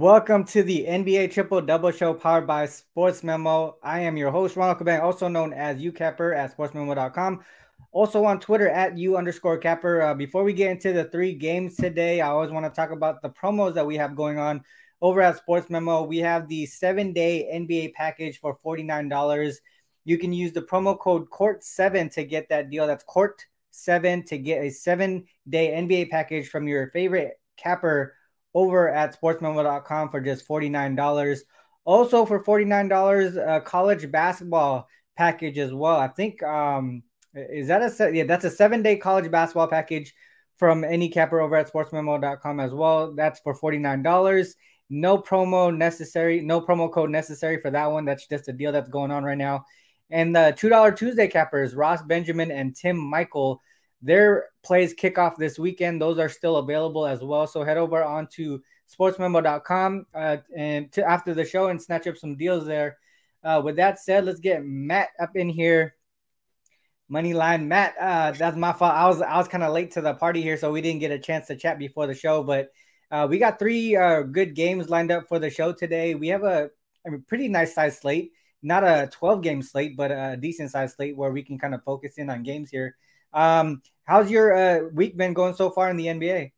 Welcome 0.00 0.44
to 0.44 0.62
the 0.62 0.86
NBA 0.88 1.30
Triple 1.30 1.60
Double 1.60 1.90
Show 1.90 2.14
powered 2.14 2.46
by 2.46 2.64
Sports 2.64 3.22
Memo. 3.22 3.76
I 3.82 4.00
am 4.00 4.16
your 4.16 4.30
host, 4.30 4.56
Ronald 4.56 4.78
Cabang, 4.78 5.02
also 5.02 5.28
known 5.28 5.52
as 5.52 5.76
UCapper 5.76 6.34
at 6.34 6.56
sportsmemo.com. 6.56 7.44
Also 7.92 8.24
on 8.24 8.40
Twitter 8.40 8.70
at 8.70 8.96
U 8.96 9.18
underscore 9.18 9.58
Capper. 9.58 10.00
Uh, 10.00 10.14
before 10.14 10.42
we 10.42 10.54
get 10.54 10.70
into 10.70 10.94
the 10.94 11.04
three 11.04 11.34
games 11.34 11.76
today, 11.76 12.22
I 12.22 12.28
always 12.28 12.50
want 12.50 12.64
to 12.64 12.70
talk 12.70 12.92
about 12.92 13.20
the 13.20 13.28
promos 13.28 13.74
that 13.74 13.86
we 13.86 13.98
have 13.98 14.16
going 14.16 14.38
on 14.38 14.64
over 15.02 15.20
at 15.20 15.36
Sports 15.36 15.68
Memo. 15.68 16.04
We 16.04 16.16
have 16.20 16.48
the 16.48 16.64
seven 16.64 17.12
day 17.12 17.50
NBA 17.52 17.92
package 17.92 18.40
for 18.40 18.58
$49. 18.64 19.54
You 20.06 20.16
can 20.16 20.32
use 20.32 20.52
the 20.52 20.62
promo 20.62 20.98
code 20.98 21.28
COURT7 21.28 22.10
to 22.14 22.24
get 22.24 22.48
that 22.48 22.70
deal. 22.70 22.86
That's 22.86 23.04
COURT7 23.04 24.24
to 24.28 24.38
get 24.38 24.64
a 24.64 24.70
seven 24.70 25.26
day 25.46 25.72
NBA 25.72 26.08
package 26.08 26.48
from 26.48 26.66
your 26.68 26.90
favorite 26.90 27.38
capper 27.58 28.14
over 28.54 28.88
at 28.88 29.20
sportsmemo.com 29.20 30.10
for 30.10 30.20
just 30.20 30.46
$49. 30.46 31.38
Also 31.84 32.26
for 32.26 32.42
$49, 32.42 33.56
a 33.56 33.60
college 33.60 34.10
basketball 34.10 34.88
package 35.16 35.58
as 35.58 35.72
well. 35.72 35.96
I 35.96 36.08
think 36.08 36.42
um 36.42 37.02
is 37.34 37.68
that 37.68 37.82
a 37.82 38.14
yeah, 38.14 38.24
that's 38.24 38.44
a 38.44 38.50
7-day 38.50 38.96
college 38.96 39.30
basketball 39.30 39.68
package 39.68 40.14
from 40.58 40.84
any 40.84 41.08
capper 41.08 41.40
over 41.40 41.56
at 41.56 41.72
sportsmemo.com 41.72 42.60
as 42.60 42.72
well. 42.72 43.14
That's 43.14 43.40
for 43.40 43.54
$49. 43.54 44.54
No 44.90 45.18
promo 45.18 45.74
necessary, 45.74 46.40
no 46.40 46.60
promo 46.60 46.92
code 46.92 47.10
necessary 47.10 47.60
for 47.60 47.70
that 47.70 47.86
one. 47.86 48.04
That's 48.04 48.26
just 48.26 48.48
a 48.48 48.52
deal 48.52 48.72
that's 48.72 48.90
going 48.90 49.10
on 49.10 49.24
right 49.24 49.38
now. 49.38 49.64
And 50.10 50.34
the 50.34 50.54
$2 50.58 50.96
Tuesday 50.96 51.28
cappers, 51.28 51.74
Ross 51.74 52.02
Benjamin 52.02 52.50
and 52.50 52.74
Tim 52.74 52.96
Michael 52.98 53.62
their 54.02 54.46
plays 54.62 54.94
kick 54.94 55.18
off 55.18 55.36
this 55.36 55.58
weekend. 55.58 56.00
Those 56.00 56.18
are 56.18 56.28
still 56.28 56.56
available 56.56 57.06
as 57.06 57.22
well. 57.22 57.46
So 57.46 57.62
head 57.62 57.76
over 57.76 58.02
onto 58.02 58.60
sportsmemo.com 58.90 60.06
uh, 60.14 60.38
and 60.56 60.90
to 60.92 61.08
after 61.08 61.34
the 61.34 61.44
show 61.44 61.68
and 61.68 61.80
snatch 61.80 62.06
up 62.06 62.16
some 62.16 62.36
deals 62.36 62.66
there. 62.66 62.98
Uh, 63.42 63.60
with 63.64 63.76
that 63.76 63.98
said, 63.98 64.24
let's 64.24 64.40
get 64.40 64.64
Matt 64.64 65.08
up 65.20 65.36
in 65.36 65.48
here. 65.48 65.94
Money 67.08 67.34
line, 67.34 67.66
Matt. 67.68 67.94
Uh, 68.00 68.32
that's 68.32 68.56
my 68.56 68.72
fault. 68.72 68.94
I 68.94 69.08
was 69.08 69.20
I 69.20 69.36
was 69.36 69.48
kind 69.48 69.64
of 69.64 69.72
late 69.72 69.92
to 69.92 70.00
the 70.00 70.14
party 70.14 70.42
here, 70.42 70.56
so 70.56 70.70
we 70.70 70.80
didn't 70.80 71.00
get 71.00 71.10
a 71.10 71.18
chance 71.18 71.48
to 71.48 71.56
chat 71.56 71.78
before 71.78 72.06
the 72.06 72.14
show. 72.14 72.42
But 72.42 72.70
uh, 73.10 73.26
we 73.28 73.38
got 73.38 73.58
three 73.58 73.96
uh, 73.96 74.22
good 74.22 74.54
games 74.54 74.88
lined 74.88 75.10
up 75.10 75.26
for 75.28 75.38
the 75.38 75.50
show 75.50 75.72
today. 75.72 76.14
We 76.14 76.28
have 76.28 76.44
a, 76.44 76.70
a 77.06 77.18
pretty 77.26 77.48
nice 77.48 77.74
size 77.74 77.98
slate, 77.98 78.32
not 78.62 78.84
a 78.84 79.08
12 79.10 79.42
game 79.42 79.62
slate, 79.62 79.96
but 79.96 80.12
a 80.12 80.36
decent 80.40 80.70
size 80.70 80.94
slate 80.94 81.16
where 81.16 81.32
we 81.32 81.42
can 81.42 81.58
kind 81.58 81.74
of 81.74 81.82
focus 81.82 82.14
in 82.16 82.30
on 82.30 82.44
games 82.44 82.70
here. 82.70 82.96
Um, 83.32 83.82
how's 84.04 84.30
your 84.30 84.54
uh, 84.54 84.88
week 84.92 85.16
been 85.16 85.34
going 85.34 85.54
so 85.54 85.70
far 85.70 85.90
in 85.90 85.96
the 85.96 86.06
NBA? 86.06 86.52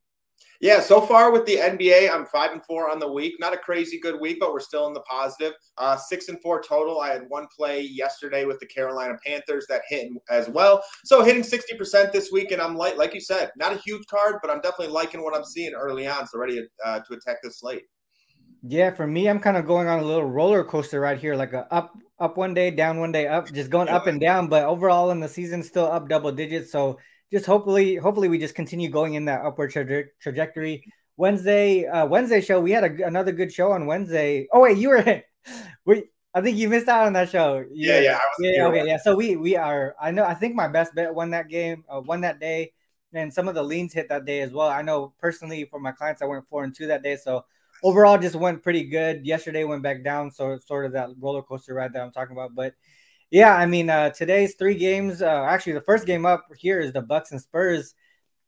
Yeah, 0.63 0.79
so 0.79 1.01
far 1.01 1.33
with 1.33 1.45
the 1.45 1.57
NBA, 1.57 2.09
I'm 2.09 2.25
five 2.25 2.53
and 2.53 2.65
four 2.65 2.89
on 2.89 3.01
the 3.01 3.11
week. 3.11 3.35
Not 3.41 3.53
a 3.53 3.57
crazy 3.57 3.99
good 3.99 4.21
week, 4.21 4.39
but 4.39 4.53
we're 4.53 4.61
still 4.61 4.87
in 4.87 4.93
the 4.93 5.01
positive. 5.01 5.55
Uh, 5.77 5.97
six 5.97 6.29
and 6.29 6.41
four 6.41 6.63
total. 6.63 7.01
I 7.01 7.09
had 7.09 7.25
one 7.29 7.49
play 7.57 7.81
yesterday 7.81 8.45
with 8.45 8.61
the 8.61 8.67
Carolina 8.67 9.19
Panthers 9.27 9.67
that 9.69 9.83
hit 9.89 10.13
as 10.31 10.49
well. 10.49 10.81
So 11.05 11.25
hitting 11.25 11.43
60% 11.43 12.13
this 12.13 12.31
week, 12.31 12.53
and 12.53 12.63
I'm 12.63 12.77
like, 12.77 12.97
like 12.97 13.13
you 13.13 13.21
said, 13.21 13.51
not 13.57 13.73
a 13.73 13.79
huge 13.85 14.07
card, 14.07 14.37
but 14.41 14.53
I'm 14.53 14.61
definitely 14.61 14.95
liking 14.95 15.25
what 15.25 15.35
I'm 15.35 15.45
seeing 15.45 15.75
early 15.75 16.07
on. 16.07 16.29
So 16.29 16.39
ready 16.39 16.65
uh, 16.85 17.01
to 17.01 17.15
attack 17.15 17.39
this 17.43 17.59
slate. 17.59 17.83
Yeah, 18.63 18.93
for 18.95 19.07
me, 19.07 19.29
I'm 19.29 19.41
kind 19.41 19.57
of 19.57 19.67
going 19.67 19.89
on 19.89 19.99
a 19.99 20.05
little 20.05 20.25
roller 20.25 20.63
coaster 20.63 21.01
right 21.01 21.19
here, 21.19 21.35
like 21.35 21.53
a 21.53 21.73
up 21.73 21.99
up 22.19 22.37
one 22.37 22.55
day, 22.55 22.71
down 22.71 23.01
one 23.01 23.11
day, 23.11 23.27
up, 23.27 23.53
just 23.53 23.71
going 23.71 23.89
up 23.89 24.07
and 24.07 24.21
down. 24.21 24.49
But 24.49 24.65
overall, 24.65 25.11
in 25.11 25.19
the 25.19 25.29
season, 25.29 25.63
still 25.65 25.87
up 25.87 26.09
double 26.09 26.31
digits. 26.31 26.71
So 26.71 26.99
just 27.33 27.45
hopefully, 27.45 27.97
hopefully, 27.97 28.29
we 28.29 28.39
just 28.39 28.55
continue 28.55 28.89
going 28.89 29.15
in 29.15 29.25
that 29.25 29.45
upward 29.45 29.73
traje- 29.73 30.09
trajectory. 30.21 30.85
Wednesday, 31.17 31.87
uh, 31.87 32.07
Wednesday 32.07 32.41
show, 32.41 32.61
we 32.61 32.71
had 32.71 32.85
a, 32.85 33.07
another 33.07 33.33
good 33.33 33.53
show 33.53 33.73
on 33.73 33.87
Wednesday. 33.87 34.47
Oh 34.53 34.61
wait, 34.61 34.79
you 34.79 34.91
were, 34.91 35.23
we, 35.85 36.05
I 36.33 36.41
think 36.41 36.57
you 36.57 36.69
missed 36.69 36.89
out 36.89 37.07
on 37.07 37.15
that 37.15 37.31
show. 37.31 37.65
Yeah, 37.73 37.99
yeah, 37.99 38.21
yeah. 38.39 38.51
yeah 38.53 38.67
okay, 38.69 38.87
yeah. 38.87 38.97
So 38.99 39.17
we 39.17 39.35
we 39.35 39.57
are. 39.57 39.97
I 40.01 40.13
know. 40.13 40.25
I 40.25 40.35
think 40.35 40.55
my 40.55 40.69
best 40.69 40.95
bet 40.95 41.13
won 41.13 41.31
that 41.31 41.49
game, 41.49 41.85
uh, 41.93 42.01
won 42.01 42.21
that 42.21 42.39
day, 42.39 42.73
and 43.13 43.35
some 43.35 43.49
of 43.49 43.57
the 43.57 43.63
leans 43.65 43.93
hit 43.93 44.09
that 44.11 44.25
day 44.25 44.41
as 44.41 44.53
well. 44.53 44.69
I 44.69 44.83
know 44.83 45.15
personally 45.19 45.65
for 45.65 45.81
my 45.81 45.91
clients, 45.91 46.23
I 46.23 46.27
went 46.27 46.49
four 46.49 46.63
and 46.63 46.73
two 46.73 46.87
that 46.87 47.03
day. 47.03 47.17
So 47.17 47.45
overall 47.83 48.19
just 48.19 48.37
went 48.37 48.63
pretty 48.63 48.85
good. 48.85 49.27
Yesterday 49.27 49.65
went 49.65 49.83
back 49.83 50.05
down, 50.05 50.31
so 50.31 50.53
it's 50.53 50.67
sort 50.67 50.87
of 50.87 50.93
that 50.93 51.11
roller 51.21 51.43
coaster 51.43 51.75
ride 51.75 51.93
that 51.93 52.03
I'm 52.03 52.13
talking 52.13 52.37
about. 52.37 52.55
But 52.55 52.75
yeah, 53.31 53.55
I 53.55 53.67
mean, 53.67 53.89
uh, 53.91 54.11
today's 54.11 54.55
three 54.55 54.75
games. 54.75 55.23
Uh, 55.23 55.47
actually, 55.49 55.73
the 55.73 55.81
first 55.81 56.07
game 56.07 56.27
up 56.27 56.47
here 56.57 56.81
is 56.81 56.93
the 56.93 57.03
Bucks 57.03 57.33
and 57.33 57.41
Spurs. 57.41 57.95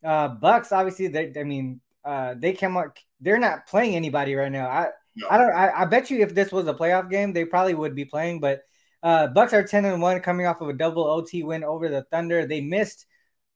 Uh, 0.05 0.29
Bucks, 0.29 0.73
obviously, 0.73 1.09
they, 1.09 1.33
I 1.39 1.45
mean, 1.45 1.81
uh, 2.05 2.35
they 2.37 2.53
came 2.53 2.77
up. 2.77 2.97
They're 3.21 3.39
not 3.39 3.67
playing 3.67 3.97
anybody 3.97 4.35
right 4.35 4.53
now. 4.53 4.69
I, 4.69 4.89
no. 5.17 5.29
I 5.31 5.39
don't. 5.39 5.53
I, 5.53 5.83
I 5.83 5.85
bet 5.87 6.11
you 6.11 6.21
if 6.21 6.35
this 6.35 6.53
was 6.53 6.67
a 6.67 6.75
playoff 6.75 7.11
game, 7.11 7.33
they 7.33 7.45
probably 7.45 7.75
would 7.75 7.95
be 7.95 8.05
playing. 8.05 8.41
But 8.41 8.63
uh, 9.03 9.29
Bucks 9.29 9.53
are 9.55 9.65
ten 9.65 9.85
and 9.85 10.03
one, 10.03 10.21
coming 10.21 10.47
off 10.47 10.61
of 10.61 10.69
a 10.69 10.75
double 10.75 11.05
OT 11.05 11.43
win 11.43 11.65
over 11.65 11.89
the 11.89 12.03
Thunder. 12.11 12.47
They 12.47 12.61
missed 12.61 13.07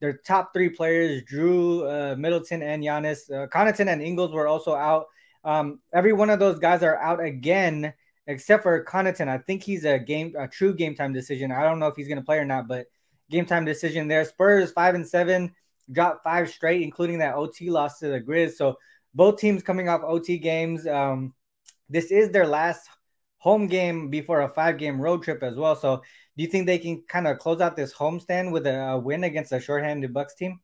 their 0.00 0.14
top 0.14 0.54
three 0.54 0.70
players: 0.70 1.22
Jrue, 1.24 2.12
uh, 2.12 2.16
Middleton, 2.16 2.62
and 2.62 2.82
Giannis. 2.82 3.30
Uh, 3.30 3.46
Connaughton 3.48 3.92
and 3.92 4.00
Ingles 4.00 4.32
were 4.32 4.48
also 4.48 4.74
out. 4.74 5.08
Um, 5.44 5.80
every 5.92 6.12
one 6.12 6.30
of 6.30 6.38
those 6.38 6.58
guys 6.58 6.82
are 6.82 6.96
out 6.96 7.22
again, 7.22 7.92
except 8.26 8.62
for 8.62 8.84
Connaughton. 8.84 9.28
I 9.28 9.38
think 9.38 9.62
he's 9.62 9.84
a 9.84 9.98
game, 9.98 10.34
a 10.38 10.48
true 10.48 10.74
game 10.74 10.94
time 10.94 11.12
decision. 11.12 11.52
I 11.52 11.62
don't 11.62 11.78
know 11.78 11.86
if 11.86 11.96
he's 11.96 12.08
going 12.08 12.18
to 12.18 12.24
play 12.24 12.38
or 12.38 12.44
not, 12.44 12.68
but 12.68 12.86
game 13.30 13.46
time 13.46 13.64
decision 13.64 14.08
there. 14.08 14.24
Spurs 14.24 14.72
five 14.72 14.94
and 14.94 15.06
seven, 15.06 15.54
dropped 15.90 16.24
five 16.24 16.48
straight, 16.50 16.82
including 16.82 17.18
that 17.18 17.34
OT 17.34 17.70
loss 17.70 17.98
to 18.00 18.08
the 18.08 18.20
Grizz. 18.20 18.54
So 18.54 18.78
both 19.14 19.38
teams 19.38 19.62
coming 19.62 19.88
off 19.88 20.02
OT 20.04 20.38
games. 20.38 20.86
Um, 20.86 21.34
this 21.88 22.10
is 22.10 22.30
their 22.30 22.46
last 22.46 22.88
home 23.38 23.66
game 23.66 24.10
before 24.10 24.42
a 24.42 24.48
five 24.48 24.78
game 24.78 25.00
road 25.00 25.22
trip 25.22 25.42
as 25.42 25.56
well. 25.56 25.76
So 25.76 26.02
do 26.36 26.42
you 26.44 26.48
think 26.48 26.66
they 26.66 26.78
can 26.78 27.02
kind 27.08 27.26
of 27.26 27.38
close 27.38 27.60
out 27.60 27.76
this 27.76 27.94
homestand 27.94 28.52
with 28.52 28.66
a, 28.66 28.78
a 28.90 28.98
win 28.98 29.24
against 29.24 29.52
a 29.52 29.60
shorthanded 29.60 30.12
Bucks 30.12 30.34
team? 30.34 30.60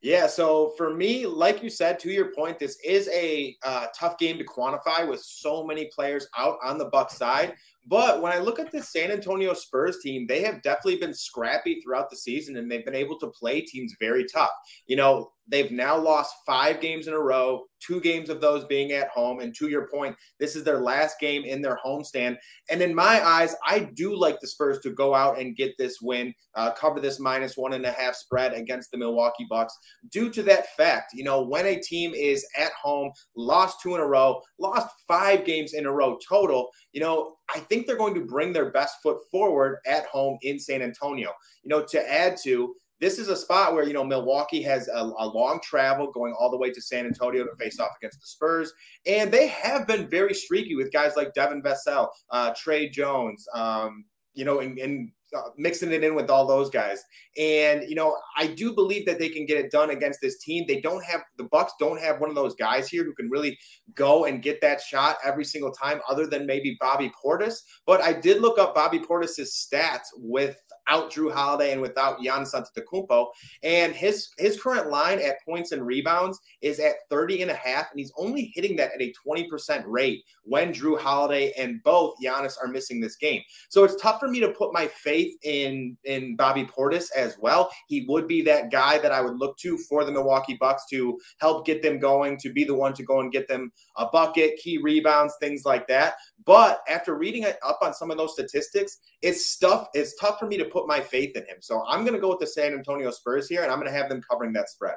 Yeah, 0.00 0.28
so 0.28 0.74
for 0.76 0.94
me, 0.94 1.26
like 1.26 1.60
you 1.60 1.70
said, 1.70 1.98
to 2.00 2.10
your 2.10 2.32
point, 2.32 2.58
this 2.60 2.78
is 2.84 3.08
a 3.12 3.56
uh, 3.64 3.86
tough 3.98 4.16
game 4.16 4.38
to 4.38 4.44
quantify 4.44 5.08
with 5.08 5.20
so 5.20 5.64
many 5.64 5.86
players 5.86 6.28
out 6.36 6.56
on 6.62 6.78
the 6.78 6.84
Buck 6.84 7.10
side. 7.10 7.54
But 7.88 8.20
when 8.20 8.32
I 8.32 8.38
look 8.38 8.58
at 8.58 8.70
the 8.70 8.82
San 8.82 9.10
Antonio 9.10 9.54
Spurs 9.54 9.98
team, 10.02 10.26
they 10.26 10.42
have 10.42 10.62
definitely 10.62 10.96
been 10.96 11.14
scrappy 11.14 11.80
throughout 11.80 12.10
the 12.10 12.16
season 12.16 12.56
and 12.56 12.70
they've 12.70 12.84
been 12.84 12.94
able 12.94 13.18
to 13.20 13.28
play 13.28 13.62
teams 13.62 13.94
very 13.98 14.26
tough. 14.26 14.50
You 14.86 14.96
know, 14.96 15.32
they've 15.48 15.70
now 15.70 15.96
lost 15.96 16.34
five 16.44 16.80
games 16.80 17.06
in 17.06 17.14
a 17.14 17.18
row, 17.18 17.64
two 17.80 18.00
games 18.00 18.28
of 18.28 18.42
those 18.42 18.66
being 18.66 18.92
at 18.92 19.08
home. 19.08 19.40
And 19.40 19.54
to 19.56 19.68
your 19.68 19.88
point, 19.88 20.14
this 20.38 20.54
is 20.54 20.64
their 20.64 20.80
last 20.80 21.18
game 21.18 21.44
in 21.44 21.62
their 21.62 21.78
homestand. 21.84 22.36
And 22.70 22.82
in 22.82 22.94
my 22.94 23.26
eyes, 23.26 23.56
I 23.66 23.90
do 23.94 24.14
like 24.14 24.38
the 24.40 24.48
Spurs 24.48 24.80
to 24.80 24.90
go 24.90 25.14
out 25.14 25.38
and 25.38 25.56
get 25.56 25.72
this 25.78 25.98
win, 26.02 26.34
uh, 26.54 26.72
cover 26.72 27.00
this 27.00 27.18
minus 27.18 27.56
one 27.56 27.72
and 27.72 27.86
a 27.86 27.92
half 27.92 28.14
spread 28.14 28.52
against 28.52 28.90
the 28.90 28.98
Milwaukee 28.98 29.46
Bucks 29.48 29.76
due 30.12 30.28
to 30.30 30.42
that 30.42 30.66
fact. 30.76 31.12
You 31.14 31.24
know, 31.24 31.42
when 31.42 31.64
a 31.64 31.80
team 31.80 32.12
is 32.12 32.46
at 32.56 32.72
home, 32.72 33.10
lost 33.34 33.80
two 33.80 33.94
in 33.94 34.00
a 34.02 34.06
row, 34.06 34.42
lost 34.58 34.88
five 35.06 35.46
games 35.46 35.72
in 35.72 35.86
a 35.86 35.92
row 35.92 36.18
total, 36.28 36.68
you 36.92 37.00
know, 37.00 37.37
I 37.54 37.60
think 37.60 37.86
they're 37.86 37.96
going 37.96 38.14
to 38.14 38.24
bring 38.24 38.52
their 38.52 38.70
best 38.70 38.96
foot 39.02 39.18
forward 39.30 39.78
at 39.86 40.06
home 40.06 40.38
in 40.42 40.58
San 40.58 40.82
Antonio. 40.82 41.32
You 41.62 41.70
know, 41.70 41.84
to 41.84 42.12
add 42.12 42.36
to, 42.44 42.74
this 43.00 43.18
is 43.18 43.28
a 43.28 43.36
spot 43.36 43.74
where 43.74 43.84
you 43.84 43.92
know 43.92 44.04
Milwaukee 44.04 44.62
has 44.62 44.88
a, 44.88 45.12
a, 45.18 45.26
long 45.26 45.60
travel 45.62 46.10
going 46.10 46.34
all 46.38 46.50
the 46.50 46.58
way 46.58 46.70
to 46.70 46.80
San 46.80 47.06
Antonio 47.06 47.44
to 47.44 47.56
face 47.56 47.78
off 47.78 47.92
against 48.00 48.20
the 48.20 48.26
Spurs, 48.26 48.72
and 49.06 49.30
they 49.30 49.46
have 49.46 49.86
been 49.86 50.08
very 50.08 50.34
streaky 50.34 50.74
with 50.74 50.92
guys 50.92 51.12
like 51.16 51.32
Devin 51.34 51.62
Vassell, 51.62 52.08
uh, 52.30 52.52
Tre 52.56 52.88
Jones, 52.88 53.46
um, 53.54 54.04
you 54.34 54.44
know, 54.44 54.60
and, 54.60 54.78
and 54.78 55.10
Uh, 55.36 55.50
mixing 55.58 55.92
it 55.92 56.02
in 56.02 56.14
with 56.14 56.30
all 56.30 56.46
those 56.46 56.70
guys. 56.70 57.04
And 57.38 57.82
you 57.86 57.94
know, 57.94 58.16
I 58.38 58.46
do 58.46 58.72
believe 58.72 59.04
that 59.04 59.18
they 59.18 59.28
can 59.28 59.44
get 59.44 59.58
it 59.58 59.70
done 59.70 59.90
against 59.90 60.20
this 60.22 60.38
team. 60.38 60.64
They 60.66 60.80
don't 60.80 61.04
have 61.04 61.20
the 61.36 61.44
Bucks 61.44 61.74
don't 61.78 62.00
have 62.00 62.18
one 62.18 62.30
of 62.30 62.34
those 62.34 62.54
guys 62.54 62.88
here 62.88 63.04
who 63.04 63.12
can 63.12 63.28
really 63.28 63.58
go 63.94 64.24
and 64.24 64.42
get 64.42 64.62
that 64.62 64.80
shot 64.80 65.18
every 65.22 65.44
single 65.44 65.70
time, 65.70 66.00
other 66.08 66.26
than 66.26 66.46
maybe 66.46 66.78
Bobby 66.80 67.12
Portis. 67.22 67.58
But 67.84 68.00
I 68.00 68.14
did 68.14 68.40
look 68.40 68.58
up 68.58 68.74
Bobby 68.74 69.00
Portis's 69.00 69.68
stats 69.70 70.06
with 70.16 70.56
without 70.88 71.12
Jrue 71.12 71.32
Holiday 71.32 71.72
and 71.72 71.80
without 71.80 72.18
Giannis 72.20 72.54
Antetokounmpo. 72.54 73.28
And 73.62 73.94
his 73.94 74.30
his 74.38 74.60
current 74.60 74.90
line 74.90 75.20
at 75.20 75.44
points 75.44 75.72
and 75.72 75.86
rebounds 75.86 76.40
is 76.62 76.80
at 76.80 76.94
30 77.10 77.42
and 77.42 77.50
a 77.50 77.54
half, 77.54 77.90
and 77.90 77.98
he's 77.98 78.12
only 78.16 78.52
hitting 78.54 78.76
that 78.76 78.92
at 78.94 79.02
a 79.02 79.12
20% 79.26 79.84
rate 79.86 80.24
when 80.44 80.72
Jrue 80.72 80.98
Holiday 80.98 81.52
and 81.58 81.82
both 81.82 82.14
Giannis 82.22 82.54
are 82.62 82.68
missing 82.68 83.00
this 83.00 83.16
game. 83.16 83.42
So 83.68 83.84
it's 83.84 84.00
tough 84.00 84.20
for 84.20 84.28
me 84.28 84.40
to 84.40 84.50
put 84.50 84.72
my 84.72 84.86
faith 84.86 85.34
in 85.42 85.96
in 86.04 86.36
Bobby 86.36 86.64
Portis 86.64 87.10
as 87.16 87.36
well. 87.38 87.70
He 87.88 88.04
would 88.08 88.26
be 88.26 88.42
that 88.42 88.70
guy 88.70 88.98
that 88.98 89.12
I 89.12 89.20
would 89.20 89.38
look 89.38 89.56
to 89.58 89.78
for 89.88 90.04
the 90.04 90.12
Milwaukee 90.12 90.56
Bucks 90.58 90.84
to 90.90 91.18
help 91.38 91.66
get 91.66 91.82
them 91.82 91.98
going, 91.98 92.38
to 92.38 92.52
be 92.52 92.64
the 92.64 92.74
one 92.74 92.94
to 92.94 93.02
go 93.02 93.20
and 93.20 93.32
get 93.32 93.48
them 93.48 93.72
a 93.96 94.06
bucket, 94.06 94.56
key 94.56 94.78
rebounds, 94.78 95.34
things 95.40 95.64
like 95.64 95.86
that. 95.88 96.14
But 96.44 96.80
after 96.88 97.14
reading 97.14 97.44
up 97.44 97.78
on 97.82 97.92
some 97.92 98.10
of 98.10 98.16
those 98.16 98.32
statistics, 98.32 98.98
it's 99.22 99.46
stuff. 99.46 99.88
It's 99.94 100.14
tough 100.16 100.38
for 100.38 100.46
me 100.46 100.56
to 100.58 100.64
put 100.64 100.86
my 100.86 101.00
faith 101.00 101.36
in 101.36 101.42
him. 101.42 101.56
So 101.60 101.84
I'm 101.86 102.02
going 102.04 102.14
to 102.14 102.20
go 102.20 102.30
with 102.30 102.40
the 102.40 102.46
San 102.46 102.72
Antonio 102.72 103.10
Spurs 103.10 103.48
here, 103.48 103.62
and 103.62 103.70
I'm 103.70 103.78
going 103.78 103.90
to 103.90 103.96
have 103.96 104.08
them 104.08 104.22
covering 104.28 104.52
that 104.54 104.68
spread. 104.68 104.96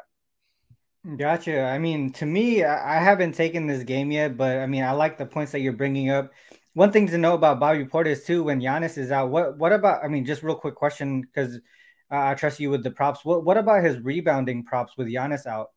Gotcha. 1.18 1.64
I 1.64 1.80
mean, 1.80 2.12
to 2.14 2.26
me, 2.28 2.64
I 2.64 3.00
haven't 3.00 3.34
taken 3.34 3.66
this 3.66 3.84
game 3.84 4.12
yet, 4.12 4.38
but 4.38 4.60
I 4.60 4.68
mean, 4.68 4.84
I 4.84 4.92
like 4.92 5.18
the 5.18 5.26
points 5.26 5.52
that 5.54 5.62
you're 5.62 5.74
bringing 5.74 6.12
up. 6.12 6.32
One 6.74 6.92
thing 6.92 7.08
to 7.08 7.18
know 7.18 7.34
about 7.34 7.60
Bobby 7.60 7.86
Portis 7.86 8.24
too, 8.24 8.44
when 8.44 8.62
Giannis 8.62 8.98
is 8.98 9.12
out, 9.12 9.32
what 9.32 9.58
what 9.58 9.74
about? 9.74 10.04
I 10.04 10.08
mean, 10.08 10.26
just 10.26 10.44
real 10.44 10.56
quick 10.56 10.76
question 10.76 11.22
because 11.22 11.56
uh, 12.12 12.28
I 12.28 12.34
trust 12.36 12.60
you 12.60 12.70
with 12.70 12.84
the 12.84 12.92
props. 12.92 13.26
What 13.26 13.44
what 13.44 13.58
about 13.58 13.84
his 13.84 14.00
rebounding 14.00 14.64
props 14.64 14.94
with 14.96 15.08
Giannis 15.08 15.48
out? 15.48 15.72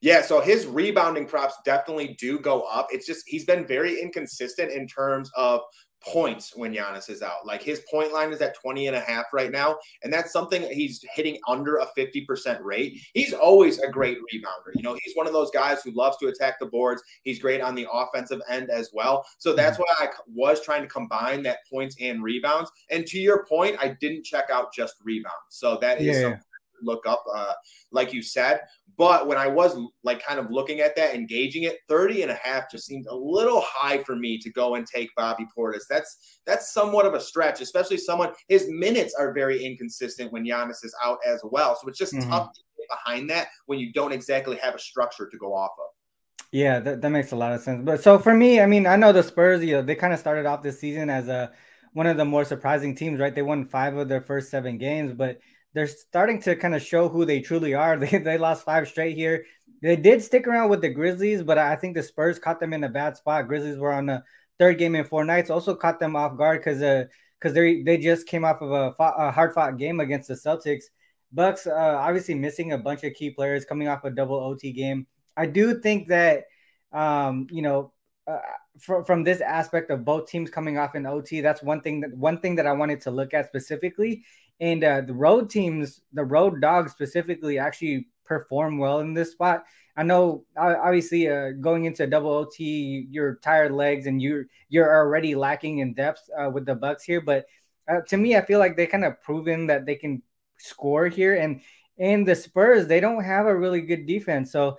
Yeah, 0.00 0.20
so 0.20 0.40
his 0.40 0.66
rebounding 0.66 1.26
props 1.26 1.54
definitely 1.64 2.16
do 2.18 2.40
go 2.40 2.62
up. 2.62 2.88
It's 2.90 3.06
just 3.06 3.22
he's 3.28 3.44
been 3.44 3.64
very 3.64 4.02
inconsistent 4.02 4.72
in 4.72 4.88
terms 4.88 5.30
of 5.36 5.60
points 6.04 6.56
when 6.56 6.74
Giannis 6.74 7.08
is 7.10 7.22
out. 7.22 7.46
Like 7.46 7.62
his 7.62 7.82
point 7.90 8.12
line 8.12 8.32
is 8.32 8.40
at 8.40 8.54
20 8.54 8.88
and 8.88 8.96
a 8.96 9.00
half 9.00 9.26
right 9.32 9.50
now. 9.50 9.76
And 10.02 10.12
that's 10.12 10.32
something 10.32 10.62
he's 10.62 11.04
hitting 11.14 11.38
under 11.48 11.76
a 11.76 11.86
50% 11.96 12.62
rate. 12.62 13.00
He's 13.14 13.32
always 13.32 13.78
a 13.78 13.88
great 13.88 14.18
rebounder. 14.18 14.74
You 14.74 14.82
know, 14.82 14.96
he's 15.02 15.14
one 15.14 15.26
of 15.26 15.32
those 15.32 15.50
guys 15.50 15.82
who 15.82 15.90
loves 15.92 16.16
to 16.18 16.28
attack 16.28 16.58
the 16.58 16.66
boards. 16.66 17.02
He's 17.22 17.38
great 17.38 17.60
on 17.60 17.74
the 17.74 17.86
offensive 17.92 18.40
end 18.48 18.70
as 18.70 18.90
well. 18.92 19.24
So 19.38 19.52
that's 19.52 19.78
why 19.78 19.86
I 19.98 20.08
was 20.26 20.60
trying 20.60 20.82
to 20.82 20.88
combine 20.88 21.42
that 21.44 21.58
points 21.70 21.96
and 22.00 22.22
rebounds. 22.22 22.70
And 22.90 23.06
to 23.06 23.18
your 23.18 23.44
point, 23.46 23.76
I 23.80 23.96
didn't 24.00 24.24
check 24.24 24.46
out 24.52 24.72
just 24.72 24.96
rebounds. 25.04 25.32
So 25.50 25.78
that 25.80 26.00
is 26.00 26.20
yeah. 26.20 26.38
look 26.82 27.06
up, 27.06 27.24
uh, 27.32 27.52
like 27.90 28.12
you 28.12 28.22
said. 28.22 28.60
But 29.02 29.26
when 29.26 29.36
I 29.36 29.48
was 29.48 29.76
like 30.04 30.24
kind 30.24 30.38
of 30.38 30.52
looking 30.52 30.78
at 30.78 30.94
that, 30.94 31.12
engaging 31.12 31.64
it, 31.64 31.78
30 31.88 32.22
and 32.22 32.30
a 32.30 32.36
half 32.40 32.70
just 32.70 32.86
seemed 32.86 33.06
a 33.08 33.16
little 33.16 33.60
high 33.60 33.98
for 33.98 34.14
me 34.14 34.38
to 34.38 34.48
go 34.52 34.76
and 34.76 34.86
take 34.86 35.12
Bobby 35.16 35.44
Portis. 35.58 35.88
That's 35.90 36.38
that's 36.46 36.72
somewhat 36.72 37.04
of 37.04 37.14
a 37.14 37.20
stretch, 37.20 37.60
especially 37.60 37.96
someone 37.96 38.32
his 38.46 38.68
minutes 38.68 39.12
are 39.18 39.32
very 39.32 39.64
inconsistent 39.64 40.32
when 40.32 40.44
Giannis 40.44 40.84
is 40.84 40.94
out 41.02 41.18
as 41.26 41.40
well. 41.42 41.76
So 41.82 41.88
it's 41.88 41.98
just 41.98 42.14
mm-hmm. 42.14 42.30
tough 42.30 42.52
to 42.52 42.60
get 42.78 42.86
behind 42.90 43.28
that 43.30 43.48
when 43.66 43.80
you 43.80 43.92
don't 43.92 44.12
exactly 44.12 44.56
have 44.58 44.76
a 44.76 44.78
structure 44.78 45.28
to 45.28 45.36
go 45.36 45.52
off 45.52 45.72
of. 45.80 46.46
Yeah, 46.52 46.78
that, 46.78 47.02
that 47.02 47.10
makes 47.10 47.32
a 47.32 47.36
lot 47.36 47.54
of 47.54 47.60
sense. 47.60 47.82
But 47.84 48.04
so 48.04 48.20
for 48.20 48.34
me, 48.34 48.60
I 48.60 48.66
mean, 48.66 48.86
I 48.86 48.94
know 48.94 49.10
the 49.10 49.24
Spurs, 49.24 49.64
you 49.64 49.72
know, 49.72 49.82
they 49.82 49.96
kind 49.96 50.12
of 50.12 50.20
started 50.20 50.46
off 50.46 50.62
this 50.62 50.78
season 50.78 51.10
as 51.10 51.26
a 51.26 51.50
one 51.92 52.06
of 52.06 52.16
the 52.16 52.24
more 52.24 52.44
surprising 52.44 52.94
teams, 52.94 53.18
right? 53.18 53.34
They 53.34 53.42
won 53.42 53.64
five 53.64 53.96
of 53.96 54.08
their 54.08 54.20
first 54.20 54.48
seven 54.48 54.78
games, 54.78 55.12
but 55.12 55.40
they're 55.74 55.86
starting 55.86 56.40
to 56.42 56.56
kind 56.56 56.74
of 56.74 56.82
show 56.82 57.08
who 57.08 57.24
they 57.24 57.40
truly 57.40 57.74
are. 57.74 57.96
They, 58.00 58.18
they 58.18 58.38
lost 58.38 58.64
five 58.64 58.88
straight 58.88 59.16
here. 59.16 59.44
They 59.80 59.96
did 59.96 60.22
stick 60.22 60.46
around 60.46 60.70
with 60.70 60.80
the 60.80 60.90
Grizzlies, 60.90 61.42
but 61.42 61.58
I 61.58 61.76
think 61.76 61.96
the 61.96 62.02
Spurs 62.02 62.38
caught 62.38 62.60
them 62.60 62.72
in 62.72 62.84
a 62.84 62.88
bad 62.88 63.16
spot. 63.16 63.48
Grizzlies 63.48 63.78
were 63.78 63.92
on 63.92 64.06
the 64.06 64.22
third 64.58 64.78
game 64.78 64.94
in 64.94 65.04
four 65.04 65.24
nights, 65.24 65.50
also 65.50 65.74
caught 65.74 65.98
them 65.98 66.14
off 66.14 66.36
guard 66.36 66.60
because 66.60 66.82
uh 66.82 67.04
because 67.40 67.54
they 67.54 67.82
they 67.82 67.98
just 67.98 68.28
came 68.28 68.44
off 68.44 68.62
of 68.62 68.70
a, 68.70 68.94
a 69.02 69.32
hard 69.32 69.52
fought 69.52 69.76
game 69.76 69.98
against 69.98 70.28
the 70.28 70.34
Celtics. 70.34 70.84
Bucks 71.32 71.66
uh, 71.66 71.72
obviously 71.72 72.34
missing 72.34 72.72
a 72.72 72.78
bunch 72.78 73.02
of 73.04 73.14
key 73.14 73.30
players 73.30 73.64
coming 73.64 73.88
off 73.88 74.04
a 74.04 74.10
double 74.10 74.36
OT 74.36 74.72
game. 74.72 75.06
I 75.36 75.46
do 75.46 75.80
think 75.80 76.08
that 76.08 76.44
um, 76.92 77.48
you 77.50 77.62
know 77.62 77.92
uh, 78.26 78.38
from 78.78 79.04
from 79.04 79.24
this 79.24 79.40
aspect 79.40 79.90
of 79.90 80.04
both 80.04 80.28
teams 80.28 80.50
coming 80.50 80.78
off 80.78 80.94
in 80.94 81.06
OT, 81.06 81.40
that's 81.40 81.62
one 81.62 81.80
thing 81.80 82.00
that 82.00 82.16
one 82.16 82.38
thing 82.38 82.56
that 82.56 82.66
I 82.66 82.72
wanted 82.72 83.00
to 83.02 83.10
look 83.10 83.34
at 83.34 83.46
specifically 83.46 84.24
and 84.62 84.84
uh, 84.84 85.00
the 85.00 85.12
road 85.12 85.50
teams, 85.50 86.00
the 86.12 86.24
road 86.24 86.60
dogs 86.60 86.92
specifically, 86.92 87.58
actually 87.58 88.06
perform 88.24 88.78
well 88.78 89.00
in 89.00 89.12
this 89.12 89.32
spot. 89.32 89.64
I 89.96 90.04
know, 90.04 90.44
obviously, 90.56 91.28
uh, 91.28 91.50
going 91.60 91.84
into 91.84 92.04
a 92.04 92.06
double 92.06 92.30
OT, 92.30 93.08
you're 93.10 93.40
tired 93.42 93.72
legs 93.72 94.06
and 94.06 94.22
you're 94.22 94.46
you're 94.68 94.88
already 94.88 95.34
lacking 95.34 95.78
in 95.78 95.94
depth 95.94 96.22
uh, 96.38 96.48
with 96.48 96.64
the 96.64 96.76
Bucks 96.76 97.02
here. 97.02 97.20
But 97.20 97.46
uh, 97.88 98.02
to 98.08 98.16
me, 98.16 98.36
I 98.36 98.46
feel 98.46 98.60
like 98.60 98.76
they 98.76 98.86
kind 98.86 99.04
of 99.04 99.20
proven 99.20 99.66
that 99.66 99.84
they 99.84 99.96
can 99.96 100.22
score 100.58 101.08
here, 101.08 101.34
and 101.34 101.60
and 101.98 102.26
the 102.26 102.36
Spurs 102.36 102.86
they 102.86 103.00
don't 103.00 103.24
have 103.24 103.46
a 103.46 103.58
really 103.58 103.80
good 103.80 104.06
defense, 104.06 104.52
so 104.52 104.78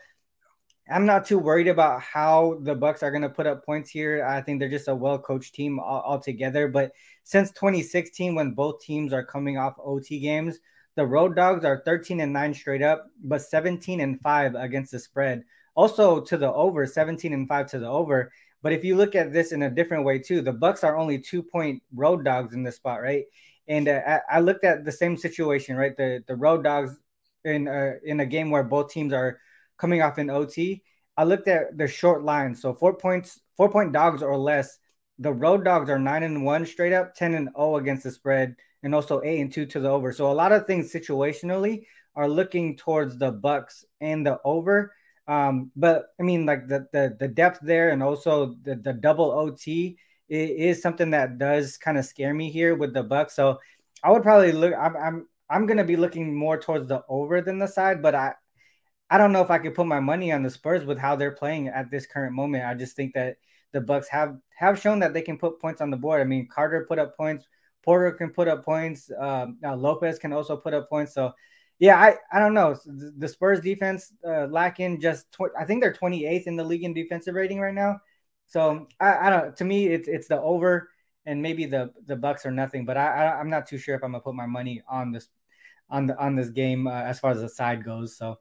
I'm 0.89 1.05
not 1.05 1.25
too 1.25 1.39
worried 1.39 1.69
about 1.69 2.01
how 2.01 2.59
the 2.61 2.75
Bucks 2.75 3.03
are 3.03 3.11
going 3.11 3.21
to 3.21 3.29
put 3.29 3.47
up 3.47 3.65
points 3.65 3.89
here. 3.89 4.25
I 4.25 4.41
think 4.41 4.59
they're 4.59 4.69
just 4.69 4.89
a 4.89 4.95
well 4.95 5.17
coached 5.17 5.55
team 5.55 5.79
altogether. 5.79 6.67
But 6.67 6.91
since 7.23 7.51
2016, 7.51 8.35
when 8.35 8.51
both 8.51 8.81
teams 8.81 9.13
are 9.13 9.23
coming 9.23 9.57
off 9.57 9.75
OT 9.79 10.19
games, 10.19 10.59
the 10.95 11.05
Road 11.05 11.35
Dogs 11.35 11.63
are 11.63 11.81
13 11.85 12.19
and 12.19 12.33
9 12.33 12.53
straight 12.53 12.81
up, 12.81 13.07
but 13.23 13.41
17 13.41 14.01
and 14.01 14.19
5 14.21 14.55
against 14.55 14.91
the 14.91 14.99
spread. 14.99 15.43
Also 15.73 16.19
to 16.19 16.37
the 16.37 16.51
over, 16.51 16.85
17 16.85 17.33
and 17.33 17.47
5 17.47 17.71
to 17.71 17.79
the 17.79 17.87
over. 17.87 18.31
But 18.61 18.73
if 18.73 18.83
you 18.83 18.95
look 18.95 19.15
at 19.15 19.33
this 19.33 19.51
in 19.51 19.63
a 19.63 19.69
different 19.69 20.03
way 20.03 20.19
too, 20.19 20.41
the 20.41 20.53
Bucks 20.53 20.83
are 20.83 20.97
only 20.97 21.17
two 21.17 21.43
point 21.43 21.81
road 21.95 22.25
dogs 22.25 22.53
in 22.53 22.63
this 22.63 22.75
spot, 22.75 23.01
right? 23.01 23.25
And 23.67 23.87
uh, 23.87 24.01
I, 24.05 24.37
I, 24.37 24.39
looked 24.41 24.65
at 24.65 24.83
the 24.83 24.91
same 24.91 25.15
situation, 25.15 25.77
right? 25.77 25.95
The 25.95 26.23
the 26.27 26.35
road 26.35 26.63
dogs 26.63 26.97
in 27.45 27.67
uh, 27.67 27.93
in 28.03 28.19
a 28.19 28.25
game 28.25 28.51
where 28.51 28.63
both 28.63 28.91
teams 28.91 29.13
are 29.13 29.39
coming 29.83 30.01
off 30.01 30.17
in 30.17 30.29
OT. 30.29 30.81
I 31.17 31.25
looked 31.25 31.49
at 31.49 31.77
the 31.77 31.87
short 31.87 32.23
line. 32.23 32.55
So 32.55 32.73
four 32.73 32.95
points, 32.95 33.41
four 33.57 33.69
point 33.69 33.91
dogs 33.91 34.23
or 34.23 34.37
less 34.37 34.79
the 35.19 35.33
road 35.33 35.65
dogs 35.65 35.89
are 35.89 35.99
nine 35.99 36.23
and 36.23 36.45
one 36.45 36.65
straight 36.65 36.93
up, 36.93 37.15
10 37.15 37.33
and 37.35 37.49
0 37.57 37.75
against 37.75 38.03
the 38.03 38.11
spread, 38.11 38.55
and 38.81 38.95
also 38.95 39.21
eight 39.23 39.41
and 39.41 39.51
two 39.51 39.65
to 39.65 39.81
the 39.81 39.89
over. 39.89 40.13
So 40.13 40.31
a 40.31 40.39
lot 40.41 40.53
of 40.53 40.65
things 40.65 40.91
situationally 40.91 41.83
are 42.15 42.29
looking 42.29 42.77
towards 42.77 43.17
the 43.17 43.31
Bucks 43.31 43.83
and 43.99 44.25
the 44.25 44.39
over. 44.45 44.93
Um, 45.27 45.69
but 45.75 46.05
I 46.17 46.23
mean, 46.23 46.45
like 46.45 46.69
the 46.69 46.87
the, 46.93 47.17
the 47.19 47.27
depth 47.27 47.59
there 47.61 47.89
and 47.89 48.01
also 48.01 48.55
the, 48.61 48.75
the 48.75 48.93
double 48.93 49.31
OT 49.31 49.97
is, 50.29 50.81
something 50.81 51.11
that 51.11 51.37
does 51.37 51.77
kind 51.77 51.97
of 51.97 52.05
scare 52.05 52.33
me 52.33 52.49
here 52.49 52.73
with 52.73 52.93
the 52.93 53.03
Bucks. 53.03 53.35
So 53.35 53.59
I 54.01 54.11
would 54.11 54.23
probably 54.23 54.53
look. 54.53 54.73
I'm 54.79 54.95
I'm 54.95 55.27
I'm 55.49 55.65
gonna 55.65 55.83
be 55.83 55.97
looking 55.97 56.33
more 56.33 56.57
towards 56.57 56.87
the 56.87 57.03
over 57.09 57.41
than 57.41 57.59
the 57.59 57.67
side, 57.67 58.01
but 58.01 58.15
I 58.15 58.33
I 59.13 59.19
don't 59.19 59.31
know 59.31 59.43
if 59.43 59.51
I 59.51 59.59
could 59.59 59.75
put 59.75 59.85
my 59.85 59.99
money 59.99 60.31
on 60.31 60.41
the 60.41 60.49
Spurs 60.49 60.85
with 60.85 60.97
how 60.97 61.15
they're 61.15 61.29
playing 61.29 61.67
at 61.67 61.91
this 61.91 62.07
current 62.07 62.33
moment. 62.33 62.65
I 62.65 62.73
just 62.73 62.95
think 62.95 63.13
that 63.13 63.37
the 63.71 63.79
Bucks 63.79 64.07
have 64.07 64.39
have 64.57 64.79
shown 64.81 64.97
that 65.01 65.13
they 65.13 65.21
can 65.21 65.37
put 65.37 65.61
points 65.61 65.81
on 65.81 65.91
the 65.91 65.97
board. 65.97 66.19
I 66.19 66.23
mean, 66.23 66.47
Carter 66.51 66.87
put 66.89 66.97
up 66.97 67.15
points, 67.15 67.45
Porter 67.83 68.11
can 68.13 68.31
put 68.31 68.47
up 68.47 68.65
points, 68.65 69.11
um, 69.19 69.59
now 69.61 69.75
Lopez 69.75 70.17
can 70.17 70.33
also 70.33 70.57
put 70.57 70.73
up 70.73 70.89
points. 70.89 71.13
So, 71.13 71.31
yeah, 71.77 71.95
I 72.01 72.15
I 72.31 72.39
don't 72.39 72.55
know 72.55 72.75
the 72.87 73.27
Spurs 73.27 73.59
defense 73.61 74.11
uh, 74.27 74.47
lacking 74.47 74.99
just 74.99 75.31
tw- 75.31 75.53
I 75.59 75.65
think 75.65 75.83
they're 75.83 75.93
28th 75.93 76.47
in 76.47 76.55
the 76.55 76.63
league 76.63 76.83
in 76.83 76.95
defensive 76.95 77.35
rating 77.35 77.59
right 77.59 77.75
now. 77.75 77.99
So 78.47 78.87
I, 78.99 79.27
I 79.27 79.29
don't. 79.29 79.55
To 79.57 79.63
me, 79.63 79.89
it's 79.89 80.07
it's 80.07 80.27
the 80.27 80.41
over, 80.41 80.89
and 81.27 81.39
maybe 81.39 81.67
the 81.67 81.93
the 82.07 82.15
Bucks 82.15 82.47
are 82.47 82.51
nothing. 82.51 82.83
But 82.83 82.97
I, 82.97 83.27
I 83.27 83.39
am 83.41 83.51
not 83.51 83.67
too 83.67 83.77
sure 83.77 83.93
if 83.93 84.03
I'm 84.03 84.13
gonna 84.13 84.23
put 84.23 84.33
my 84.33 84.47
money 84.47 84.81
on 84.89 85.11
this 85.11 85.27
on 85.87 86.07
the 86.07 86.17
on 86.17 86.35
this 86.35 86.49
game 86.49 86.87
uh, 86.87 87.03
as 87.03 87.19
far 87.19 87.29
as 87.29 87.41
the 87.41 87.49
side 87.49 87.83
goes. 87.85 88.17
So, 88.17 88.39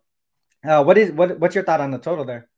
uh, 0.65 0.83
what 0.83 0.99
is 0.99 1.13
what 1.13 1.39
what's 1.39 1.55
your 1.55 1.65
thought 1.65 1.81
on 1.81 1.91
the 1.91 1.99
total 1.99 2.25
there? 2.25 2.49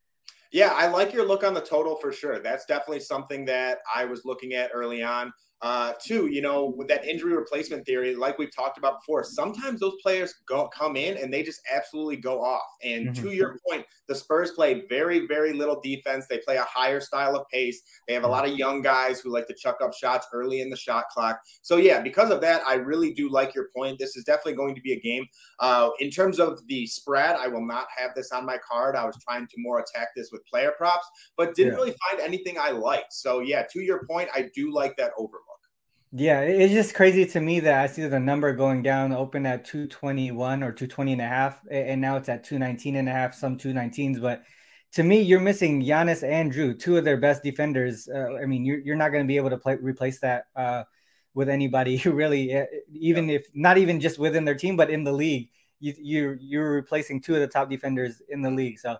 Yeah, 0.51 0.71
I 0.73 0.87
like 0.87 1.13
your 1.13 1.27
look 1.27 1.43
on 1.43 1.53
the 1.53 1.61
total 1.61 1.95
for 1.97 2.11
sure. 2.11 2.39
That's 2.39 2.65
definitely 2.65 3.01
something 3.01 3.45
that 3.45 3.79
I 3.93 4.05
was 4.05 4.23
looking 4.25 4.53
at 4.53 4.71
early 4.73 5.03
on. 5.03 5.33
Uh, 5.61 5.93
two, 6.03 6.27
you 6.27 6.41
know, 6.41 6.73
with 6.77 6.87
that 6.87 7.05
injury 7.05 7.33
replacement 7.33 7.85
theory, 7.85 8.13
like 8.13 8.37
we've 8.37 8.53
talked 8.55 8.77
about 8.77 8.99
before, 8.99 9.23
sometimes 9.23 9.79
those 9.79 9.95
players 10.03 10.33
go 10.47 10.67
come 10.67 10.95
in 10.95 11.17
and 11.17 11.33
they 11.33 11.41
just 11.41 11.61
absolutely 11.73 12.17
go 12.17 12.43
off. 12.43 12.61
And 12.83 13.07
mm-hmm. 13.07 13.23
to 13.23 13.33
your 13.33 13.57
point, 13.67 13.85
the 14.07 14.13
Spurs 14.13 14.51
play 14.51 14.83
very, 14.89 15.25
very 15.27 15.53
little 15.53 15.79
defense. 15.81 16.27
They 16.29 16.39
play 16.39 16.57
a 16.57 16.65
higher 16.69 16.99
style 16.99 17.35
of 17.35 17.47
pace. 17.51 17.81
They 18.07 18.13
have 18.13 18.25
a 18.25 18.27
lot 18.27 18.47
of 18.47 18.57
young 18.57 18.81
guys 18.81 19.19
who 19.19 19.31
like 19.31 19.47
to 19.47 19.55
chuck 19.55 19.77
up 19.81 19.93
shots 19.93 20.27
early 20.33 20.61
in 20.61 20.69
the 20.69 20.75
shot 20.75 21.05
clock. 21.09 21.39
So 21.61 21.77
yeah, 21.77 22.01
because 22.01 22.29
of 22.29 22.41
that, 22.41 22.61
I 22.67 22.75
really 22.75 23.13
do 23.13 23.29
like 23.29 23.55
your 23.55 23.69
point. 23.75 23.97
This 23.97 24.15
is 24.15 24.23
definitely 24.23 24.53
going 24.53 24.75
to 24.75 24.81
be 24.81 24.93
a 24.93 24.99
game. 24.99 25.25
Uh, 25.59 25.89
in 25.99 26.11
terms 26.11 26.39
of 26.39 26.59
the 26.67 26.85
spread, 26.85 27.37
I 27.37 27.47
will 27.47 27.65
not 27.65 27.87
have 27.97 28.11
this 28.15 28.31
on 28.31 28.45
my 28.45 28.57
card. 28.57 28.95
I 28.95 29.05
was 29.05 29.17
trying 29.27 29.47
to 29.47 29.55
more 29.57 29.79
attack 29.79 30.09
this 30.15 30.29
with 30.31 30.45
player 30.45 30.73
props, 30.77 31.07
but 31.37 31.55
didn't 31.55 31.73
yeah. 31.73 31.79
really 31.79 31.95
find 32.09 32.21
anything 32.21 32.57
I 32.59 32.71
liked. 32.71 33.13
So 33.13 33.39
yeah, 33.39 33.63
to 33.71 33.81
your 33.81 34.05
point, 34.05 34.29
I 34.33 34.49
do 34.53 34.71
like 34.71 34.95
that 34.97 35.11
overlook. 35.17 35.54
Yeah, 36.17 36.39
it's 36.43 36.73
just 36.73 36.95
crazy 36.95 37.25
to 37.25 37.41
me 37.41 37.59
that 37.59 37.73
I 37.73 37.87
see 37.87 38.07
the 38.07 38.21
number 38.21 38.53
going 38.53 38.81
down, 38.81 39.11
open 39.11 39.45
at 39.45 39.65
221 39.65 40.63
or 40.63 40.71
220 40.71 41.11
and 41.11 41.21
a 41.21 41.27
half, 41.27 41.59
and 41.69 41.99
now 41.99 42.15
it's 42.15 42.29
at 42.29 42.45
219 42.45 42.95
and 42.95 43.09
a 43.09 43.11
half, 43.11 43.33
some 43.33 43.57
219s. 43.57 44.21
But 44.21 44.43
to 44.93 45.03
me, 45.03 45.21
you're 45.21 45.41
missing 45.41 45.83
Giannis 45.83 46.23
and 46.23 46.53
Jrue, 46.53 46.79
two 46.79 46.95
of 46.95 47.03
their 47.03 47.17
best 47.17 47.43
defenders. 47.43 48.07
Uh, 48.07 48.37
I 48.41 48.45
mean, 48.45 48.63
you're, 48.63 48.79
you're 48.79 48.95
not 48.95 49.09
going 49.09 49.25
to 49.25 49.27
be 49.27 49.35
able 49.35 49.49
to 49.49 49.57
play, 49.57 49.75
replace 49.75 50.19
that 50.21 50.45
uh, 50.55 50.85
with 51.33 51.49
anybody 51.49 51.97
who 52.01 52.13
really, 52.13 52.55
uh, 52.55 52.65
even 52.93 53.29
if 53.29 53.47
not 53.53 53.77
even 53.77 53.99
just 53.99 54.17
within 54.17 54.45
their 54.45 54.55
team, 54.55 54.77
but 54.77 54.89
in 54.89 55.03
the 55.03 55.11
league. 55.11 55.49
You, 55.81 55.93
you 56.01 56.37
you're 56.39 56.71
replacing 56.71 57.19
two 57.21 57.35
of 57.35 57.41
the 57.41 57.47
top 57.47 57.69
defenders 57.69 58.21
in 58.29 58.41
the 58.41 58.49
league. 58.49 58.79
So 58.79 58.95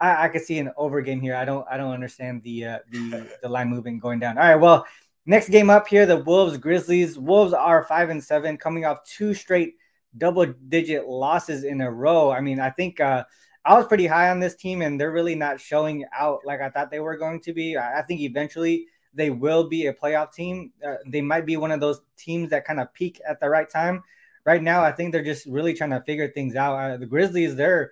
I, 0.00 0.24
I 0.24 0.28
could 0.28 0.42
see 0.42 0.58
an 0.58 0.72
over 0.76 1.00
game 1.00 1.20
here. 1.20 1.36
I 1.36 1.44
don't 1.44 1.64
I 1.70 1.76
don't 1.76 1.92
understand 1.92 2.42
the 2.42 2.64
uh, 2.64 2.78
the 2.90 3.30
the 3.42 3.48
line 3.48 3.68
moving 3.68 4.00
going 4.00 4.18
down. 4.18 4.36
All 4.36 4.44
right, 4.44 4.56
well 4.56 4.84
Next 5.28 5.48
game 5.48 5.70
up 5.70 5.88
here, 5.88 6.06
the 6.06 6.18
Wolves 6.18 6.56
Grizzlies. 6.56 7.18
Wolves 7.18 7.52
are 7.52 7.82
five 7.82 8.10
and 8.10 8.22
seven, 8.22 8.56
coming 8.56 8.84
off 8.84 9.02
two 9.04 9.34
straight 9.34 9.74
double 10.16 10.46
digit 10.68 11.08
losses 11.08 11.64
in 11.64 11.80
a 11.80 11.90
row. 11.90 12.30
I 12.30 12.40
mean, 12.40 12.60
I 12.60 12.70
think 12.70 13.00
uh, 13.00 13.24
I 13.64 13.76
was 13.76 13.86
pretty 13.86 14.06
high 14.06 14.30
on 14.30 14.38
this 14.38 14.54
team, 14.54 14.82
and 14.82 15.00
they're 15.00 15.10
really 15.10 15.34
not 15.34 15.60
showing 15.60 16.04
out 16.16 16.40
like 16.44 16.60
I 16.60 16.70
thought 16.70 16.92
they 16.92 17.00
were 17.00 17.16
going 17.16 17.40
to 17.40 17.52
be. 17.52 17.76
I, 17.76 18.02
think 18.02 18.20
eventually 18.20 18.86
they 19.12 19.30
will 19.30 19.68
be 19.68 19.86
a 19.86 19.92
playoff 19.92 20.32
team. 20.32 20.72
Uh, 20.86 20.94
they 21.06 21.22
might 21.22 21.44
be 21.44 21.56
one 21.56 21.72
of 21.72 21.80
those 21.80 22.00
teams 22.16 22.50
that 22.50 22.64
kind 22.64 22.78
of 22.78 22.94
peak 22.94 23.20
at 23.28 23.40
the 23.40 23.50
right 23.50 23.68
time. 23.68 24.04
Right 24.44 24.62
now, 24.62 24.84
I 24.84 24.92
think 24.92 25.10
they're 25.10 25.24
just 25.24 25.46
really 25.46 25.74
trying 25.74 25.90
to 25.90 26.02
figure 26.02 26.28
things 26.28 26.54
out. 26.54 26.76
Uh, 26.76 26.96
the 26.98 27.06
Grizzlies, 27.06 27.56
they're 27.56 27.90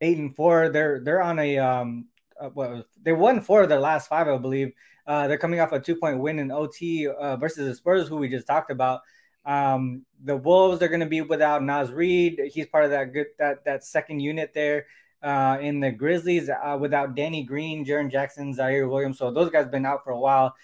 eight 0.00 0.18
and 0.18 0.34
four. 0.36 0.68
They're 0.68 1.00
they're 1.00 1.22
on 1.22 1.40
a 1.40 1.58
um, 1.58 2.06
uh, 2.40 2.50
well, 2.54 2.84
they 3.02 3.12
won 3.12 3.40
four 3.40 3.62
of 3.62 3.68
their 3.68 3.80
last 3.80 4.08
five, 4.08 4.28
I 4.28 4.38
believe. 4.38 4.72
Uh, 5.06 5.28
they're 5.28 5.38
coming 5.38 5.60
off 5.60 5.72
a 5.72 5.80
two 5.80 5.96
point 5.96 6.18
win 6.18 6.38
in 6.38 6.50
OT 6.50 7.06
uh, 7.06 7.36
versus 7.36 7.66
the 7.68 7.74
Spurs, 7.74 8.08
who 8.08 8.16
we 8.16 8.28
just 8.28 8.46
talked 8.46 8.70
about. 8.70 9.00
Um, 9.44 10.04
the 10.24 10.36
Wolves 10.36 10.82
are 10.82 10.88
going 10.88 11.00
to 11.00 11.06
be 11.06 11.20
without 11.20 11.62
Naz 11.62 11.92
Reid. 11.92 12.40
He's 12.52 12.66
part 12.66 12.84
of 12.84 12.90
that 12.90 13.12
good 13.12 13.26
that 13.38 13.64
that 13.64 13.84
second 13.84 14.20
unit 14.20 14.52
there. 14.54 14.86
Uh, 15.22 15.58
in 15.60 15.80
the 15.80 15.90
Grizzlies, 15.90 16.50
uh, 16.50 16.76
without 16.78 17.16
Danny 17.16 17.42
Green, 17.42 17.84
Jaren 17.84 18.12
Jackson, 18.12 18.54
Ziaire 18.54 18.88
Williams, 18.88 19.18
so 19.18 19.30
those 19.32 19.50
guys 19.50 19.66
been 19.66 19.86
out 19.86 20.04
for 20.04 20.10
a 20.10 20.18
while. 20.18 20.54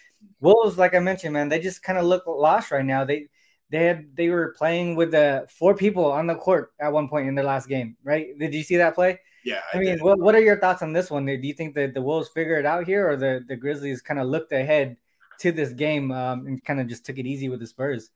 Wolves, 0.40 0.78
like 0.78 0.94
I 0.94 0.98
mentioned, 0.98 1.32
man, 1.32 1.48
they 1.48 1.58
just 1.58 1.82
kind 1.82 1.98
of 1.98 2.04
look 2.04 2.24
lost 2.26 2.70
right 2.70 2.84
now. 2.84 3.04
They 3.04 3.28
they 3.70 3.84
had 3.84 4.14
they 4.14 4.28
were 4.28 4.54
playing 4.58 4.94
with 4.94 5.10
the 5.12 5.46
four 5.48 5.74
people 5.74 6.12
on 6.12 6.26
the 6.26 6.34
court 6.34 6.72
at 6.78 6.92
one 6.92 7.08
point 7.08 7.28
in 7.28 7.34
their 7.34 7.44
last 7.44 7.68
game, 7.68 7.96
right? 8.04 8.38
Did 8.38 8.54
you 8.54 8.62
see 8.62 8.76
that 8.76 8.94
play? 8.94 9.18
Yeah. 9.44 9.60
I, 9.72 9.78
I 9.78 9.80
mean, 9.80 9.98
what, 9.98 10.18
what 10.18 10.34
are 10.34 10.40
your 10.40 10.58
thoughts 10.58 10.82
on 10.82 10.92
this 10.92 11.10
one? 11.10 11.26
Do 11.26 11.32
you 11.32 11.54
think 11.54 11.74
that 11.74 11.94
the 11.94 12.02
Wolves 12.02 12.28
figured 12.28 12.60
it 12.60 12.66
out 12.66 12.86
here, 12.86 13.08
or 13.08 13.16
the 13.16 13.44
the 13.46 13.56
Grizzlies 13.56 14.00
kind 14.00 14.20
of 14.20 14.28
looked 14.28 14.52
ahead 14.52 14.96
to 15.40 15.52
this 15.52 15.72
game 15.72 16.12
um, 16.12 16.46
and 16.46 16.64
kind 16.64 16.80
of 16.80 16.86
just 16.86 17.04
took 17.04 17.18
it 17.18 17.26
easy 17.26 17.48
with 17.48 17.60
the 17.60 17.66
Spurs? 17.66 18.10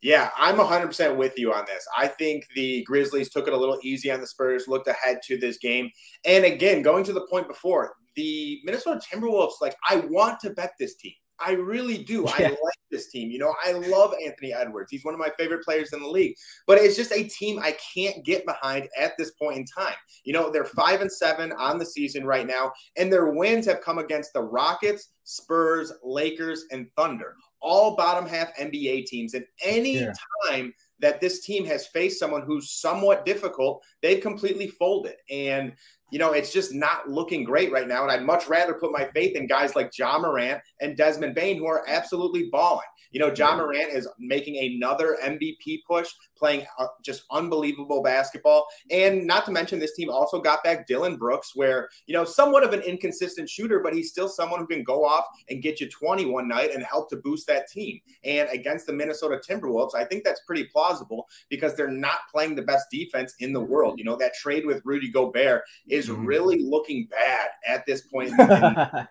Yeah, 0.00 0.30
I'm 0.36 0.56
100% 0.56 1.16
with 1.16 1.36
you 1.36 1.52
on 1.52 1.64
this. 1.66 1.84
I 1.96 2.06
think 2.06 2.46
the 2.54 2.84
Grizzlies 2.84 3.30
took 3.30 3.48
it 3.48 3.52
a 3.52 3.56
little 3.56 3.78
easy 3.82 4.12
on 4.12 4.20
the 4.20 4.28
Spurs, 4.28 4.68
looked 4.68 4.86
ahead 4.86 5.18
to 5.24 5.36
this 5.36 5.58
game. 5.58 5.90
And 6.24 6.44
again, 6.44 6.82
going 6.82 7.02
to 7.04 7.12
the 7.12 7.26
point 7.28 7.48
before, 7.48 7.94
the 8.14 8.60
Minnesota 8.64 9.00
Timberwolves, 9.00 9.60
like, 9.60 9.74
I 9.88 9.96
want 10.08 10.38
to 10.40 10.50
bet 10.50 10.74
this 10.78 10.94
team. 10.94 11.14
I 11.40 11.52
really 11.52 11.98
do. 11.98 12.24
Yeah. 12.38 12.48
I 12.48 12.48
like 12.50 12.78
this 12.90 13.10
team. 13.10 13.30
You 13.30 13.38
know, 13.38 13.54
I 13.64 13.72
love 13.72 14.14
Anthony 14.24 14.52
Edwards. 14.52 14.90
He's 14.90 15.04
one 15.04 15.14
of 15.14 15.20
my 15.20 15.30
favorite 15.38 15.64
players 15.64 15.92
in 15.92 16.00
the 16.00 16.08
league. 16.08 16.34
But 16.66 16.78
it's 16.78 16.96
just 16.96 17.12
a 17.12 17.24
team 17.24 17.58
I 17.58 17.76
can't 17.94 18.24
get 18.24 18.44
behind 18.44 18.88
at 18.98 19.12
this 19.18 19.30
point 19.32 19.56
in 19.58 19.64
time. 19.64 19.94
You 20.24 20.32
know, 20.32 20.50
they're 20.50 20.64
five 20.64 21.00
and 21.00 21.10
seven 21.10 21.52
on 21.52 21.78
the 21.78 21.86
season 21.86 22.24
right 22.24 22.46
now, 22.46 22.72
and 22.96 23.12
their 23.12 23.30
wins 23.32 23.66
have 23.66 23.80
come 23.80 23.98
against 23.98 24.32
the 24.32 24.42
Rockets, 24.42 25.10
Spurs, 25.24 25.92
Lakers, 26.02 26.64
and 26.70 26.86
Thunder. 26.96 27.34
All 27.60 27.96
bottom 27.96 28.28
half 28.28 28.56
NBA 28.56 29.06
teams. 29.06 29.34
And 29.34 29.44
any 29.64 29.98
yeah. 29.98 30.12
time 30.48 30.72
that 31.00 31.20
this 31.20 31.44
team 31.44 31.64
has 31.66 31.86
faced 31.86 32.18
someone 32.18 32.42
who's 32.42 32.72
somewhat 32.72 33.24
difficult, 33.24 33.84
they've 34.02 34.20
completely 34.20 34.68
folded. 34.68 35.16
And 35.30 35.72
you 36.10 36.18
know, 36.18 36.32
it's 36.32 36.52
just 36.52 36.72
not 36.72 37.08
looking 37.08 37.44
great 37.44 37.70
right 37.70 37.86
now. 37.86 38.02
And 38.02 38.10
I'd 38.10 38.24
much 38.24 38.48
rather 38.48 38.74
put 38.74 38.92
my 38.92 39.08
faith 39.14 39.36
in 39.36 39.46
guys 39.46 39.76
like 39.76 39.96
Ja 39.96 40.18
Morant 40.18 40.60
and 40.80 40.96
Desmond 40.96 41.34
Bane, 41.34 41.58
who 41.58 41.66
are 41.66 41.84
absolutely 41.86 42.48
balling. 42.50 42.86
You 43.10 43.20
know, 43.20 43.32
Ja 43.34 43.56
Morant 43.56 43.92
is 43.92 44.08
making 44.18 44.56
another 44.56 45.18
MVP 45.22 45.80
push, 45.86 46.08
playing 46.38 46.66
uh, 46.78 46.86
just 47.02 47.24
unbelievable 47.30 48.02
basketball. 48.02 48.66
And 48.90 49.26
not 49.26 49.44
to 49.46 49.50
mention, 49.50 49.78
this 49.78 49.94
team 49.94 50.10
also 50.10 50.40
got 50.40 50.62
back 50.62 50.86
Dillon 50.86 51.16
Brooks, 51.16 51.52
where, 51.54 51.88
you 52.06 52.14
know, 52.14 52.24
somewhat 52.24 52.64
of 52.64 52.72
an 52.72 52.80
inconsistent 52.80 53.48
shooter, 53.48 53.80
but 53.80 53.94
he's 53.94 54.10
still 54.10 54.28
someone 54.28 54.60
who 54.60 54.66
can 54.66 54.84
go 54.84 55.04
off 55.04 55.26
and 55.48 55.62
get 55.62 55.80
you 55.80 55.88
20 55.88 56.26
one 56.26 56.48
night 56.48 56.74
and 56.74 56.82
help 56.82 57.08
to 57.10 57.16
boost 57.16 57.46
that 57.46 57.68
team. 57.68 58.00
And 58.24 58.48
against 58.50 58.86
the 58.86 58.92
Minnesota 58.92 59.40
Timberwolves, 59.48 59.94
I 59.94 60.04
think 60.04 60.24
that's 60.24 60.40
pretty 60.46 60.64
plausible 60.64 61.28
because 61.48 61.74
they're 61.74 61.88
not 61.90 62.20
playing 62.30 62.54
the 62.54 62.62
best 62.62 62.86
defense 62.90 63.34
in 63.40 63.52
the 63.52 63.60
world. 63.60 63.98
You 63.98 64.04
know, 64.04 64.16
that 64.16 64.34
trade 64.34 64.66
with 64.66 64.82
Rudy 64.84 65.10
Gobert 65.10 65.62
is 65.88 66.08
mm-hmm. 66.08 66.24
really 66.24 66.62
looking 66.62 67.06
bad 67.10 67.48
at 67.66 67.84
this 67.86 68.02
point. 68.02 68.32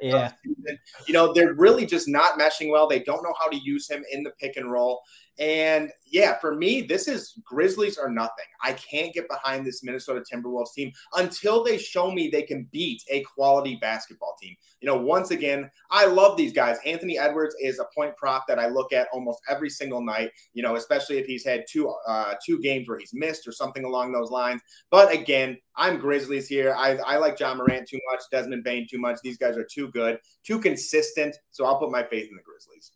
yeah. 0.02 0.32
You 1.08 1.14
know, 1.14 1.34
they're 1.34 1.54
really 1.54 1.86
just 1.86 2.08
not 2.08 2.40
meshing 2.40 2.72
well. 2.72 2.88
They 2.88 3.00
don't 3.00 3.24
know 3.24 3.34
how 3.40 3.48
to 3.48 3.58
use 3.58 3.90
him 3.90 4.04
in 4.12 4.24
the 4.24 4.32
pick 4.32 4.58
and 4.58 4.72
roll. 4.72 5.02
And 5.40 5.92
yeah, 6.10 6.40
for 6.40 6.56
me, 6.56 6.82
this 6.82 7.08
is 7.08 7.34
Grizzlies 7.44 7.98
or 7.98 8.10
nothing. 8.10 8.46
I 8.64 8.74
can't 8.74 9.14
get 9.14 9.28
behind 9.30 9.66
this 9.66 9.84
Minnesota 9.84 10.22
Timberwolves 10.22 10.74
team 10.74 10.92
until 11.16 11.64
they 11.64 11.78
show 11.78 12.12
me 12.12 12.30
they 12.30 12.42
can 12.42 12.68
beat 12.72 13.04
a 13.10 13.22
quality 13.24 13.78
basketball 13.80 14.36
team. 14.42 14.56
You 14.80 14.88
know, 14.88 14.98
once 14.98 15.32
again, 15.32 15.70
I 15.92 16.06
love 16.06 16.38
these 16.38 16.54
guys. 16.54 16.78
Anthony 16.86 17.20
Edwards 17.20 17.56
is 17.62 17.80
a 17.80 17.86
point 17.96 18.16
prop 18.18 18.46
that 18.48 18.58
I 18.58 18.68
look 18.68 18.94
at 18.94 19.08
almost 19.14 19.42
every 19.50 19.70
single 19.70 20.02
night. 20.02 20.32
You 20.54 20.64
know, 20.64 20.76
especially 20.76 21.18
if 21.18 21.28
he's 21.28 21.46
had 21.46 21.66
two 21.70 21.94
uh, 22.08 22.34
two 22.44 22.60
games 22.62 22.88
where 22.88 22.98
he's 22.98 23.14
missed 23.14 23.48
or 23.48 23.52
something 23.52 23.84
along 23.84 24.14
those 24.14 24.32
lines. 24.32 24.62
But 24.90 25.14
again, 25.14 25.58
I'm 25.76 26.00
Grizzlies 26.00 26.48
here. 26.48 26.74
I, 26.76 26.98
I 27.06 27.18
like 27.18 27.40
Ja 27.40 27.54
Morant 27.54 27.88
too 27.88 28.00
much, 28.12 28.22
Desmond 28.32 28.64
Bane 28.64 28.88
too 28.90 28.98
much. 28.98 29.20
These 29.24 29.38
guys 29.38 29.58
are 29.58 29.68
too 29.72 29.90
good, 29.90 30.20
too 30.44 30.60
consistent. 30.60 31.36
So 31.52 31.66
I'll 31.66 31.78
put 31.80 31.92
my 31.92 32.04
faith 32.04 32.30
in 32.30 32.36
the 32.36 32.42
Grizzlies. 32.44 32.92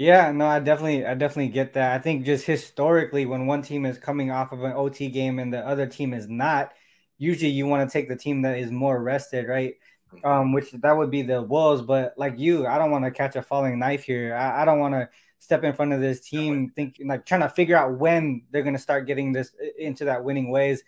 Yeah, 0.00 0.32
no, 0.32 0.46
I 0.46 0.60
definitely, 0.60 1.04
I 1.04 1.12
definitely 1.12 1.48
get 1.48 1.74
that. 1.74 1.92
I 1.94 1.98
think 1.98 2.24
just 2.24 2.46
historically, 2.46 3.26
when 3.26 3.46
one 3.46 3.60
team 3.60 3.84
is 3.84 3.98
coming 3.98 4.30
off 4.30 4.50
of 4.50 4.64
an 4.64 4.72
OT 4.72 5.10
game 5.10 5.38
and 5.38 5.52
the 5.52 5.58
other 5.58 5.86
team 5.86 6.14
is 6.14 6.26
not, 6.26 6.72
usually 7.18 7.50
you 7.50 7.66
want 7.66 7.86
to 7.86 7.92
take 7.92 8.08
the 8.08 8.16
team 8.16 8.40
that 8.42 8.56
is 8.56 8.70
more 8.70 8.98
rested, 8.98 9.46
right? 9.46 9.74
Mm-hmm. 10.14 10.26
Um, 10.26 10.52
which 10.54 10.72
that 10.72 10.96
would 10.96 11.10
be 11.10 11.20
the 11.20 11.42
Wolves. 11.42 11.82
But 11.82 12.14
like 12.16 12.38
you, 12.38 12.66
I 12.66 12.78
don't 12.78 12.90
want 12.90 13.04
to 13.04 13.10
catch 13.10 13.36
a 13.36 13.42
falling 13.42 13.78
knife 13.78 14.04
here. 14.04 14.34
I, 14.34 14.62
I 14.62 14.64
don't 14.64 14.80
want 14.80 14.94
to 14.94 15.10
step 15.38 15.64
in 15.64 15.74
front 15.74 15.92
of 15.92 16.00
this 16.00 16.20
team, 16.20 16.72
thinking 16.74 17.06
like 17.06 17.26
trying 17.26 17.42
to 17.42 17.50
figure 17.50 17.76
out 17.76 17.98
when 17.98 18.44
they're 18.50 18.62
gonna 18.62 18.78
start 18.78 19.06
getting 19.06 19.32
this 19.34 19.52
into 19.78 20.06
that 20.06 20.24
winning 20.24 20.50
ways 20.50 20.82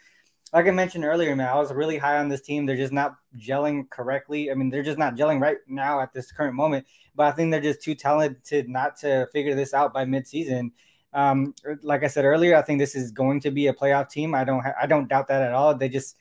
like 0.53 0.67
I 0.67 0.71
mentioned 0.71 1.05
earlier, 1.05 1.35
man, 1.35 1.49
I 1.49 1.55
was 1.55 1.73
really 1.73 1.97
high 1.97 2.19
on 2.19 2.29
this 2.29 2.43
team. 2.43 2.67
They're 2.67 2.77
just 2.77 2.93
not 2.93 3.17
gelling 3.39 3.89
correctly. 3.89 4.51
I 4.51 4.55
mean, 4.55 4.69
they're 4.69 4.83
just 4.83 4.99
not 4.99 5.17
gelling 5.17 5.41
right 5.41 5.57
now 5.67 6.01
at 6.01 6.13
this 6.13 6.31
current 6.31 6.55
moment. 6.55 6.87
But 7.15 7.27
I 7.27 7.33
think 7.33 7.51
they're 7.51 7.61
just 7.61 7.83
too 7.83 7.95
talented 7.95 8.69
not 8.69 8.97
to 8.99 9.29
figure 9.33 9.55
this 9.55 9.73
out 9.73 9.95
by 9.95 10.05
midseason. 10.05 10.73
Um, 11.15 11.55
like 11.83 12.05
I 12.05 12.07
said 12.07 12.27
earlier, 12.27 12.57
I 12.57 12.63
think 12.63 12.79
this 12.79 12.95
is 12.95 13.13
going 13.13 13.41
to 13.41 13.51
be 13.51 13.67
a 13.69 13.75
playoff 13.75 14.11
team. 14.11 14.35
I 14.35 14.45
don't, 14.45 14.63
ha- 14.63 14.75
I 14.81 14.87
don't 14.87 15.09
doubt 15.09 15.29
that 15.29 15.43
at 15.43 15.53
all. 15.53 15.75
They 15.75 15.89
just, 15.89 16.17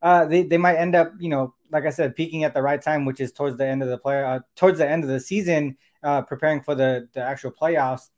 uh, 0.00 0.26
they, 0.26 0.44
they 0.44 0.58
might 0.58 0.76
end 0.76 0.94
up, 0.94 1.12
you 1.18 1.28
know, 1.28 1.54
like 1.70 1.84
I 1.84 1.90
said, 1.90 2.14
peaking 2.14 2.44
at 2.44 2.54
the 2.54 2.62
right 2.62 2.80
time, 2.80 3.04
which 3.04 3.20
is 3.20 3.32
towards 3.32 3.56
the 3.56 3.66
end 3.66 3.82
of 3.82 3.88
the 3.88 3.98
play, 3.98 4.22
uh, 4.22 4.40
towards 4.54 4.78
the 4.78 4.88
end 4.88 5.02
of 5.02 5.10
the 5.10 5.20
season, 5.20 5.76
uh, 6.02 6.22
preparing 6.22 6.60
for 6.60 6.74
the 6.74 7.08
the 7.14 7.22
actual 7.22 7.52
playoffs. 7.52 8.10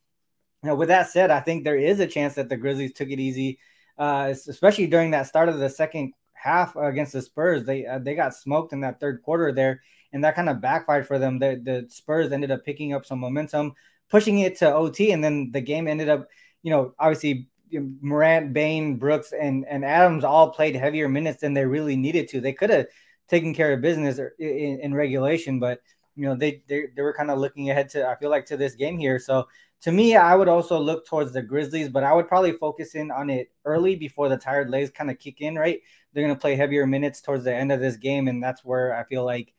You 0.63 0.71
know, 0.71 0.77
with 0.77 0.89
that 0.89 1.11
said, 1.11 1.31
I 1.31 1.41
think 1.41 1.65
there 1.65 1.77
is 1.77 2.01
a 2.01 2.07
chance 2.07 2.35
that 2.35 2.49
the 2.49 2.57
Grizzlies 2.57 2.95
took 2.95 3.11
it 3.11 3.21
easy 3.21 3.59
uh, 3.99 4.33
especially 4.49 4.87
during 4.87 5.11
that 5.13 5.27
start 5.27 5.49
of 5.49 5.59
the 5.59 5.69
second 5.71 6.13
half 6.33 6.77
against 6.77 7.13
the 7.13 7.23
Spurs. 7.23 7.65
They 7.65 7.87
uh, 7.87 7.99
they 7.99 8.15
got 8.15 8.35
smoked 8.35 8.73
in 8.73 8.81
that 8.81 9.01
third 9.01 9.23
quarter 9.23 9.53
there, 9.53 9.83
and 10.13 10.23
that 10.25 10.35
kind 10.35 10.49
of 10.49 10.61
backfired 10.61 11.07
for 11.07 11.19
them. 11.19 11.39
The 11.39 11.61
the 11.63 11.87
Spurs 11.89 12.33
ended 12.33 12.51
up 12.51 12.65
picking 12.65 12.93
up 12.93 13.07
some 13.07 13.19
momentum, 13.19 13.75
pushing 14.11 14.39
it 14.41 14.57
to 14.59 14.75
OT, 14.75 15.13
and 15.13 15.23
then 15.25 15.51
the 15.53 15.61
game 15.61 15.89
ended 15.89 16.09
up, 16.09 16.29
you 16.63 16.71
know, 16.71 16.95
obviously 16.99 17.49
Morant, 17.73 18.53
Bane, 18.53 18.97
Brooks, 18.97 19.33
and 19.33 19.65
and 19.69 19.85
Adams 19.85 20.25
all 20.25 20.51
played 20.51 20.77
heavier 20.77 21.09
minutes 21.09 21.41
than 21.41 21.55
they 21.55 21.65
really 21.65 21.97
needed 21.97 22.29
to. 22.29 22.41
They 22.41 22.53
could 22.53 22.71
have 22.71 22.87
taken 23.29 23.55
care 23.55 23.73
of 23.73 23.81
business 23.81 24.19
in, 24.39 24.81
in 24.83 24.95
regulation, 24.95 25.59
but 25.59 25.81
you 26.17 26.27
know 26.27 26.35
they 26.35 26.63
they, 26.69 26.85
they 26.95 27.03
were 27.03 27.15
kind 27.15 27.31
of 27.31 27.39
looking 27.39 27.71
ahead 27.71 27.89
to 27.91 28.07
I 28.07 28.17
feel 28.17 28.31
like 28.31 28.47
to 28.47 28.57
this 28.57 28.75
game 28.75 28.99
here. 28.99 29.19
So 29.19 29.49
to 29.83 29.93
me, 29.93 30.17
I 30.17 30.35
would 30.35 30.49
also 30.49 30.79
look 30.79 31.07
towards 31.07 31.33
the 31.33 31.43
Grizzlies, 31.43 31.91
but 31.91 32.05
I 32.05 32.15
would 32.15 32.27
probably 32.27 32.53
focus 32.53 32.95
in 32.95 33.11
on 33.11 33.29
it 33.29 33.51
early 33.65 33.97
before 33.97 34.29
the 34.29 34.37
tired 34.37 34.71
legs 34.71 34.91
kind 34.91 35.11
of 35.11 35.19
kick 35.19 35.41
in. 35.41 35.57
Right, 35.57 35.81
they're 36.13 36.25
going 36.25 36.35
to 36.35 36.41
play 36.41 36.57
heavier 36.57 36.87
minutes 36.87 37.21
towards 37.21 37.45
the 37.45 37.55
end 37.55 37.71
of 37.71 37.81
this 37.81 37.97
game, 37.97 38.29
and 38.29 38.43
that's 38.43 38.65
where 38.65 38.97
I 38.97 39.05
feel 39.05 39.25
like 39.25 39.53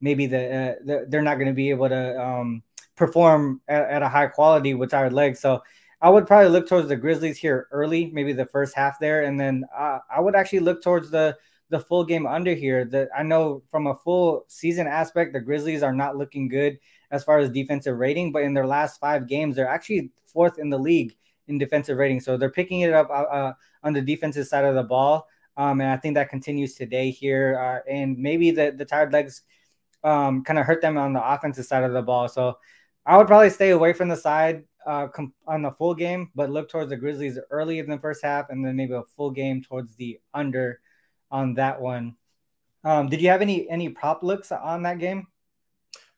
maybe 0.00 0.26
the, 0.26 0.38
uh, 0.38 0.74
the 0.84 1.06
they're 1.08 1.22
not 1.22 1.36
going 1.36 1.48
to 1.48 1.54
be 1.54 1.70
able 1.70 1.88
to 1.88 2.20
um, 2.20 2.62
perform 2.96 3.60
at, 3.66 3.82
at, 3.88 4.02
a 4.02 4.08
high 4.08 4.26
quality 4.26 4.74
with 4.74 4.90
tired 4.90 5.12
legs. 5.12 5.40
So 5.40 5.62
I 6.00 6.10
would 6.10 6.26
probably 6.26 6.50
look 6.50 6.68
towards 6.68 6.88
the 6.88 6.96
Grizzlies 6.96 7.38
here 7.38 7.68
early, 7.70 8.10
maybe 8.12 8.32
the 8.32 8.46
first 8.46 8.74
half 8.74 8.98
there, 9.00 9.22
and 9.22 9.38
then 9.40 9.64
uh, 9.76 10.00
I 10.14 10.20
would 10.20 10.36
actually 10.36 10.60
look 10.60 10.82
towards 10.82 11.10
the 11.10 11.36
the 11.70 11.80
full 11.80 12.04
game 12.04 12.26
under 12.26 12.54
here. 12.54 12.84
That 12.84 13.08
I 13.16 13.22
know 13.22 13.62
from 13.70 13.86
a 13.86 13.94
full 13.94 14.44
season 14.48 14.86
aspect, 14.86 15.32
the 15.32 15.40
Grizzlies 15.40 15.82
are 15.82 15.94
not 15.94 16.16
looking 16.16 16.48
good 16.48 16.78
as 17.12 17.22
far 17.22 17.38
as 17.38 17.50
defensive 17.50 17.96
rating, 17.96 18.32
but 18.32 18.42
in 18.42 18.54
their 18.54 18.66
last 18.66 18.98
five 18.98 19.28
games, 19.28 19.54
they're 19.54 19.68
actually 19.68 20.10
fourth 20.26 20.58
in 20.58 20.70
the 20.70 20.78
league 20.78 21.14
in 21.46 21.58
defensive 21.58 21.98
rating. 21.98 22.20
So 22.20 22.36
they're 22.36 22.50
picking 22.50 22.80
it 22.80 22.92
up 22.92 23.10
uh, 23.10 23.12
uh 23.12 23.52
on 23.84 23.92
the 23.92 24.00
defensive 24.00 24.46
side 24.46 24.64
of 24.64 24.74
the 24.74 24.82
ball. 24.82 25.28
Um, 25.56 25.80
and 25.80 25.90
I 25.90 25.96
think 25.98 26.14
that 26.14 26.30
continues 26.30 26.74
today 26.74 27.10
here. 27.10 27.58
Uh, 27.60 27.90
and 27.90 28.16
maybe 28.18 28.50
the, 28.50 28.74
the 28.76 28.84
tired 28.84 29.12
legs 29.12 29.42
um, 30.02 30.42
kind 30.44 30.58
of 30.58 30.66
hurt 30.66 30.80
them 30.80 30.96
on 30.96 31.12
the 31.12 31.32
offensive 31.32 31.66
side 31.66 31.84
of 31.84 31.92
the 31.92 32.02
ball. 32.02 32.28
So 32.28 32.58
I 33.04 33.16
would 33.16 33.26
probably 33.26 33.50
stay 33.50 33.70
away 33.70 33.92
from 33.92 34.08
the 34.08 34.16
side 34.16 34.64
uh, 34.86 35.08
com- 35.08 35.34
on 35.46 35.62
the 35.62 35.72
full 35.72 35.94
game, 35.94 36.30
but 36.34 36.50
look 36.50 36.70
towards 36.70 36.90
the 36.90 36.96
Grizzlies 36.96 37.38
early 37.50 37.78
in 37.78 37.88
the 37.88 37.98
first 37.98 38.22
half, 38.24 38.50
and 38.50 38.64
then 38.64 38.76
maybe 38.76 38.94
a 38.94 39.02
full 39.16 39.30
game 39.30 39.62
towards 39.62 39.94
the 39.96 40.18
under 40.32 40.80
on 41.30 41.54
that 41.54 41.80
one. 41.80 42.16
Um, 42.84 43.08
did 43.08 43.20
you 43.20 43.28
have 43.28 43.42
any 43.42 43.68
any 43.68 43.88
prop 43.88 44.22
looks 44.22 44.50
on 44.50 44.82
that 44.82 44.98
game? 44.98 45.26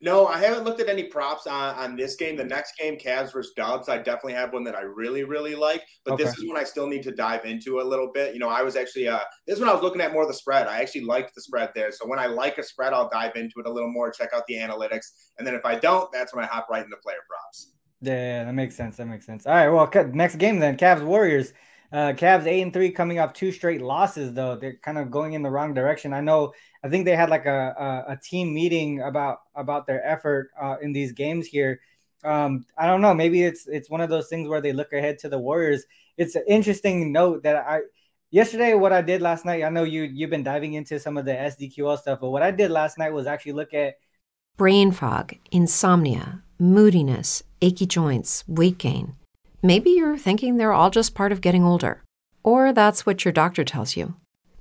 No, 0.05 0.27
I 0.27 0.39
haven't 0.39 0.65
looked 0.65 0.83
at 0.83 0.91
any 0.91 1.05
props 1.05 1.47
on, 1.47 1.75
on 1.77 1.97
this 1.97 2.15
game. 2.17 2.37
The 2.37 2.45
next 2.45 2.77
game, 2.77 2.99
Cavs 2.99 3.33
versus 3.33 3.55
Dubs, 3.57 3.89
I 3.89 3.97
definitely 3.97 4.35
have 4.35 4.53
one 4.53 4.63
that 4.65 4.75
I 4.75 4.83
really, 4.83 5.25
really 5.25 5.55
like. 5.55 5.83
But 6.05 6.15
okay. 6.15 6.25
this 6.25 6.37
is 6.37 6.47
one 6.47 6.59
I 6.59 6.65
still 6.65 6.87
need 6.87 7.03
to 7.05 7.11
dive 7.11 7.47
into 7.47 7.81
a 7.81 7.83
little 7.83 8.11
bit. 8.13 8.35
You 8.35 8.39
know, 8.39 8.51
I 8.51 8.63
was 8.63 8.77
actually 8.77 9.09
uh 9.09 9.21
this 9.47 9.59
one 9.59 9.67
I 9.67 9.73
was 9.73 9.83
looking 9.83 10.03
at 10.03 10.13
more 10.13 10.27
the 10.27 10.35
spread. 10.35 10.67
I 10.67 10.83
actually 10.83 11.05
liked 11.05 11.35
the 11.35 11.41
spread 11.41 11.71
there. 11.75 11.91
So 11.91 12.07
when 12.07 12.19
I 12.19 12.27
like 12.27 12.59
a 12.59 12.63
spread, 12.63 12.93
I'll 12.93 13.09
dive 13.09 13.33
into 13.35 13.55
it 13.61 13.67
a 13.67 13.73
little 13.73 13.91
more, 13.91 14.11
check 14.11 14.29
out 14.35 14.43
the 14.47 14.57
analytics. 14.57 15.07
And 15.39 15.47
then 15.47 15.55
if 15.55 15.65
I 15.65 15.77
don't, 15.77 16.13
that's 16.13 16.35
when 16.35 16.45
I 16.45 16.49
hop 16.49 16.69
right 16.69 16.85
into 16.85 16.99
player 16.99 17.17
props. 17.27 17.73
Yeah, 18.03 18.45
that 18.45 18.53
makes 18.53 18.77
sense. 18.77 18.99
That 18.99 19.07
makes 19.07 19.25
sense. 19.25 19.47
All 19.47 19.55
right. 19.55 19.71
Well, 19.71 19.91
next 20.13 20.37
game 20.37 20.59
then, 20.59 20.77
Cavs 20.77 21.03
Warriors. 21.03 21.55
Uh, 21.93 22.13
Cavs 22.13 22.45
eight 22.47 22.61
and 22.61 22.73
three 22.73 22.91
coming 22.91 23.21
off 23.21 23.33
two 23.33 23.53
straight 23.53 23.81
losses 23.81 24.35
though. 24.35 24.57
They're 24.57 24.77
kind 24.83 24.99
of 24.99 25.11
going 25.11 25.35
in 25.35 25.43
the 25.43 25.51
wrong 25.51 25.73
direction. 25.73 26.13
I 26.13 26.21
know. 26.21 26.53
I 26.85 26.91
think 26.91 27.07
they 27.07 27.17
had 27.17 27.31
like 27.31 27.47
a 27.47 28.05
a, 28.09 28.12
a 28.12 28.17
team 28.17 28.53
meeting 28.53 29.00
about 29.00 29.38
about 29.55 29.87
their 29.87 30.07
effort 30.07 30.50
uh, 30.61 30.76
in 30.83 30.93
these 30.93 31.12
games 31.12 31.47
here. 31.47 31.81
Um, 32.23 32.67
I 32.76 32.87
don't 32.87 33.00
know. 33.00 33.14
Maybe 33.14 33.43
it's 33.43 33.67
it's 33.67 33.88
one 33.88 34.03
of 34.03 34.11
those 34.11 34.29
things 34.29 34.49
where 34.49 34.61
they 34.61 34.75
look 34.75 34.93
ahead 34.93 35.19
to 35.21 35.31
the 35.31 35.38
Warriors. 35.38 35.85
It's 36.19 36.35
an 36.37 36.45
interesting 36.47 37.11
note 37.11 37.43
that 37.45 37.57
I 37.57 37.81
yesterday 38.31 38.75
what 38.75 38.93
I 38.93 39.00
did 39.00 39.23
last 39.23 39.47
night. 39.47 39.64
I 39.64 39.71
know 39.71 39.85
you 39.85 40.03
you've 40.03 40.31
been 40.31 40.43
diving 40.43 40.75
into 40.75 41.00
some 41.00 41.17
of 41.17 41.25
the 41.25 41.33
SDQL 41.33 41.99
stuff, 41.99 42.21
but 42.21 42.31
what 42.31 42.43
I 42.43 42.50
did 42.50 42.71
last 42.71 42.99
night 42.99 43.14
was 43.14 43.26
actually 43.26 43.53
look 43.53 43.73
at 43.73 43.95
brain 44.59 44.93
fog, 44.93 45.35
insomnia, 45.50 46.43
moodiness, 46.59 47.43
achy 47.62 47.87
joints, 47.87 48.45
weight 48.47 48.76
gain. 48.76 49.17
Maybe 49.62 49.91
you're 49.91 50.19
thinking 50.19 50.59
they're 50.59 50.75
all 50.75 50.91
just 50.91 51.14
part 51.14 51.33
of 51.33 51.41
getting 51.41 51.64
older, 51.64 52.03
or 52.43 52.75
that's 52.75 53.07
what 53.07 53.25
your 53.25 53.33
doctor 53.33 53.64
tells 53.64 53.97
you. 53.97 54.17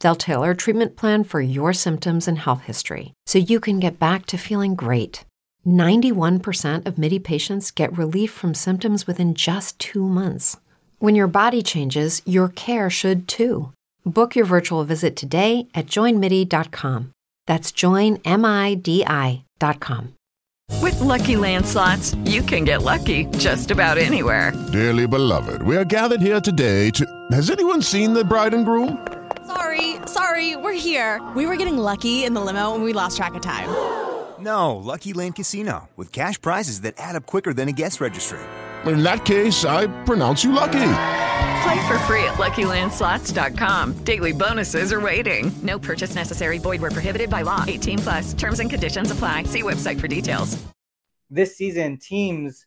They'll 0.00 0.14
tailor 0.14 0.50
a 0.52 0.56
treatment 0.56 0.96
plan 0.96 1.24
for 1.24 1.40
your 1.40 1.72
symptoms 1.72 2.28
and 2.28 2.38
health 2.38 2.62
history 2.62 3.12
so 3.26 3.38
you 3.38 3.60
can 3.60 3.80
get 3.80 3.98
back 3.98 4.26
to 4.26 4.36
feeling 4.36 4.74
great. 4.74 5.24
91% 5.66 6.86
of 6.86 6.98
MIDI 6.98 7.18
patients 7.18 7.70
get 7.70 7.96
relief 7.98 8.30
from 8.30 8.54
symptoms 8.54 9.06
within 9.06 9.34
just 9.34 9.78
two 9.78 10.06
months. 10.06 10.56
When 10.98 11.14
your 11.14 11.28
body 11.28 11.62
changes, 11.62 12.22
your 12.24 12.48
care 12.48 12.88
should 12.88 13.28
too. 13.28 13.72
Book 14.04 14.36
your 14.36 14.44
virtual 14.46 14.84
visit 14.84 15.16
today 15.16 15.68
at 15.74 15.86
joinmidi.com. 15.86 17.12
That's 17.46 17.72
joinmidi.com. 17.72 19.42
With 20.82 21.00
lucky 21.00 21.34
landslots, 21.34 22.16
you 22.28 22.42
can 22.42 22.64
get 22.64 22.82
lucky 22.82 23.26
just 23.38 23.70
about 23.70 23.98
anywhere. 23.98 24.52
Dearly 24.72 25.06
beloved, 25.06 25.62
we 25.62 25.76
are 25.76 25.84
gathered 25.84 26.20
here 26.20 26.40
today 26.40 26.90
to. 26.90 27.06
Has 27.32 27.50
anyone 27.50 27.82
seen 27.82 28.12
the 28.14 28.24
bride 28.24 28.54
and 28.54 28.64
groom? 28.64 29.06
Sorry, 29.46 29.96
sorry, 30.06 30.56
we're 30.56 30.72
here. 30.72 31.22
We 31.36 31.46
were 31.46 31.56
getting 31.56 31.78
lucky 31.78 32.24
in 32.24 32.34
the 32.34 32.40
limo 32.40 32.74
and 32.74 32.82
we 32.82 32.92
lost 32.92 33.16
track 33.16 33.34
of 33.34 33.42
time. 33.42 33.68
No, 34.40 34.76
Lucky 34.76 35.12
Land 35.12 35.36
Casino, 35.36 35.88
with 35.96 36.12
cash 36.12 36.40
prizes 36.40 36.80
that 36.80 36.94
add 36.98 37.16
up 37.16 37.26
quicker 37.26 37.54
than 37.54 37.68
a 37.68 37.72
guest 37.72 38.00
registry. 38.00 38.40
In 38.84 39.02
that 39.02 39.24
case, 39.24 39.64
I 39.64 39.86
pronounce 40.04 40.42
you 40.44 40.52
lucky. 40.52 40.92
Play 41.62 41.86
for 41.88 41.98
free 42.00 42.24
at 42.24 42.34
LuckyLandSlots.com. 42.34 44.04
Daily 44.04 44.32
bonuses 44.32 44.92
are 44.92 45.00
waiting. 45.00 45.52
No 45.62 45.78
purchase 45.78 46.14
necessary. 46.14 46.58
Void 46.58 46.80
where 46.80 46.90
prohibited 46.90 47.30
by 47.30 47.42
law. 47.42 47.64
18 47.66 47.98
plus. 47.98 48.34
Terms 48.34 48.60
and 48.60 48.68
conditions 48.68 49.10
apply. 49.10 49.44
See 49.44 49.62
website 49.62 49.98
for 49.98 50.08
details. 50.08 50.62
This 51.30 51.56
season, 51.56 51.98
teams 51.98 52.66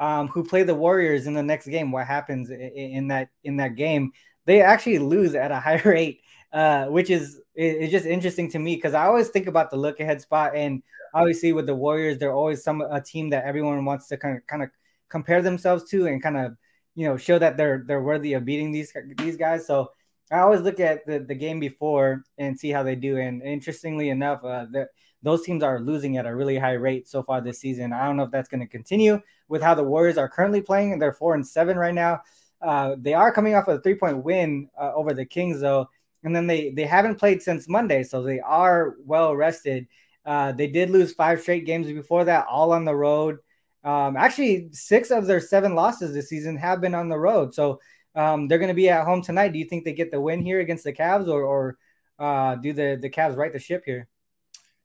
um, 0.00 0.28
who 0.28 0.42
play 0.42 0.62
the 0.64 0.74
Warriors 0.74 1.26
in 1.26 1.34
the 1.34 1.42
next 1.42 1.66
game, 1.66 1.92
what 1.92 2.06
happens 2.06 2.50
in, 2.50 2.60
in 2.60 3.08
that 3.08 3.28
in 3.44 3.56
that 3.58 3.76
game? 3.76 4.10
They 4.46 4.62
actually 4.62 4.98
lose 4.98 5.34
at 5.34 5.50
a 5.50 5.60
high 5.60 5.80
rate, 5.84 6.20
uh, 6.52 6.86
which 6.86 7.10
is 7.10 7.40
it's 7.54 7.92
just 7.92 8.06
interesting 8.06 8.50
to 8.50 8.58
me 8.58 8.76
because 8.76 8.94
I 8.94 9.06
always 9.06 9.28
think 9.28 9.46
about 9.46 9.70
the 9.70 9.76
look 9.76 10.00
ahead 10.00 10.20
spot, 10.20 10.54
and 10.54 10.82
obviously 11.14 11.52
with 11.52 11.66
the 11.66 11.74
Warriors, 11.74 12.18
they're 12.18 12.32
always 12.32 12.62
some 12.62 12.80
a 12.80 13.00
team 13.00 13.30
that 13.30 13.44
everyone 13.44 13.84
wants 13.84 14.08
to 14.08 14.16
kind 14.16 14.36
of 14.36 14.46
kind 14.46 14.62
of 14.62 14.70
compare 15.08 15.42
themselves 15.42 15.90
to 15.90 16.06
and 16.06 16.22
kind 16.22 16.36
of 16.36 16.56
you 16.94 17.06
know 17.06 17.16
show 17.16 17.38
that 17.38 17.56
they're 17.56 17.84
they're 17.86 18.02
worthy 18.02 18.34
of 18.34 18.44
beating 18.44 18.72
these 18.72 18.92
these 19.18 19.36
guys. 19.36 19.66
So 19.66 19.90
I 20.30 20.38
always 20.40 20.60
look 20.60 20.78
at 20.78 21.04
the, 21.06 21.18
the 21.18 21.34
game 21.34 21.58
before 21.58 22.24
and 22.38 22.58
see 22.58 22.70
how 22.70 22.82
they 22.82 22.94
do. 22.94 23.18
And 23.18 23.42
interestingly 23.42 24.10
enough, 24.10 24.44
uh, 24.44 24.66
the, 24.70 24.88
those 25.22 25.42
teams 25.42 25.62
are 25.62 25.80
losing 25.80 26.16
at 26.16 26.26
a 26.26 26.34
really 26.34 26.56
high 26.56 26.74
rate 26.74 27.08
so 27.08 27.22
far 27.22 27.40
this 27.40 27.60
season. 27.60 27.92
I 27.92 28.06
don't 28.06 28.16
know 28.16 28.24
if 28.24 28.30
that's 28.30 28.48
going 28.48 28.60
to 28.60 28.66
continue 28.66 29.20
with 29.48 29.60
how 29.60 29.74
the 29.74 29.82
Warriors 29.82 30.18
are 30.18 30.28
currently 30.28 30.62
playing. 30.62 30.98
They're 30.98 31.12
four 31.12 31.34
and 31.34 31.46
seven 31.46 31.76
right 31.76 31.94
now. 31.94 32.22
Uh, 32.60 32.96
they 32.98 33.14
are 33.14 33.32
coming 33.32 33.54
off 33.54 33.68
a 33.68 33.80
three 33.80 33.94
point 33.94 34.22
win 34.24 34.68
uh, 34.78 34.92
over 34.94 35.14
the 35.14 35.24
Kings 35.24 35.60
though, 35.60 35.88
and 36.24 36.34
then 36.34 36.46
they 36.46 36.70
they 36.70 36.84
haven't 36.84 37.16
played 37.16 37.42
since 37.42 37.68
Monday, 37.68 38.02
so 38.02 38.22
they 38.22 38.40
are 38.40 38.96
well 39.04 39.34
rested. 39.34 39.86
Uh, 40.24 40.52
they 40.52 40.66
did 40.66 40.90
lose 40.90 41.14
five 41.14 41.40
straight 41.40 41.64
games 41.64 41.86
before 41.86 42.24
that, 42.24 42.46
all 42.46 42.72
on 42.72 42.84
the 42.84 42.94
road. 42.94 43.38
Um, 43.82 44.16
actually, 44.16 44.68
six 44.72 45.10
of 45.10 45.26
their 45.26 45.40
seven 45.40 45.74
losses 45.74 46.12
this 46.12 46.28
season 46.28 46.56
have 46.56 46.80
been 46.80 46.94
on 46.94 47.08
the 47.08 47.18
road. 47.18 47.54
So 47.54 47.80
um, 48.14 48.46
they're 48.46 48.58
going 48.58 48.68
to 48.68 48.74
be 48.74 48.90
at 48.90 49.04
home 49.04 49.22
tonight. 49.22 49.52
Do 49.52 49.58
you 49.58 49.64
think 49.64 49.84
they 49.84 49.94
get 49.94 50.10
the 50.10 50.20
win 50.20 50.42
here 50.42 50.60
against 50.60 50.84
the 50.84 50.92
Cavs, 50.92 51.28
or, 51.28 51.42
or 51.42 51.78
uh, 52.18 52.56
do 52.56 52.72
the 52.72 52.98
the 53.00 53.08
Cavs 53.08 53.36
right 53.36 53.52
the 53.52 53.58
ship 53.58 53.82
here? 53.86 54.08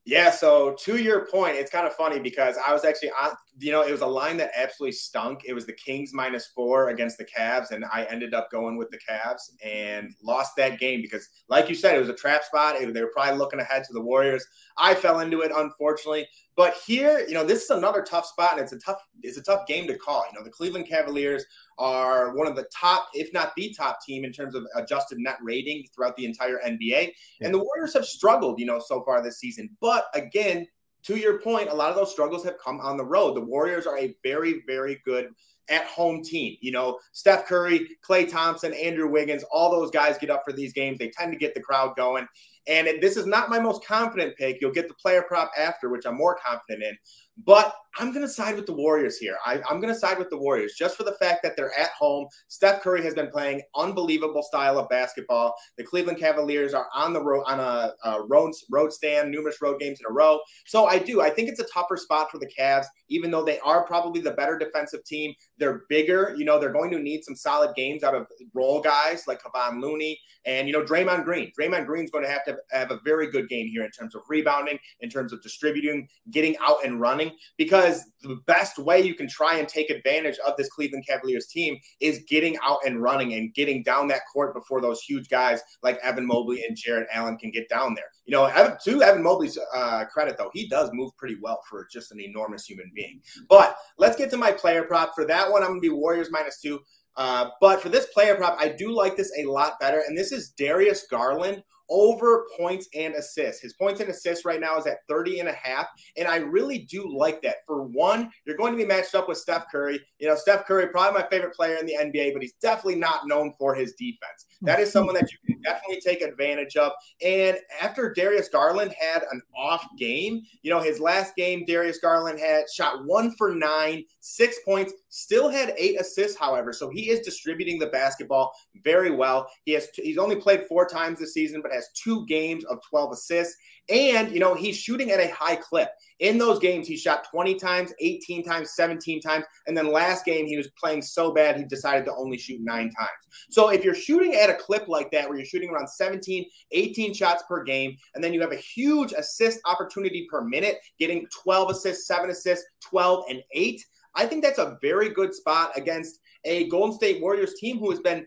Yeah, 0.05 0.29
so 0.29 0.75
to 0.81 0.97
your 0.97 1.25
point, 1.25 1.55
it's 1.55 1.71
kind 1.71 1.87
of 1.87 1.93
funny 1.93 2.19
because 2.19 2.57
I 2.65 2.71
was 2.71 2.85
actually 2.85 3.09
on, 3.09 3.31
you 3.57 3.71
know, 3.71 3.83
it 3.83 3.91
was 3.91 4.01
a 4.01 4.07
line 4.07 4.37
that 4.37 4.51
absolutely 4.55 4.93
stunk. 4.93 5.43
It 5.45 5.53
was 5.53 5.65
the 5.65 5.73
Kings 5.73 6.11
minus 6.13 6.47
four 6.47 6.89
against 6.89 7.17
the 7.17 7.25
Cavs, 7.25 7.71
and 7.71 7.85
I 7.85 8.05
ended 8.09 8.33
up 8.33 8.51
going 8.51 8.77
with 8.77 8.89
the 8.89 8.99
Cavs 8.99 9.51
and 9.63 10.13
lost 10.21 10.55
that 10.57 10.77
game 10.77 11.01
because, 11.01 11.29
like 11.47 11.69
you 11.69 11.75
said, 11.75 11.95
it 11.95 11.99
was 11.99 12.09
a 12.09 12.13
trap 12.13 12.43
spot. 12.43 12.75
It, 12.75 12.93
they 12.93 13.01
were 13.01 13.11
probably 13.13 13.37
looking 13.37 13.61
ahead 13.61 13.83
to 13.85 13.93
the 13.93 14.01
Warriors. 14.01 14.45
I 14.77 14.93
fell 14.93 15.21
into 15.21 15.41
it, 15.41 15.51
unfortunately. 15.55 16.27
But 16.57 16.75
here, 16.85 17.25
you 17.27 17.33
know, 17.33 17.45
this 17.45 17.63
is 17.63 17.69
another 17.69 18.01
tough 18.01 18.25
spot, 18.25 18.53
and 18.53 18.61
it's 18.61 18.73
a 18.73 18.79
tough 18.79 19.01
it's 19.21 19.37
a 19.37 19.43
tough 19.43 19.65
game 19.67 19.87
to 19.87 19.97
call. 19.97 20.25
You 20.31 20.37
know, 20.37 20.43
the 20.43 20.51
Cleveland 20.51 20.87
Cavaliers 20.87 21.45
are 21.77 22.35
one 22.35 22.47
of 22.47 22.55
the 22.55 22.67
top, 22.73 23.07
if 23.13 23.31
not 23.33 23.53
the 23.55 23.73
top 23.77 23.99
team 24.05 24.25
in 24.25 24.33
terms 24.33 24.55
of 24.55 24.65
adjusted 24.75 25.17
net 25.19 25.37
rating 25.41 25.85
throughout 25.93 26.15
the 26.17 26.25
entire 26.25 26.59
NBA. 26.65 27.11
And 27.41 27.53
the 27.53 27.59
Warriors 27.59 27.93
have 27.93 28.05
struggled, 28.05 28.59
you 28.59 28.65
know, 28.65 28.81
so 28.85 29.01
far 29.01 29.21
this 29.21 29.39
season. 29.39 29.69
But 29.79 30.05
again, 30.13 30.67
to 31.05 31.17
your 31.17 31.39
point, 31.39 31.69
a 31.69 31.73
lot 31.73 31.89
of 31.89 31.95
those 31.95 32.11
struggles 32.11 32.43
have 32.45 32.57
come 32.57 32.79
on 32.79 32.97
the 32.97 33.05
road. 33.05 33.35
The 33.35 33.41
Warriors 33.41 33.85
are 33.85 33.97
a 33.97 34.15
very, 34.23 34.63
very 34.65 35.01
good 35.05 35.29
at 35.69 35.85
home 35.85 36.23
team. 36.23 36.57
You 36.61 36.71
know, 36.71 36.99
Steph 37.11 37.45
Curry, 37.45 37.97
Klay 38.07 38.29
Thompson, 38.29 38.73
Andrew 38.73 39.09
Wiggins, 39.09 39.43
all 39.51 39.71
those 39.71 39.91
guys 39.91 40.17
get 40.17 40.29
up 40.29 40.43
for 40.45 40.53
these 40.53 40.73
games. 40.73 40.97
They 40.97 41.09
tend 41.09 41.31
to 41.31 41.37
get 41.37 41.53
the 41.53 41.61
crowd 41.61 41.95
going. 41.95 42.27
And 42.67 42.87
this 43.01 43.17
is 43.17 43.25
not 43.25 43.49
my 43.49 43.59
most 43.59 43.85
confident 43.85 44.35
pick. 44.37 44.59
You'll 44.59 44.71
get 44.71 44.87
the 44.87 44.95
player 44.95 45.21
prop 45.21 45.51
after, 45.57 45.89
which 45.89 46.05
I'm 46.05 46.15
more 46.15 46.37
confident 46.43 46.83
in. 46.83 46.97
But 47.43 47.75
I'm 47.97 48.11
going 48.11 48.21
to 48.21 48.29
side 48.29 48.55
with 48.55 48.65
the 48.65 48.73
Warriors 48.73 49.17
here. 49.17 49.37
I, 49.45 49.55
am 49.69 49.81
going 49.81 49.93
to 49.93 49.99
side 49.99 50.17
with 50.17 50.29
the 50.29 50.37
Warriors 50.37 50.75
just 50.77 50.95
for 50.95 51.03
the 51.03 51.13
fact 51.13 51.43
that 51.43 51.57
they're 51.57 51.77
at 51.77 51.89
home. 51.91 52.27
Steph 52.47 52.81
Curry 52.81 53.03
has 53.03 53.13
been 53.13 53.29
playing 53.29 53.61
unbelievable 53.75 54.41
style 54.41 54.79
of 54.79 54.87
basketball. 54.87 55.53
The 55.77 55.83
Cleveland 55.83 56.17
Cavaliers 56.17 56.73
are 56.73 56.87
on 56.93 57.11
the 57.11 57.21
road 57.21 57.43
on 57.45 57.59
a, 57.59 57.91
a 58.05 58.23
road 58.23 58.53
road 58.71 58.93
stand, 58.93 59.31
numerous 59.31 59.61
road 59.61 59.79
games 59.79 59.99
in 59.99 60.09
a 60.09 60.13
row. 60.13 60.39
So 60.65 60.85
I 60.85 60.97
do. 60.97 61.21
I 61.21 61.29
think 61.29 61.49
it's 61.49 61.59
a 61.59 61.67
tougher 61.73 61.97
spot 61.97 62.31
for 62.31 62.37
the 62.37 62.49
Cavs, 62.57 62.85
even 63.09 63.31
though 63.31 63.43
they 63.43 63.59
are 63.59 63.85
probably 63.85 64.21
the 64.21 64.31
better 64.31 64.57
defensive 64.57 65.03
team. 65.03 65.33
They're 65.57 65.83
bigger. 65.89 66.35
You 66.37 66.45
know, 66.45 66.57
they're 66.57 66.71
going 66.71 66.91
to 66.91 66.99
need 66.99 67.25
some 67.25 67.35
solid 67.35 67.75
games 67.75 68.03
out 68.03 68.15
of 68.15 68.27
role 68.53 68.81
guys 68.81 69.23
like 69.27 69.41
Kevon 69.41 69.81
Looney 69.81 70.17
and 70.45 70.67
you 70.67 70.73
know 70.73 70.83
Draymond 70.83 71.25
Green. 71.25 71.51
Draymond 71.59 71.85
Green's 71.85 72.11
going 72.11 72.23
to 72.23 72.29
have 72.29 72.45
to 72.45 72.54
have 72.71 72.91
a 72.91 72.99
very 73.03 73.29
good 73.31 73.49
game 73.49 73.67
here 73.67 73.83
in 73.83 73.91
terms 73.91 74.15
of 74.15 74.21
rebounding, 74.27 74.79
in 75.01 75.09
terms 75.09 75.33
of 75.33 75.41
distributing, 75.41 76.07
getting 76.31 76.55
out 76.61 76.77
and 76.83 76.99
running 76.99 77.31
because 77.57 78.03
the 78.21 78.37
best 78.47 78.77
way 78.79 79.01
you 79.01 79.13
can 79.13 79.27
try 79.27 79.57
and 79.57 79.67
take 79.67 79.89
advantage 79.89 80.37
of 80.45 80.55
this 80.57 80.69
Cleveland 80.69 81.05
Cavaliers 81.07 81.47
team 81.47 81.77
is 81.99 82.23
getting 82.27 82.57
out 82.63 82.79
and 82.85 83.01
running 83.01 83.33
and 83.33 83.53
getting 83.53 83.83
down 83.83 84.07
that 84.07 84.21
court 84.31 84.53
before 84.53 84.81
those 84.81 85.01
huge 85.01 85.29
guys 85.29 85.61
like 85.83 85.97
Evan 86.03 86.25
Mobley 86.25 86.63
and 86.67 86.75
Jarrett 86.75 87.07
Allen 87.11 87.37
can 87.37 87.51
get 87.51 87.69
down 87.69 87.93
there. 87.93 88.05
You 88.25 88.31
know, 88.31 88.75
to 88.83 89.03
Evan 89.03 89.23
Mobley's 89.23 89.57
uh, 89.75 90.05
credit, 90.05 90.37
though, 90.37 90.49
he 90.53 90.67
does 90.67 90.89
move 90.93 91.15
pretty 91.17 91.37
well 91.41 91.61
for 91.69 91.87
just 91.91 92.11
an 92.11 92.19
enormous 92.19 92.65
human 92.65 92.91
being. 92.95 93.21
But 93.49 93.77
let's 93.97 94.15
get 94.15 94.31
to 94.31 94.37
my 94.37 94.51
player 94.51 94.83
prop. 94.83 95.13
For 95.13 95.25
that 95.25 95.51
one, 95.51 95.61
I'm 95.61 95.69
going 95.69 95.81
to 95.81 95.89
be 95.89 95.93
Warriors 95.93 96.31
minus 96.31 96.59
two. 96.59 96.79
Uh, 97.17 97.49
but 97.61 97.81
for 97.81 97.89
this 97.89 98.07
player 98.07 98.35
prop, 98.35 98.57
I 98.59 98.69
do 98.69 98.91
like 98.91 99.15
this 99.15 99.31
a 99.37 99.45
lot 99.45 99.79
better. 99.79 100.03
And 100.07 100.17
this 100.17 100.31
is 100.31 100.49
Darius 100.57 101.05
Garland 101.09 101.63
over 101.89 102.45
points 102.57 102.87
and 102.95 103.13
assists. 103.15 103.61
His 103.61 103.73
points 103.73 104.01
and 104.01 104.09
assists 104.09 104.45
right 104.45 104.59
now 104.59 104.77
is 104.77 104.87
at 104.87 104.99
30 105.07 105.39
and 105.39 105.49
a 105.49 105.53
half. 105.53 105.87
And 106.17 106.27
I 106.27 106.37
really 106.37 106.79
do 106.79 107.11
like 107.15 107.41
that. 107.41 107.57
For 107.65 107.83
one, 107.83 108.31
you're 108.45 108.57
going 108.57 108.73
to 108.73 108.77
be 108.77 108.85
matched 108.85 109.15
up 109.15 109.27
with 109.27 109.37
Steph 109.37 109.69
Curry. 109.71 109.99
You 110.19 110.27
know, 110.27 110.35
Steph 110.35 110.65
Curry, 110.65 110.87
probably 110.87 111.21
my 111.21 111.27
favorite 111.29 111.55
player 111.55 111.75
in 111.75 111.85
the 111.85 111.95
NBA, 111.99 112.33
but 112.33 112.41
he's 112.41 112.53
definitely 112.61 112.99
not 112.99 113.27
known 113.27 113.53
for 113.57 113.75
his 113.75 113.93
defense. 113.93 114.45
Hmm. 114.59 114.67
That 114.67 114.79
is 114.79 114.91
someone 114.91 115.15
that 115.15 115.31
you 115.31 115.37
can 115.45 115.61
definitely 115.61 116.01
take 116.01 116.21
advantage 116.21 116.75
of. 116.75 116.91
And 117.23 117.57
after 117.81 118.13
Darius 118.13 118.49
Garland 118.49 118.93
had 118.99 119.23
an 119.31 119.41
off 119.57 119.85
game, 119.97 120.41
you 120.61 120.71
know, 120.71 120.79
his 120.79 120.99
last 120.99 121.35
game, 121.35 121.65
Darius 121.65 121.99
Garland 121.99 122.39
had 122.39 122.65
shot 122.73 123.05
one 123.05 123.31
for 123.35 123.53
nine, 123.53 124.03
six 124.19 124.57
points, 124.65 124.93
still 125.09 125.49
had 125.49 125.73
eight 125.77 125.99
assists, 125.99 126.37
however. 126.37 126.73
So 126.73 126.89
he 126.89 127.09
is 127.09 127.19
distributing 127.21 127.79
the 127.79 127.87
basketball 127.87 128.53
very 128.83 129.11
well. 129.11 129.49
He 129.65 129.73
has 129.73 129.87
he's 129.95 130.17
only 130.17 130.35
played 130.35 130.65
four 130.67 130.87
times 130.87 131.19
this 131.19 131.33
season, 131.33 131.61
but 131.61 131.71
has 131.75 131.89
two 131.93 132.25
games 132.25 132.63
of 132.65 132.79
12 132.89 133.11
assists. 133.13 133.55
And, 133.89 134.31
you 134.31 134.39
know, 134.39 134.55
he's 134.55 134.77
shooting 134.77 135.11
at 135.11 135.19
a 135.19 135.31
high 135.33 135.55
clip. 135.55 135.89
In 136.19 136.37
those 136.37 136.59
games, 136.59 136.87
he 136.87 136.97
shot 136.97 137.27
20 137.29 137.55
times, 137.55 137.93
18 137.99 138.43
times, 138.43 138.73
17 138.73 139.21
times. 139.21 139.45
And 139.67 139.77
then 139.77 139.91
last 139.91 140.25
game, 140.25 140.47
he 140.47 140.57
was 140.57 140.69
playing 140.79 141.03
so 141.03 141.31
bad, 141.31 141.57
he 141.57 141.65
decided 141.65 142.05
to 142.05 142.15
only 142.15 142.37
shoot 142.37 142.59
nine 142.61 142.89
times. 142.97 143.09
So 143.49 143.69
if 143.69 143.83
you're 143.83 143.93
shooting 143.93 144.33
at 144.35 144.49
a 144.49 144.55
clip 144.55 144.87
like 144.87 145.11
that, 145.11 145.27
where 145.27 145.37
you're 145.37 145.45
shooting 145.45 145.69
around 145.69 145.87
17, 145.87 146.45
18 146.71 147.13
shots 147.13 147.43
per 147.47 147.63
game, 147.63 147.95
and 148.15 148.23
then 148.23 148.33
you 148.33 148.41
have 148.41 148.53
a 148.53 148.57
huge 148.57 149.13
assist 149.13 149.59
opportunity 149.65 150.25
per 150.31 150.41
minute, 150.41 150.77
getting 150.97 151.27
12 151.43 151.71
assists, 151.71 152.07
seven 152.07 152.31
assists, 152.31 152.65
12, 152.81 153.25
and 153.29 153.43
eight, 153.53 153.85
I 154.15 154.25
think 154.25 154.43
that's 154.43 154.59
a 154.59 154.77
very 154.81 155.09
good 155.09 155.33
spot 155.33 155.71
against 155.75 156.19
a 156.45 156.67
Golden 156.69 156.95
State 156.95 157.21
Warriors 157.21 157.55
team 157.55 157.79
who 157.79 157.89
has 157.91 157.99
been 157.99 158.25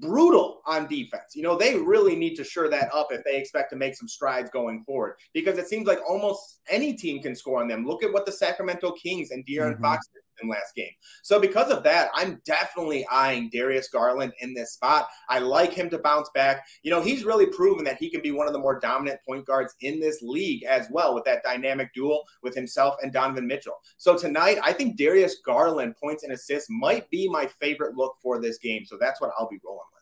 brutal 0.00 0.60
on 0.66 0.86
defense. 0.86 1.34
You 1.34 1.42
know, 1.42 1.56
they 1.56 1.76
really 1.76 2.16
need 2.16 2.34
to 2.36 2.44
shore 2.44 2.68
that 2.68 2.92
up 2.94 3.08
if 3.10 3.22
they 3.24 3.36
expect 3.36 3.70
to 3.70 3.76
make 3.76 3.94
some 3.94 4.08
strides 4.08 4.50
going 4.50 4.82
forward 4.84 5.16
because 5.34 5.58
it 5.58 5.68
seems 5.68 5.86
like 5.86 5.98
almost 6.08 6.60
any 6.68 6.94
team 6.94 7.22
can 7.22 7.34
score 7.34 7.60
on 7.60 7.68
them. 7.68 7.86
Look 7.86 8.02
at 8.02 8.12
what 8.12 8.26
the 8.26 8.32
Sacramento 8.32 8.92
Kings 8.92 9.30
and 9.30 9.44
De'Aaron 9.46 9.74
mm-hmm. 9.74 9.82
Fox 9.82 10.08
did 10.08 10.22
in 10.42 10.48
last 10.48 10.74
game. 10.74 10.92
So 11.22 11.40
because 11.40 11.70
of 11.70 11.82
that, 11.84 12.10
I'm 12.14 12.40
definitely 12.44 13.06
eyeing 13.10 13.50
Darius 13.50 13.88
Garland 13.88 14.32
in 14.40 14.54
this 14.54 14.72
spot. 14.72 15.08
I 15.28 15.38
like 15.38 15.72
him 15.72 15.90
to 15.90 15.98
bounce 15.98 16.30
back. 16.34 16.64
You 16.82 16.90
know, 16.90 17.02
he's 17.02 17.24
really 17.24 17.46
proven 17.46 17.84
that 17.84 17.98
he 17.98 18.10
can 18.10 18.22
be 18.22 18.30
one 18.30 18.46
of 18.46 18.52
the 18.52 18.58
more 18.58 18.78
dominant 18.78 19.20
point 19.26 19.46
guards 19.46 19.74
in 19.80 20.00
this 20.00 20.22
league 20.22 20.64
as 20.64 20.86
well 20.90 21.14
with 21.14 21.24
that 21.24 21.42
dynamic 21.42 21.92
duel 21.94 22.24
with 22.42 22.54
himself 22.54 22.96
and 23.02 23.12
Donovan 23.12 23.46
Mitchell. 23.46 23.76
So 23.96 24.16
tonight, 24.16 24.58
I 24.62 24.72
think 24.72 24.96
Darius 24.96 25.36
Garland 25.44 25.96
points 25.96 26.22
and 26.22 26.32
assists 26.32 26.68
might 26.70 27.08
be 27.10 27.28
my 27.28 27.46
favorite 27.46 27.96
look 27.96 28.16
for 28.22 28.40
this 28.40 28.58
game. 28.58 28.84
So 28.84 28.96
that's 29.00 29.20
what 29.20 29.32
I'll 29.38 29.48
be 29.48 29.60
rolling 29.64 29.80
with. 29.92 30.00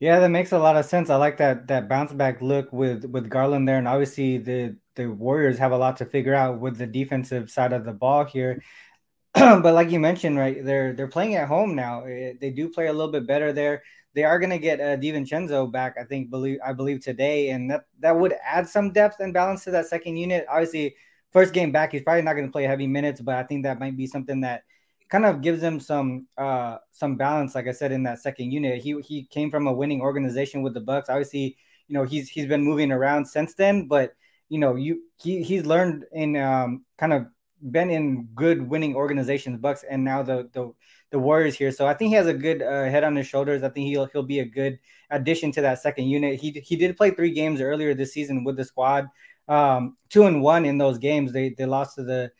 Yeah, 0.00 0.20
that 0.20 0.28
makes 0.28 0.52
a 0.52 0.58
lot 0.58 0.76
of 0.76 0.84
sense. 0.84 1.10
I 1.10 1.16
like 1.16 1.38
that 1.38 1.66
that 1.68 1.88
bounce 1.88 2.12
back 2.12 2.40
look 2.40 2.72
with 2.72 3.04
with 3.04 3.28
Garland 3.28 3.66
there, 3.66 3.78
and 3.78 3.88
obviously 3.88 4.38
the 4.38 4.76
the 4.94 5.06
Warriors 5.06 5.58
have 5.58 5.72
a 5.72 5.76
lot 5.76 5.96
to 5.96 6.04
figure 6.04 6.34
out 6.34 6.60
with 6.60 6.78
the 6.78 6.86
defensive 6.86 7.50
side 7.50 7.72
of 7.72 7.84
the 7.84 7.92
ball 7.92 8.24
here. 8.24 8.62
but 9.34 9.74
like 9.74 9.90
you 9.90 10.00
mentioned, 10.00 10.38
right, 10.38 10.64
they're 10.64 10.92
they're 10.92 11.08
playing 11.08 11.36
at 11.36 11.48
home 11.48 11.74
now. 11.74 12.04
Eh, 12.04 12.34
they 12.40 12.50
do 12.50 12.68
play 12.68 12.86
a 12.86 12.92
little 12.92 13.12
bit 13.12 13.26
better 13.26 13.52
there. 13.52 13.82
They 14.14 14.24
are 14.24 14.38
going 14.38 14.50
to 14.50 14.58
get 14.58 14.80
uh, 14.80 14.96
DiVincenzo 14.96 15.70
back, 15.70 15.96
I 16.00 16.04
think, 16.04 16.30
believe 16.30 16.58
I 16.64 16.72
believe 16.72 17.00
today, 17.00 17.50
and 17.50 17.70
that 17.70 17.84
that 18.00 18.18
would 18.18 18.34
add 18.42 18.68
some 18.68 18.92
depth 18.92 19.20
and 19.20 19.34
balance 19.34 19.64
to 19.64 19.70
that 19.72 19.86
second 19.86 20.16
unit. 20.16 20.46
Obviously, 20.48 20.96
first 21.32 21.52
game 21.52 21.72
back, 21.72 21.92
he's 21.92 22.02
probably 22.02 22.22
not 22.22 22.34
going 22.34 22.46
to 22.46 22.52
play 22.52 22.64
heavy 22.64 22.86
minutes, 22.86 23.20
but 23.20 23.36
I 23.36 23.44
think 23.44 23.64
that 23.64 23.78
might 23.78 23.96
be 23.96 24.06
something 24.06 24.40
that 24.40 24.64
kind 25.08 25.24
of 25.24 25.40
gives 25.40 25.62
him 25.62 25.80
some 25.80 26.26
uh 26.36 26.76
some 26.92 27.16
balance 27.16 27.54
like 27.54 27.66
i 27.66 27.72
said 27.72 27.92
in 27.92 28.02
that 28.02 28.18
second 28.18 28.50
unit 28.50 28.80
he 28.82 29.00
he 29.00 29.24
came 29.24 29.50
from 29.50 29.66
a 29.66 29.72
winning 29.72 30.00
organization 30.00 30.62
with 30.62 30.74
the 30.74 30.80
bucks 30.80 31.08
obviously 31.08 31.56
you 31.86 31.94
know 31.94 32.04
he's 32.04 32.28
he's 32.28 32.46
been 32.46 32.62
moving 32.62 32.92
around 32.92 33.24
since 33.24 33.54
then 33.54 33.88
but 33.88 34.12
you 34.48 34.58
know 34.58 34.76
you 34.76 35.02
he 35.16 35.42
he's 35.42 35.64
learned 35.64 36.04
in 36.12 36.36
um 36.36 36.84
kind 36.98 37.12
of 37.12 37.26
been 37.70 37.90
in 37.90 38.28
good 38.34 38.68
winning 38.68 38.94
organizations 38.94 39.58
bucks 39.58 39.84
and 39.88 40.04
now 40.04 40.22
the 40.22 40.48
the 40.52 40.72
the 41.10 41.18
warriors 41.18 41.54
here 41.54 41.72
so 41.72 41.86
i 41.86 41.94
think 41.94 42.10
he 42.10 42.14
has 42.14 42.26
a 42.26 42.34
good 42.34 42.62
uh, 42.62 42.84
head 42.84 43.04
on 43.04 43.16
his 43.16 43.26
shoulders 43.26 43.62
i 43.62 43.68
think 43.68 43.86
he'll 43.86 44.06
he'll 44.06 44.22
be 44.22 44.40
a 44.40 44.44
good 44.44 44.78
addition 45.10 45.50
to 45.50 45.60
that 45.60 45.80
second 45.80 46.06
unit 46.08 46.38
he 46.38 46.50
he 46.64 46.76
did 46.76 46.96
play 46.96 47.10
three 47.10 47.32
games 47.32 47.60
earlier 47.60 47.94
this 47.94 48.12
season 48.12 48.44
with 48.44 48.56
the 48.56 48.64
squad 48.64 49.08
um 49.48 49.96
two 50.08 50.24
and 50.24 50.42
one 50.42 50.64
in 50.64 50.78
those 50.78 50.98
games 50.98 51.32
they 51.32 51.50
they 51.50 51.66
lost 51.66 51.96
to 51.96 52.02
the 52.02 52.30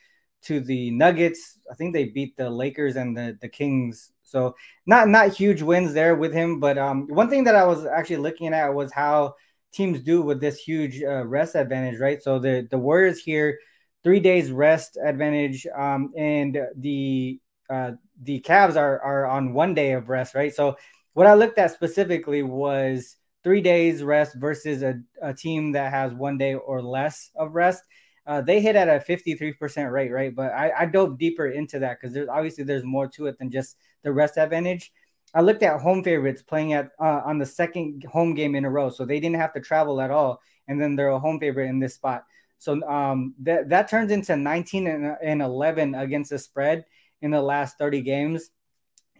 to 0.42 0.60
the 0.60 0.90
Nuggets. 0.90 1.58
I 1.70 1.74
think 1.74 1.92
they 1.92 2.04
beat 2.04 2.36
the 2.36 2.48
Lakers 2.48 2.96
and 2.96 3.16
the, 3.16 3.36
the 3.40 3.48
Kings. 3.48 4.12
So 4.22 4.54
not 4.86 5.08
not 5.08 5.34
huge 5.34 5.62
wins 5.62 5.92
there 5.92 6.16
with 6.16 6.32
him. 6.32 6.60
But 6.60 6.78
um, 6.78 7.06
one 7.08 7.28
thing 7.28 7.44
that 7.44 7.56
I 7.56 7.64
was 7.64 7.86
actually 7.86 8.18
looking 8.18 8.52
at 8.54 8.74
was 8.74 8.92
how 8.92 9.34
teams 9.72 10.00
do 10.00 10.22
with 10.22 10.40
this 10.40 10.58
huge 10.58 11.02
uh, 11.02 11.26
rest 11.26 11.54
advantage, 11.54 11.98
right? 11.98 12.22
So 12.22 12.38
the 12.38 12.66
the 12.70 12.78
Warriors 12.78 13.18
here, 13.18 13.58
three 14.04 14.20
days 14.20 14.50
rest 14.50 14.98
advantage, 15.02 15.66
um, 15.76 16.12
and 16.16 16.58
the 16.76 17.40
uh, 17.70 17.92
the 18.22 18.40
Cavs 18.40 18.76
are 18.76 19.00
are 19.00 19.26
on 19.26 19.52
one 19.52 19.74
day 19.74 19.92
of 19.92 20.08
rest, 20.08 20.34
right? 20.34 20.54
So 20.54 20.76
what 21.14 21.26
I 21.26 21.34
looked 21.34 21.58
at 21.58 21.72
specifically 21.72 22.42
was 22.42 23.16
three 23.44 23.60
days 23.60 24.02
rest 24.02 24.36
versus 24.36 24.82
a, 24.82 25.00
a 25.22 25.34
team 25.34 25.72
that 25.72 25.92
has 25.92 26.12
one 26.12 26.38
day 26.38 26.54
or 26.54 26.82
less 26.82 27.30
of 27.36 27.54
rest 27.54 27.82
uh, 28.28 28.42
they 28.42 28.60
hit 28.60 28.76
at 28.76 28.88
a 28.88 29.02
53% 29.02 29.90
rate, 29.90 30.12
right? 30.12 30.36
But 30.36 30.52
I, 30.52 30.70
I 30.80 30.86
dove 30.86 31.18
deeper 31.18 31.46
into 31.46 31.78
that 31.78 31.98
because 31.98 32.12
there's 32.12 32.28
obviously 32.28 32.62
there's 32.62 32.84
more 32.84 33.08
to 33.08 33.26
it 33.26 33.38
than 33.38 33.50
just 33.50 33.76
the 34.02 34.12
rest 34.12 34.36
advantage. 34.36 34.92
I 35.34 35.40
looked 35.40 35.62
at 35.62 35.80
home 35.80 36.04
favorites 36.04 36.42
playing 36.42 36.74
at 36.74 36.90
uh, 37.00 37.22
on 37.24 37.38
the 37.38 37.46
second 37.46 38.04
home 38.04 38.34
game 38.34 38.54
in 38.54 38.66
a 38.66 38.70
row, 38.70 38.90
so 38.90 39.06
they 39.06 39.18
didn't 39.18 39.40
have 39.40 39.54
to 39.54 39.60
travel 39.60 39.98
at 40.02 40.10
all, 40.10 40.42
and 40.68 40.78
then 40.78 40.94
they're 40.94 41.08
a 41.08 41.18
home 41.18 41.40
favorite 41.40 41.70
in 41.70 41.78
this 41.78 41.94
spot. 41.94 42.24
So 42.58 42.82
um, 42.88 43.34
that 43.40 43.68
that 43.68 43.88
turns 43.88 44.10
into 44.10 44.36
19 44.36 44.86
and, 44.86 45.16
and 45.22 45.42
11 45.42 45.94
against 45.94 46.30
the 46.30 46.38
spread 46.38 46.84
in 47.22 47.30
the 47.30 47.42
last 47.42 47.78
30 47.78 48.02
games. 48.02 48.50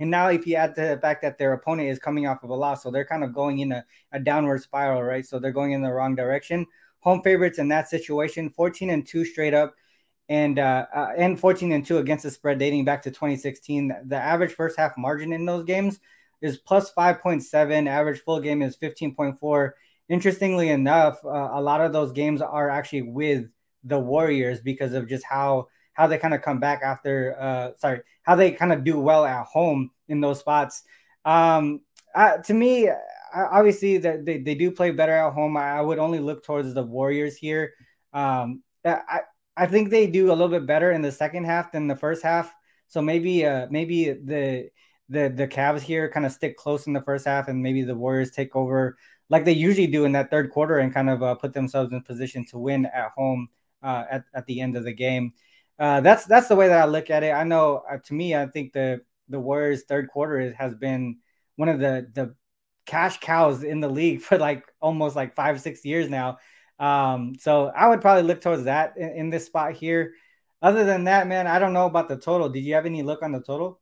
And 0.01 0.11
now, 0.11 0.29
if 0.29 0.47
you 0.47 0.55
add 0.55 0.77
to 0.77 0.81
the 0.81 0.99
fact 0.99 1.23
that 1.23 1.39
their 1.39 1.53
opponent 1.55 1.89
is 1.89 1.99
coming 1.99 2.27
off 2.27 2.45
of 2.45 2.51
a 2.51 2.55
loss, 2.55 2.85
so 2.85 2.91
they're 2.91 3.05
kind 3.05 3.25
of 3.25 3.35
going 3.35 3.59
in 3.59 3.73
a, 3.73 3.85
a 4.13 4.21
downward 4.21 4.63
spiral, 4.63 5.03
right? 5.03 5.27
So 5.27 5.39
they're 5.39 5.51
going 5.51 5.73
in 5.73 5.83
the 5.83 5.93
wrong 5.93 6.15
direction 6.15 6.67
home 7.01 7.23
favorites 7.23 7.59
in 7.59 7.69
that 7.69 7.89
situation 7.89 8.51
14 8.51 8.91
and 8.91 9.07
2 9.07 9.25
straight 9.25 9.55
up 9.55 9.75
and 10.29 10.59
uh, 10.59 10.87
uh, 10.95 11.09
and 11.17 11.39
14 11.39 11.73
and 11.73 11.87
2 11.87 11.99
against 11.99 12.25
the 12.25 12.31
spread 12.31 12.59
dating 12.59 12.85
back 12.85 13.03
to 13.03 13.11
2016 13.11 13.93
the 14.07 14.17
average 14.17 14.53
first 14.53 14.77
half 14.77 14.97
margin 14.99 15.33
in 15.33 15.45
those 15.45 15.65
games 15.65 16.01
is 16.41 16.59
plus 16.59 16.93
5.7 16.93 17.89
average 17.89 18.21
full 18.21 18.41
game 18.41 18.63
is 18.63 18.77
15.4 18.77 19.71
interestingly 20.09 20.71
enough 20.71 21.25
uh, 21.25 21.51
a 21.53 21.61
lot 21.61 21.81
of 21.81 21.93
those 21.93 22.13
games 22.13 22.41
are 22.41 22.71
actually 22.71 23.03
with 23.03 23.47
the 23.85 23.99
Warriors 23.99 24.61
because 24.61 24.93
of 24.93 25.09
just 25.09 25.25
how 25.25 25.69
how 25.95 26.07
they 26.07 26.19
kind 26.19 26.35
of 26.35 26.43
come 26.43 26.61
back 26.61 26.83
after 26.83 27.37
uh 27.41 27.71
sorry 27.77 28.01
how 28.23 28.37
they 28.37 28.53
kind 28.53 28.73
of 28.73 28.85
do 28.85 28.99
well 28.99 29.25
at 29.25 29.47
home 29.47 29.91
in 30.09 30.21
those 30.21 30.39
spots. 30.39 30.83
Um 31.25 31.81
uh, 32.15 32.39
to 32.39 32.55
me 32.55 32.91
obviously 33.35 33.99
they, 33.99 34.17
they, 34.23 34.39
they 34.39 34.55
do 34.55 34.71
play 34.71 34.91
better 34.91 35.13
at 35.13 35.33
home. 35.33 35.57
I, 35.57 35.81
would 35.81 35.99
only 35.99 36.19
look 36.19 36.43
towards 36.45 36.73
the 36.73 36.83
warriors 36.83 37.37
here. 37.37 37.75
Um 38.13 38.63
i 38.85 39.21
i 39.57 39.67
think 39.67 39.91
they 39.91 40.07
do 40.07 40.29
a 40.29 40.37
little 40.39 40.49
bit 40.49 40.67
better 40.67 40.93
in 40.93 41.03
the 41.03 41.13
second 41.13 41.45
half 41.45 41.73
than 41.73 41.89
the 41.89 41.97
first 41.97 42.23
half. 42.23 42.53
So 42.87 43.03
maybe 43.03 43.45
uh 43.45 43.67
maybe 43.71 44.13
the 44.13 44.71
the 45.09 45.29
the 45.29 45.49
Cavs 45.49 45.81
here 45.81 46.11
kind 46.11 46.27
of 46.27 46.33
stick 46.33 46.57
close 46.57 46.87
in 46.87 46.93
the 46.93 47.03
first 47.03 47.27
half 47.27 47.49
and 47.49 47.63
maybe 47.63 47.83
the 47.83 47.95
warriors 47.95 48.31
take 48.31 48.55
over 48.55 48.97
like 49.31 49.45
they 49.45 49.53
usually 49.53 49.87
do 49.87 50.05
in 50.05 50.13
that 50.13 50.31
third 50.31 50.51
quarter 50.51 50.79
and 50.79 50.93
kind 50.93 51.11
of 51.11 51.23
uh, 51.23 51.35
put 51.35 51.53
themselves 51.53 51.93
in 51.93 52.03
position 52.03 52.45
to 52.47 52.59
win 52.59 52.87
at 52.87 53.11
home 53.17 53.49
uh, 53.83 54.05
at, 54.11 54.25
at 54.35 54.47
the 54.47 54.61
end 54.61 54.77
of 54.77 54.85
the 54.85 54.93
game 54.93 55.33
uh, 55.79 56.01
that's 56.01 56.25
that's 56.25 56.49
the 56.49 56.57
way 56.57 56.69
that 56.69 56.81
I 56.81 56.87
look 56.87 57.11
at 57.11 57.23
it. 57.23 57.33
I 57.33 57.45
know 57.45 57.83
uh, 57.91 57.99
to 58.07 58.15
me, 58.15 58.35
I 58.35 58.47
think 58.47 58.73
the 58.73 59.03
the 59.29 59.39
Warriors' 59.39 59.85
third 59.85 60.09
quarter 60.09 60.53
has 60.55 60.75
been 60.75 61.19
one 61.57 61.69
of 61.69 61.79
the 61.79 62.09
the 62.13 62.35
cash 62.87 63.19
cows 63.21 63.63
in 63.63 63.81
the 63.81 63.89
league 63.89 64.21
for 64.23 64.39
like 64.39 64.65
almost 64.81 65.15
like 65.17 65.35
five 65.35 65.61
six 65.61 65.85
years 65.85 66.11
now. 66.11 66.39
Um, 66.79 67.35
so 67.39 67.67
I 67.67 67.89
would 67.89 68.01
probably 68.01 68.23
look 68.23 68.41
towards 68.41 68.65
that 68.65 68.97
in, 68.97 69.11
in 69.11 69.31
this 69.31 69.47
spot 69.47 69.75
here. 69.75 70.15
Other 70.61 70.85
than 70.85 71.05
that, 71.05 71.29
man, 71.29 71.47
I 71.47 71.61
don't 71.61 71.73
know 71.73 71.87
about 71.87 72.09
the 72.09 72.17
total. 72.17 72.49
Did 72.49 72.65
you 72.65 72.75
have 72.75 72.87
any 72.87 73.03
look 73.03 73.23
on 73.23 73.31
the 73.33 73.41
total? 73.41 73.81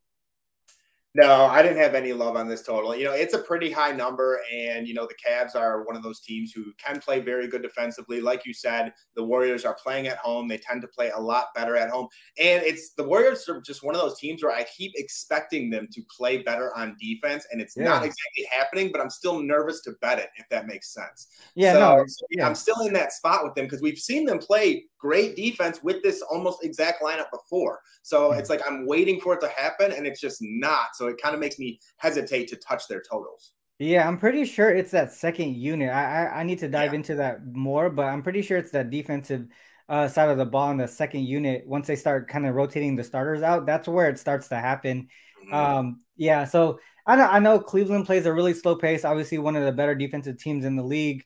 No, 1.15 1.45
I 1.45 1.63
didn't 1.63 1.79
have 1.79 1.95
any 1.95 2.13
love 2.13 2.35
on 2.35 2.47
this 2.47 2.61
total. 2.61 2.95
You 2.95 3.05
know, 3.05 3.13
it's 3.13 3.33
a 3.33 3.39
pretty 3.39 3.71
high 3.71 3.91
number, 3.91 4.39
and 4.53 4.87
you 4.87 4.93
know 4.93 5.07
the 5.07 5.15
Cavs 5.15 5.55
are 5.55 5.83
one 5.83 5.95
of 5.95 6.03
those 6.03 6.19
teams 6.19 6.51
who 6.51 6.65
can 6.77 6.99
play 6.99 7.19
very 7.21 7.47
good 7.47 7.63
defensively. 7.63 8.21
Like 8.21 8.45
you 8.45 8.53
said, 8.53 8.93
the 9.15 9.23
Warriors 9.23 9.65
are 9.65 9.75
playing 9.81 10.07
at 10.07 10.17
home; 10.17 10.47
they 10.47 10.57
tend 10.57 10.81
to 10.83 10.87
play 10.87 11.09
a 11.09 11.19
lot 11.19 11.47
better 11.55 11.75
at 11.75 11.89
home. 11.89 12.07
And 12.39 12.61
it's 12.63 12.91
the 12.91 13.03
Warriors 13.03 13.49
are 13.49 13.61
just 13.61 13.83
one 13.83 13.95
of 13.95 14.01
those 14.01 14.19
teams 14.19 14.43
where 14.43 14.53
I 14.53 14.63
keep 14.65 14.91
expecting 14.95 15.71
them 15.71 15.87
to 15.91 16.01
play 16.15 16.43
better 16.43 16.75
on 16.77 16.95
defense, 16.99 17.47
and 17.51 17.61
it's 17.61 17.75
yeah. 17.75 17.85
not 17.85 18.03
exactly 18.03 18.47
happening. 18.51 18.91
But 18.91 19.01
I'm 19.01 19.09
still 19.09 19.41
nervous 19.41 19.81
to 19.83 19.93
bet 20.01 20.19
it, 20.19 20.29
if 20.35 20.47
that 20.49 20.67
makes 20.67 20.93
sense. 20.93 21.29
Yeah, 21.55 21.73
so, 21.73 21.79
no, 21.79 22.05
yeah. 22.31 22.47
I'm 22.47 22.55
still 22.55 22.85
in 22.85 22.93
that 22.93 23.11
spot 23.11 23.43
with 23.43 23.55
them 23.55 23.65
because 23.65 23.81
we've 23.81 23.97
seen 23.97 24.25
them 24.25 24.37
play 24.37 24.85
great 24.99 25.35
defense 25.35 25.81
with 25.83 26.01
this 26.03 26.21
almost 26.21 26.63
exact 26.63 27.01
lineup 27.01 27.31
before. 27.31 27.79
So 28.01 28.29
mm-hmm. 28.29 28.39
it's 28.39 28.49
like 28.49 28.61
I'm 28.67 28.85
waiting 28.85 29.19
for 29.19 29.33
it 29.33 29.41
to 29.41 29.49
happen, 29.49 29.91
and 29.91 30.05
it's 30.05 30.21
just 30.21 30.39
not. 30.41 30.95
So 30.95 31.06
it 31.07 31.21
kind 31.21 31.33
of 31.33 31.41
makes 31.41 31.59
me 31.59 31.79
hesitate 31.97 32.47
to 32.49 32.55
touch 32.55 32.87
their 32.87 33.01
totals. 33.01 33.53
Yeah, 33.79 34.07
I'm 34.07 34.17
pretty 34.17 34.45
sure 34.45 34.69
it's 34.69 34.91
that 34.91 35.13
second 35.13 35.55
unit. 35.55 35.89
I 35.89 36.25
I, 36.25 36.39
I 36.39 36.43
need 36.43 36.59
to 36.59 36.67
dive 36.67 36.93
yeah. 36.93 36.97
into 36.97 37.15
that 37.15 37.45
more, 37.45 37.89
but 37.89 38.05
I'm 38.05 38.23
pretty 38.23 38.41
sure 38.41 38.57
it's 38.57 38.71
that 38.71 38.89
defensive 38.89 39.47
uh, 39.89 40.07
side 40.07 40.29
of 40.29 40.37
the 40.37 40.45
ball 40.45 40.71
in 40.71 40.77
the 40.77 40.87
second 40.87 41.25
unit. 41.25 41.65
Once 41.67 41.87
they 41.87 41.95
start 41.95 42.27
kind 42.27 42.45
of 42.47 42.55
rotating 42.55 42.95
the 42.95 43.03
starters 43.03 43.41
out, 43.43 43.65
that's 43.65 43.87
where 43.87 44.09
it 44.09 44.19
starts 44.19 44.47
to 44.49 44.55
happen. 44.55 45.09
Mm-hmm. 45.45 45.53
Um, 45.53 46.01
yeah, 46.15 46.45
so 46.45 46.79
I 47.05 47.15
know 47.15 47.27
I 47.27 47.39
know 47.39 47.59
Cleveland 47.59 48.05
plays 48.05 48.25
a 48.25 48.33
really 48.33 48.53
slow 48.53 48.75
pace. 48.75 49.05
Obviously, 49.05 49.37
one 49.37 49.55
of 49.55 49.63
the 49.63 49.71
better 49.71 49.95
defensive 49.95 50.37
teams 50.37 50.65
in 50.65 50.75
the 50.75 50.83
league. 50.83 51.23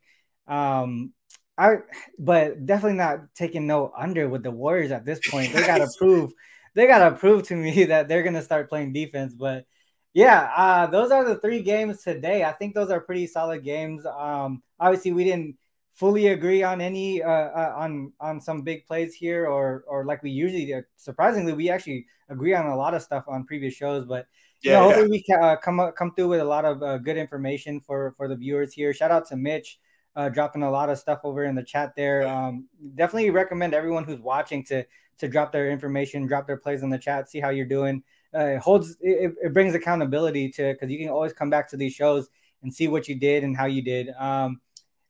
Um, 0.48 1.14
I 1.58 1.78
but 2.20 2.66
definitely 2.66 2.98
not 2.98 3.34
taking 3.36 3.66
no 3.68 3.92
under 3.98 4.28
with 4.28 4.44
the 4.44 4.52
Warriors 4.52 4.92
at 4.92 5.06
this 5.06 5.20
point. 5.30 5.54
They 5.54 5.66
gotta 5.66 5.90
prove 5.98 6.34
they 6.74 6.88
gotta 6.88 7.16
prove 7.16 7.44
to 7.44 7.56
me 7.56 7.84
that 7.86 8.08
they're 8.08 8.24
gonna 8.24 8.42
start 8.42 8.70
playing 8.70 8.94
defense. 8.94 9.34
But 9.34 9.66
yeah, 10.14 10.52
uh, 10.56 10.88
those 10.88 11.12
are 11.12 11.24
the 11.24 11.38
three 11.38 11.62
games 11.62 12.04
today. 12.04 12.44
I 12.44 12.52
think 12.52 12.76
those 12.76 12.92
are 12.92 13.00
pretty 13.00 13.28
solid 13.28 13.64
games. 13.64 14.06
Um, 14.06 14.62
obviously, 14.80 15.14
we 15.14 15.24
didn't 15.24 15.56
fully 15.94 16.28
agree 16.28 16.64
on 16.64 16.82
any 16.82 17.22
uh, 17.22 17.30
uh, 17.30 17.74
on 17.78 18.12
on 18.20 18.42
some 18.42 18.62
big 18.62 18.86
plays 18.86 19.14
here, 19.14 19.48
or 19.48 19.84
or 19.88 20.06
like 20.06 20.22
we 20.24 20.32
usually 20.32 20.66
do. 20.66 20.84
Surprisingly, 20.98 21.54
we 21.54 21.70
actually 21.70 22.06
agree 22.30 22.54
on 22.54 22.66
a 22.66 22.76
lot 22.76 22.94
of 22.94 23.02
stuff 23.02 23.26
on 23.28 23.46
previous 23.46 23.74
shows. 23.74 24.06
But 24.06 24.28
yeah, 24.62 24.72
you 24.72 24.78
know, 24.78 24.84
hopefully 24.84 25.10
we 25.10 25.24
can 25.24 25.42
uh, 25.42 25.56
come 25.58 25.92
come 25.98 26.14
through 26.14 26.30
with 26.30 26.42
a 26.42 26.46
lot 26.46 26.66
of 26.66 26.84
uh, 26.84 26.98
good 26.98 27.18
information 27.18 27.80
for 27.80 28.14
for 28.18 28.28
the 28.28 28.36
viewers 28.36 28.74
here. 28.74 28.94
Shout 28.94 29.12
out 29.12 29.28
to 29.28 29.38
Mitch. 29.38 29.80
Uh, 30.14 30.28
dropping 30.28 30.62
a 30.62 30.70
lot 30.70 30.90
of 30.90 30.98
stuff 30.98 31.22
over 31.24 31.46
in 31.46 31.56
the 31.56 31.64
chat 31.64 31.94
there. 31.96 32.28
Um, 32.28 32.68
definitely 32.96 33.30
recommend 33.30 33.74
everyone 33.74 34.04
who's 34.04 34.20
watching 34.20 34.62
to 34.66 34.84
to 35.22 35.30
drop 35.30 35.52
their 35.52 35.72
information, 35.72 36.28
drop 36.28 36.46
their 36.46 36.58
plays 36.58 36.84
in 36.84 36.90
the 36.90 37.00
chat, 37.00 37.30
see 37.30 37.40
how 37.40 37.50
you're 37.50 37.66
doing 37.66 38.04
uh, 38.34 38.58
holds 38.60 38.98
it, 39.02 39.34
it, 39.42 39.54
brings 39.54 39.76
accountability 39.76 40.50
to 40.50 40.74
because 40.74 40.90
you 40.90 40.98
can 40.98 41.10
always 41.10 41.34
come 41.34 41.50
back 41.50 41.70
to 41.70 41.78
these 41.78 41.94
shows 41.94 42.30
and 42.64 42.74
see 42.74 42.88
what 42.88 43.08
you 43.08 43.16
did 43.16 43.44
and 43.44 43.56
how 43.58 43.66
you 43.66 43.82
did. 43.82 44.10
Um, 44.18 44.62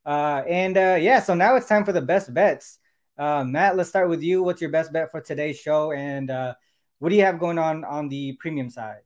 uh, 0.05 0.43
and 0.47 0.77
uh, 0.77 0.97
yeah, 0.99 1.19
so 1.19 1.35
now 1.35 1.55
it's 1.55 1.67
time 1.67 1.85
for 1.85 1.91
the 1.91 2.01
best 2.01 2.33
bets. 2.33 2.79
Uh, 3.17 3.43
Matt, 3.43 3.75
let's 3.75 3.89
start 3.89 4.09
with 4.09 4.23
you. 4.23 4.41
What's 4.41 4.61
your 4.61 4.71
best 4.71 4.91
bet 4.91 5.11
for 5.11 5.21
today's 5.21 5.59
show, 5.59 5.91
and 5.91 6.31
uh, 6.31 6.55
what 6.99 7.09
do 7.09 7.15
you 7.15 7.23
have 7.23 7.39
going 7.39 7.59
on 7.59 7.83
on 7.83 8.09
the 8.09 8.33
premium 8.39 8.69
side? 8.69 9.01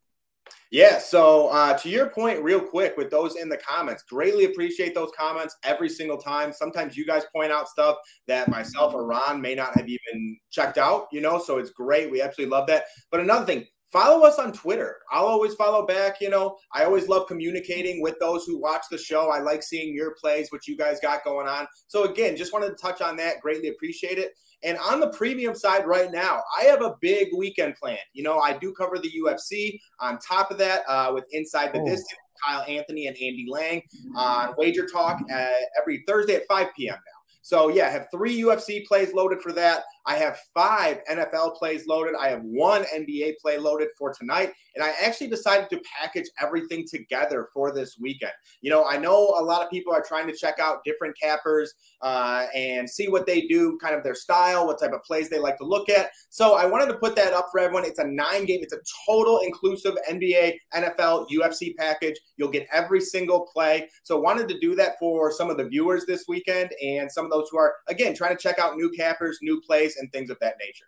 Yeah, 0.72 0.98
so 0.98 1.48
uh, 1.50 1.78
to 1.78 1.90
your 1.90 2.10
point, 2.10 2.44
real 2.44 2.60
quick, 2.60 2.98
with 2.98 3.10
those 3.10 3.36
in 3.36 3.50
the 3.50 3.58
comments, 3.58 4.04
greatly 4.04 4.46
appreciate 4.46 4.94
those 4.94 5.12
comments 5.18 5.56
every 5.64 5.90
single 5.90 6.18
time. 6.18 6.52
Sometimes 6.52 6.98
you 6.98 7.06
guys 7.06 7.24
point 7.34 7.52
out 7.52 7.70
stuff 7.70 7.98
that 8.28 8.50
myself 8.50 8.94
or 8.94 9.06
Ron 9.06 9.42
may 9.42 9.56
not 9.56 9.76
have 9.78 9.88
even 9.88 10.38
checked 10.52 10.78
out, 10.78 11.08
you 11.12 11.22
know, 11.22 11.40
so 11.40 11.60
it's 11.60 11.70
great. 11.70 12.12
We 12.12 12.22
absolutely 12.22 12.52
love 12.52 12.68
that. 12.68 12.86
But 13.12 13.22
another 13.22 13.46
thing, 13.46 13.66
follow 13.92 14.26
us 14.26 14.38
on 14.40 14.52
Twitter. 14.52 14.98
I'll 15.12 15.28
always 15.28 15.56
follow 15.56 15.86
back. 15.86 16.20
You 16.20 16.30
know, 16.30 16.58
I 16.74 16.84
always 16.84 17.08
love 17.08 17.28
communicating 17.28 18.02
with 18.02 18.16
those 18.20 18.44
who 18.46 18.60
watch 18.60 18.84
the 18.92 18.98
show. 18.98 19.30
I 19.30 19.40
like 19.40 19.64
seeing 19.64 19.96
your 19.96 20.16
plays, 20.20 20.52
what 20.52 20.68
you 20.68 20.76
guys 20.76 21.00
got 21.02 21.24
going 21.24 21.48
on. 21.48 21.68
So, 21.88 22.04
again, 22.04 22.36
just 22.36 22.52
wanted 22.52 22.70
to 22.70 22.76
touch 22.76 23.02
on 23.02 23.16
that. 23.18 23.40
Greatly 23.40 23.70
appreciate 23.70 24.18
it. 24.18 24.34
And 24.64 24.78
on 24.78 25.00
the 25.00 25.10
premium 25.10 25.56
side 25.56 25.86
right 25.86 26.12
now, 26.12 26.42
I 26.58 26.64
have 26.64 26.82
a 26.82 26.96
big 27.02 27.30
weekend 27.36 27.76
plan. 27.76 27.98
You 28.14 28.24
know, 28.24 28.40
I 28.40 28.58
do 28.58 28.74
cover 28.74 28.98
the 28.98 29.12
UFC. 29.12 29.80
On 30.00 30.18
top 30.20 30.52
of 30.52 30.58
that, 30.58 30.84
uh, 30.88 31.12
with 31.14 31.26
Inside 31.32 31.74
the 31.74 31.82
oh. 31.82 31.86
Distance, 31.86 32.20
Kyle 32.44 32.66
Anthony 32.68 33.08
and 33.08 33.16
Andy 33.16 33.46
Lang 33.50 33.82
on 34.16 34.54
Wager 34.58 34.86
Talk 34.86 35.22
uh, 35.32 35.48
every 35.80 36.04
Thursday 36.08 36.36
at 36.36 36.48
5 36.48 36.68
p.m. 36.76 36.96
now. 36.96 37.00
So 37.42 37.70
yeah, 37.70 37.88
I 37.88 37.90
have 37.90 38.08
three 38.12 38.42
UFC 38.42 38.86
plays 38.86 39.14
loaded 39.14 39.42
for 39.42 39.52
that. 39.54 39.84
I 40.06 40.16
have 40.16 40.38
five 40.54 41.00
NFL 41.10 41.56
plays 41.56 41.88
loaded. 41.88 42.16
I 42.20 42.30
have 42.30 42.42
one 42.44 42.84
NBA 42.96 43.38
play 43.42 43.58
loaded 43.58 43.90
for 43.98 44.14
tonight. 44.14 44.52
And 44.76 44.84
I 44.84 44.94
actually 45.02 45.28
decided 45.28 45.70
to 45.70 45.82
package 46.00 46.28
everything 46.42 46.86
together 46.88 47.48
for 47.54 47.74
this 47.74 47.98
weekend. 48.00 48.34
You 48.62 48.70
know, 48.70 48.86
I 48.86 48.98
know 48.98 49.36
a 49.40 49.44
lot 49.44 49.64
of 49.64 49.70
people 49.70 49.94
are 49.94 50.04
trying 50.06 50.28
to 50.28 50.36
check 50.36 50.60
out 50.60 50.84
different 50.86 51.16
cappers 51.20 51.74
uh, 52.02 52.46
and 52.54 52.90
see 52.90 53.08
what 53.08 53.26
they 53.26 53.42
do, 53.42 53.78
kind 53.82 53.96
of 53.96 54.04
their 54.04 54.16
style, 54.16 54.68
what 54.68 54.80
type 54.80 54.92
of 54.92 55.02
plays 55.04 55.30
they 55.30 55.40
like 55.40 55.58
to 55.58 55.66
look 55.66 55.90
at. 55.90 56.10
So 56.30 56.56
I 56.56 56.66
wanted 56.66 56.88
to 56.88 56.98
put 56.98 57.16
that 57.16 57.34
up 57.34 57.48
for 57.52 57.60
everyone. 57.60 57.86
It's 57.86 58.00
a 58.00 58.08
nine 58.08 58.46
game, 58.46 58.60
it's 58.62 58.74
a 58.74 58.82
total 59.08 59.40
inclusive 59.40 59.96
NBA, 60.10 60.56
NFL, 60.74 61.28
UFC 61.30 61.76
package. 61.78 62.16
You'll 62.38 62.52
get 62.52 62.68
every 62.72 63.02
single 63.02 63.48
play. 63.54 63.90
So 64.04 64.20
wanted 64.20 64.48
to 64.50 64.60
do 64.60 64.76
that 64.76 65.00
for 65.00 65.32
some 65.32 65.50
of 65.50 65.58
the 65.58 65.68
viewers 65.68 66.06
this 66.06 66.26
weekend 66.28 66.72
and 66.84 67.12
some 67.12 67.26
of 67.26 67.32
those 67.32 67.48
who 67.50 67.58
are, 67.58 67.76
again, 67.88 68.14
trying 68.14 68.36
to 68.36 68.42
check 68.42 68.60
out 68.60 68.76
new 68.76 68.92
cappers, 68.92 69.40
new 69.42 69.62
plays 69.62 69.95
and 69.98 70.12
things 70.12 70.30
of 70.30 70.38
that 70.40 70.56
nature. 70.60 70.86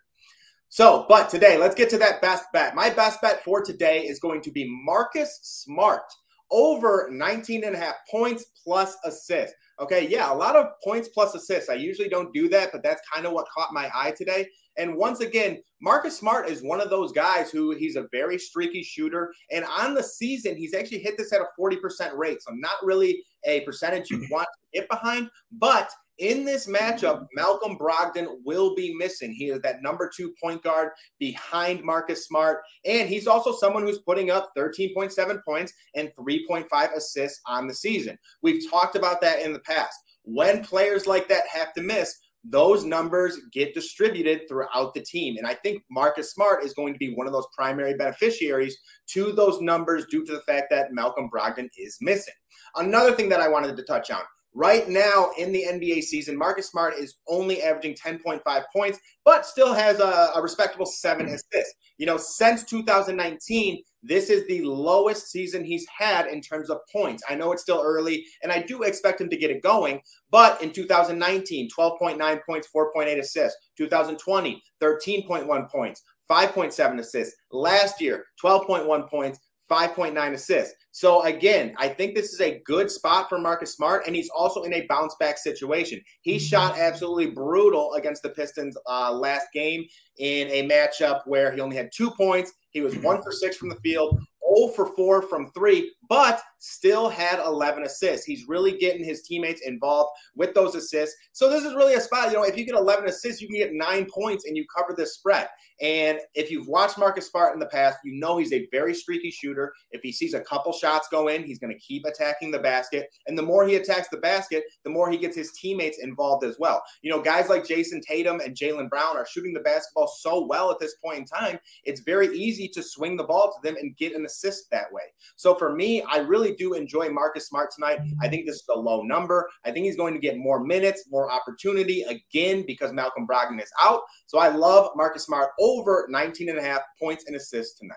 So, 0.70 1.06
but 1.08 1.30
today, 1.30 1.56
let's 1.56 1.74
get 1.74 1.88
to 1.90 1.98
that 1.98 2.20
best 2.20 2.44
bet. 2.52 2.74
My 2.74 2.90
best 2.90 3.22
bet 3.22 3.42
for 3.42 3.62
today 3.62 4.02
is 4.02 4.20
going 4.20 4.42
to 4.42 4.50
be 4.50 4.68
Marcus 4.84 5.38
Smart 5.42 6.02
over 6.50 7.08
19 7.10 7.64
and 7.64 7.74
a 7.74 7.78
half 7.78 7.94
points 8.10 8.46
plus 8.64 8.96
assists. 9.04 9.54
Okay, 9.80 10.08
yeah, 10.08 10.32
a 10.32 10.34
lot 10.34 10.56
of 10.56 10.66
points 10.82 11.08
plus 11.08 11.34
assists. 11.34 11.70
I 11.70 11.74
usually 11.74 12.08
don't 12.08 12.32
do 12.34 12.48
that, 12.48 12.70
but 12.72 12.82
that's 12.82 13.00
kind 13.12 13.26
of 13.26 13.32
what 13.32 13.46
caught 13.54 13.72
my 13.72 13.90
eye 13.94 14.12
today. 14.16 14.46
And 14.76 14.96
once 14.96 15.20
again, 15.20 15.62
Marcus 15.80 16.16
Smart 16.16 16.48
is 16.48 16.62
one 16.62 16.80
of 16.80 16.90
those 16.90 17.12
guys 17.12 17.50
who 17.50 17.74
he's 17.74 17.96
a 17.96 18.08
very 18.12 18.38
streaky 18.38 18.82
shooter. 18.82 19.32
And 19.50 19.64
on 19.64 19.94
the 19.94 20.02
season, 20.02 20.56
he's 20.56 20.74
actually 20.74 20.98
hit 20.98 21.16
this 21.16 21.32
at 21.32 21.40
a 21.40 21.46
40% 21.58 22.16
rate. 22.16 22.42
So, 22.42 22.52
not 22.54 22.76
really 22.82 23.22
a 23.44 23.60
percentage 23.60 24.10
you 24.10 24.18
mm-hmm. 24.18 24.32
want 24.32 24.48
to 24.52 24.80
get 24.80 24.88
behind, 24.88 25.30
but 25.52 25.90
in 26.18 26.44
this 26.44 26.66
matchup, 26.66 27.26
Malcolm 27.32 27.78
Brogdon 27.78 28.38
will 28.44 28.74
be 28.74 28.94
missing. 28.94 29.32
He 29.32 29.46
is 29.46 29.60
that 29.62 29.82
number 29.82 30.10
two 30.14 30.34
point 30.42 30.62
guard 30.62 30.90
behind 31.18 31.82
Marcus 31.82 32.26
Smart. 32.26 32.62
And 32.84 33.08
he's 33.08 33.26
also 33.26 33.52
someone 33.52 33.84
who's 33.84 34.00
putting 34.00 34.30
up 34.30 34.50
13.7 34.56 35.44
points 35.44 35.72
and 35.94 36.10
3.5 36.18 36.96
assists 36.96 37.40
on 37.46 37.66
the 37.66 37.74
season. 37.74 38.18
We've 38.42 38.68
talked 38.68 38.96
about 38.96 39.20
that 39.20 39.42
in 39.42 39.52
the 39.52 39.60
past. 39.60 39.96
When 40.22 40.64
players 40.64 41.06
like 41.06 41.28
that 41.28 41.44
have 41.52 41.72
to 41.74 41.82
miss, 41.82 42.14
those 42.44 42.84
numbers 42.84 43.38
get 43.52 43.74
distributed 43.74 44.42
throughout 44.48 44.94
the 44.94 45.00
team. 45.00 45.36
And 45.38 45.46
I 45.46 45.54
think 45.54 45.82
Marcus 45.90 46.32
Smart 46.32 46.64
is 46.64 46.72
going 46.74 46.92
to 46.92 46.98
be 46.98 47.14
one 47.14 47.26
of 47.26 47.32
those 47.32 47.46
primary 47.56 47.94
beneficiaries 47.94 48.76
to 49.08 49.32
those 49.32 49.60
numbers 49.60 50.06
due 50.06 50.24
to 50.24 50.32
the 50.32 50.40
fact 50.42 50.66
that 50.70 50.92
Malcolm 50.92 51.30
Brogdon 51.34 51.68
is 51.76 51.98
missing. 52.00 52.34
Another 52.76 53.12
thing 53.12 53.28
that 53.28 53.40
I 53.40 53.48
wanted 53.48 53.76
to 53.76 53.82
touch 53.84 54.10
on 54.10 54.22
Right 54.54 54.88
now 54.88 55.30
in 55.38 55.52
the 55.52 55.64
NBA 55.68 56.02
season, 56.02 56.36
Marcus 56.36 56.68
Smart 56.68 56.94
is 56.94 57.16
only 57.28 57.62
averaging 57.62 57.94
10.5 57.94 58.64
points, 58.74 58.98
but 59.24 59.46
still 59.46 59.72
has 59.72 60.00
a, 60.00 60.32
a 60.34 60.42
respectable 60.42 60.86
seven 60.86 61.26
mm-hmm. 61.26 61.34
assists. 61.34 61.74
You 61.98 62.06
know, 62.06 62.16
since 62.16 62.64
2019, 62.64 63.82
This 64.02 64.30
is 64.30 64.46
the 64.46 64.62
lowest 64.62 65.30
season 65.30 65.64
he's 65.64 65.86
had 65.96 66.26
in 66.28 66.40
terms 66.40 66.70
of 66.70 66.78
points. 66.92 67.22
I 67.28 67.34
know 67.34 67.52
it's 67.52 67.62
still 67.62 67.82
early, 67.84 68.24
and 68.42 68.52
I 68.52 68.62
do 68.62 68.82
expect 68.82 69.20
him 69.20 69.28
to 69.28 69.36
get 69.36 69.50
it 69.50 69.62
going. 69.62 70.00
But 70.30 70.62
in 70.62 70.72
2019, 70.72 71.68
12.9 71.76 72.40
points, 72.46 72.68
4.8 72.74 73.18
assists. 73.18 73.58
2020, 73.76 74.62
13.1 74.80 75.70
points, 75.70 76.02
5.7 76.30 76.98
assists. 77.00 77.34
Last 77.50 78.00
year, 78.00 78.24
12.1 78.42 79.10
points, 79.10 79.40
5.9 79.70 80.32
assists. 80.32 80.74
So 80.92 81.22
again, 81.22 81.74
I 81.78 81.88
think 81.88 82.14
this 82.14 82.32
is 82.32 82.40
a 82.40 82.60
good 82.64 82.90
spot 82.90 83.28
for 83.28 83.38
Marcus 83.38 83.74
Smart, 83.74 84.06
and 84.06 84.16
he's 84.16 84.30
also 84.30 84.62
in 84.62 84.74
a 84.74 84.86
bounce 84.88 85.14
back 85.20 85.38
situation. 85.38 86.00
He 86.22 86.36
mm-hmm. 86.36 86.44
shot 86.44 86.78
absolutely 86.78 87.30
brutal 87.30 87.94
against 87.94 88.22
the 88.22 88.30
Pistons 88.30 88.76
uh, 88.88 89.12
last 89.12 89.46
game 89.54 89.84
in 90.18 90.48
a 90.48 90.68
matchup 90.68 91.20
where 91.26 91.52
he 91.52 91.60
only 91.60 91.76
had 91.76 91.90
two 91.94 92.10
points. 92.10 92.52
He 92.70 92.80
was 92.80 92.96
one 92.96 93.22
for 93.22 93.32
six 93.32 93.56
from 93.56 93.68
the 93.68 93.76
field, 93.76 94.18
0 94.56 94.68
for 94.68 94.86
4 94.86 95.22
from 95.22 95.50
three, 95.52 95.94
but 96.08 96.40
still 96.58 97.08
had 97.08 97.38
11 97.38 97.84
assists. 97.84 98.26
He's 98.26 98.46
really 98.48 98.76
getting 98.76 99.04
his 99.04 99.22
teammates 99.22 99.62
involved 99.62 100.10
with 100.34 100.54
those 100.54 100.74
assists. 100.74 101.16
So 101.32 101.48
this 101.50 101.64
is 101.64 101.74
really 101.74 101.94
a 101.94 102.00
spot. 102.00 102.30
You 102.30 102.38
know, 102.38 102.44
if 102.44 102.56
you 102.56 102.64
get 102.64 102.74
11 102.74 103.08
assists, 103.08 103.40
you 103.40 103.48
can 103.48 103.56
get 103.56 103.72
nine 103.72 104.06
points 104.12 104.44
and 104.44 104.56
you 104.56 104.64
cover 104.74 104.94
this 104.96 105.14
spread. 105.14 105.48
And 105.80 106.18
if 106.34 106.50
you've 106.50 106.66
watched 106.66 106.98
Marcus 106.98 107.28
Smart 107.28 107.54
in 107.54 107.60
the 107.60 107.66
past, 107.66 107.98
you 108.04 108.18
know 108.18 108.38
he's 108.38 108.52
a 108.52 108.68
very 108.72 108.94
streaky 108.94 109.30
shooter. 109.30 109.72
If 109.92 110.02
he 110.02 110.12
sees 110.12 110.34
a 110.34 110.40
couple 110.40 110.72
shots 110.72 111.08
go 111.10 111.28
in, 111.28 111.44
he's 111.44 111.58
going 111.58 111.72
to 111.72 111.78
keep 111.78 112.04
attacking 112.04 112.50
the 112.50 112.58
basket. 112.58 113.08
And 113.26 113.38
the 113.38 113.42
more 113.42 113.66
he 113.66 113.76
attacks 113.76 114.08
the 114.08 114.18
basket, 114.18 114.64
the 114.84 114.90
more 114.90 115.10
he 115.10 115.18
gets 115.18 115.36
his 115.36 115.52
teammates 115.52 115.98
involved 115.98 116.44
as 116.44 116.56
well. 116.58 116.82
You 117.02 117.10
know, 117.10 117.22
guys 117.22 117.48
like 117.48 117.66
Jayson 117.66 118.00
Tatum 118.02 118.40
and 118.40 118.56
Jaylen 118.56 118.88
Brown 118.88 119.16
are 119.16 119.26
shooting 119.26 119.52
the 119.52 119.60
basketball 119.60 120.08
so 120.08 120.46
well 120.46 120.70
at 120.70 120.78
this 120.80 120.96
point 121.04 121.18
in 121.18 121.24
time, 121.24 121.58
it's 121.84 122.00
very 122.00 122.36
easy 122.36 122.68
to 122.68 122.82
swing 122.82 123.16
the 123.16 123.24
ball 123.24 123.52
to 123.52 123.68
them 123.68 123.76
and 123.80 123.96
get 123.96 124.14
an 124.14 124.26
assist 124.26 124.70
that 124.70 124.92
way. 124.92 125.02
So 125.36 125.54
for 125.54 125.74
me, 125.74 126.02
I 126.02 126.18
really 126.18 126.47
do 126.54 126.74
enjoy 126.74 127.10
Marcus 127.10 127.48
Smart 127.48 127.70
tonight. 127.74 128.00
I 128.20 128.28
think 128.28 128.46
this 128.46 128.56
is 128.56 128.64
a 128.74 128.78
low 128.78 129.02
number. 129.02 129.48
I 129.64 129.70
think 129.70 129.86
he's 129.86 129.96
going 129.96 130.14
to 130.14 130.20
get 130.20 130.38
more 130.38 130.64
minutes, 130.64 131.04
more 131.10 131.30
opportunity 131.30 132.02
again 132.02 132.64
because 132.66 132.92
Malcolm 132.92 133.26
Brogdon 133.26 133.62
is 133.62 133.70
out. 133.80 134.02
So 134.26 134.38
I 134.38 134.48
love 134.48 134.90
Marcus 134.96 135.24
Smart 135.24 135.50
over 135.60 136.06
19 136.10 136.48
and 136.48 136.58
a 136.58 136.62
half 136.62 136.82
points 137.00 137.24
and 137.26 137.36
assists 137.36 137.78
tonight. 137.78 137.96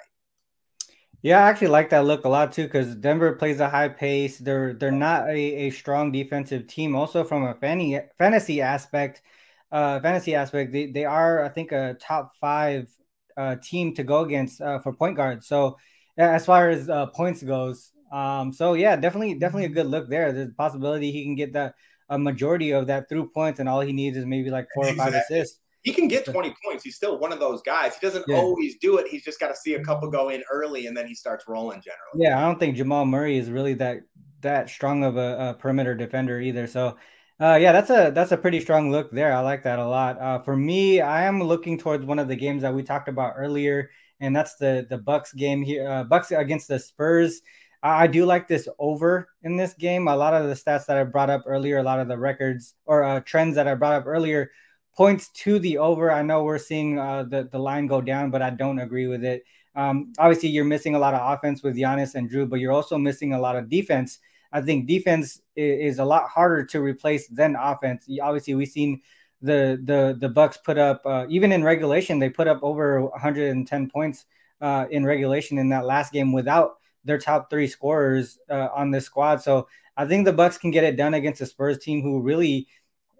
Yeah, 1.24 1.46
I 1.46 1.50
actually 1.50 1.68
like 1.68 1.92
that 1.92 2.06
look 2.06 2.26
a 2.26 2.30
lot 2.30 2.52
too 2.52 2.64
because 2.64 2.96
Denver 2.96 3.34
plays 3.34 3.60
a 3.60 3.70
high 3.70 3.90
pace. 3.90 4.40
They're 4.40 4.74
they're 4.74 4.92
not 4.92 5.30
a, 5.30 5.68
a 5.68 5.70
strong 5.70 6.12
defensive 6.12 6.66
team. 6.66 6.96
Also, 6.96 7.24
from 7.24 7.44
a 7.44 7.54
fantasy 7.54 8.62
aspect, 8.62 9.22
uh, 9.72 10.00
fantasy 10.00 10.34
aspect, 10.34 10.72
they, 10.72 10.88
they 10.88 11.06
are 11.06 11.46
I 11.46 11.50
think 11.50 11.74
a 11.74 11.96
top 12.00 12.34
five 12.42 12.90
uh, 13.38 13.58
team 13.62 13.94
to 13.96 14.04
go 14.04 14.22
against 14.22 14.62
uh, 14.62 14.80
for 14.80 14.94
point 14.94 15.16
guards. 15.16 15.48
So 15.48 15.78
as 16.18 16.46
far 16.46 16.70
as 16.70 16.90
uh, 16.90 17.08
points 17.08 17.44
goes, 17.44 17.92
um, 18.12 18.52
so 18.54 18.74
yeah, 18.74 18.96
definitely 18.96 19.36
definitely 19.36 19.66
a 19.66 19.70
good 19.70 19.88
look 19.88 20.10
there. 20.10 20.32
There's 20.32 20.50
a 20.50 20.54
possibility 20.54 21.12
he 21.12 21.24
can 21.24 21.36
get 21.36 21.54
that 21.54 21.76
a 22.10 22.20
majority 22.20 22.72
of 22.72 22.88
that 22.88 23.08
through 23.08 23.30
points, 23.30 23.60
and 23.60 23.70
all 23.70 23.82
he 23.82 23.94
needs 23.94 24.18
is 24.18 24.26
maybe 24.26 24.50
like 24.50 24.68
four 24.74 24.88
exactly. 24.88 25.02
or 25.02 25.22
five 25.22 25.24
assists. 25.30 25.60
He 25.84 25.94
can 25.94 26.08
get 26.08 26.26
20 26.26 26.54
points. 26.64 26.84
He's 26.84 26.96
still 26.96 27.18
one 27.18 27.34
of 27.34 27.40
those 27.40 27.64
guys. 27.64 27.96
He 27.96 28.06
doesn't 28.06 28.26
yeah. 28.28 28.36
always 28.36 28.78
do 28.78 28.98
it. 28.98 29.08
He's 29.08 29.24
just 29.24 29.40
got 29.40 29.48
to 29.48 29.56
see 29.56 29.74
a 29.74 29.84
couple 29.84 30.12
go 30.12 30.30
in 30.30 30.44
early, 30.52 30.86
and 30.86 30.96
then 30.96 31.08
he 31.08 31.16
starts 31.16 31.46
rolling 31.48 31.82
generally. 31.82 32.28
Yeah, 32.28 32.38
I 32.38 32.42
don't 32.42 32.60
think 32.60 32.76
Jamal 32.76 33.06
Murray 33.06 33.38
is 33.38 33.50
really 33.50 33.74
that 33.76 34.02
that 34.42 34.70
strong 34.70 35.04
of 35.04 35.18
a, 35.18 35.50
a 35.50 35.54
perimeter 35.56 35.96
defender 35.96 36.40
either. 36.40 36.68
So 36.68 36.98
uh, 37.42 37.56
yeah, 37.56 37.72
that's 37.72 37.90
a 37.90 38.12
that's 38.14 38.32
a 38.32 38.38
pretty 38.38 38.60
strong 38.60 38.92
look 38.92 39.10
there. 39.10 39.34
I 39.34 39.40
like 39.40 39.64
that 39.64 39.80
a 39.80 39.88
lot. 39.88 40.22
Uh, 40.22 40.40
for 40.40 40.56
me, 40.56 41.02
I 41.02 41.24
am 41.24 41.42
looking 41.42 41.80
towards 41.80 42.06
one 42.06 42.20
of 42.20 42.28
the 42.28 42.36
games 42.36 42.62
that 42.62 42.76
we 42.76 42.84
talked 42.84 43.08
about 43.08 43.34
earlier, 43.36 43.90
and 44.20 44.36
that's 44.36 44.58
the 44.58 44.86
the 44.88 45.00
Bucks 45.00 45.34
game 45.34 45.64
here. 45.64 45.90
Uh, 45.90 46.04
Bucks 46.04 46.32
against 46.32 46.68
the 46.68 46.78
Spurs. 46.78 47.42
I 47.84 48.08
do 48.08 48.26
like 48.26 48.48
this 48.48 48.68
over 48.78 49.30
in 49.44 49.58
this 49.58 49.74
game. 49.74 50.08
A 50.08 50.16
lot 50.16 50.34
of 50.34 50.48
the 50.48 50.54
stats 50.54 50.86
that 50.86 50.98
I 50.98 51.04
brought 51.04 51.30
up 51.30 51.44
earlier, 51.48 51.80
a 51.80 51.84
lot 51.84 52.00
of 52.00 52.08
the 52.08 52.18
records 52.18 52.76
or 52.86 53.04
uh, 53.04 53.20
trends 53.22 53.56
that 53.56 53.68
I 53.68 53.76
brought 53.76 53.94
up 53.94 54.06
earlier, 54.06 54.52
points 54.96 55.30
to 55.30 55.58
the 55.60 55.80
over. 55.80 56.12
I 56.12 56.22
know 56.22 56.44
we're 56.44 56.58
seeing 56.58 57.00
uh, 57.00 57.24
the 57.24 57.50
the 57.52 57.60
line 57.60 57.88
go 57.88 58.02
down, 58.02 58.30
but 58.30 58.42
I 58.42 58.52
don't 58.52 58.80
agree 58.80 59.08
with 59.08 59.24
it. 59.24 59.44
Um, 59.76 60.14
obviously, 60.20 60.50
you're 60.50 60.66
missing 60.66 60.96
a 60.96 61.00
lot 61.00 61.14
of 61.14 61.34
offense 61.34 61.64
with 61.64 61.76
Giannis 61.76 62.16
and 62.16 62.30
Jrue, 62.30 62.50
but 62.50 62.60
you're 62.60 62.74
also 62.74 62.98
missing 62.98 63.34
a 63.34 63.40
lot 63.40 63.56
of 63.56 63.70
defense 63.70 64.20
I 64.52 64.62
think 64.62 64.88
defense 64.88 65.42
is, 65.56 66.00
a 66.00 66.06
lot 66.06 66.28
harder 66.28 66.66
to 66.66 66.82
replace 66.82 67.28
than 67.28 67.56
offense. 67.56 68.08
Obviously, 68.22 68.56
we've 68.56 68.68
seen 68.68 69.02
the 69.42 69.80
the 69.84 70.18
the 70.20 70.30
Bucks 70.30 70.58
put 70.58 70.78
up 70.78 71.02
uh, 71.06 71.26
even 71.30 71.52
in 71.52 71.64
regulation 71.64 72.20
they 72.20 72.30
put 72.30 72.48
up 72.48 72.60
over 72.62 73.02
110 73.02 73.90
points 73.90 74.26
uh, 74.60 74.86
in 74.92 75.04
regulation 75.04 75.58
in 75.58 75.70
that 75.70 75.86
last 75.86 76.14
game 76.14 76.32
without 76.32 76.74
their 77.04 77.18
top 77.18 77.50
three 77.50 77.68
scorers 77.68 78.40
uh, 78.50 78.70
on 78.74 78.92
this 78.92 79.06
squad. 79.06 79.42
So 79.42 79.68
I 79.98 80.06
think 80.06 80.26
the 80.26 80.34
Bucks 80.34 80.58
can 80.58 80.72
get 80.72 80.84
it 80.84 80.96
done 80.96 81.14
against 81.14 81.40
the 81.40 81.46
Spurs 81.46 81.78
team 81.78 82.02
who 82.02 82.22
really 82.22 82.68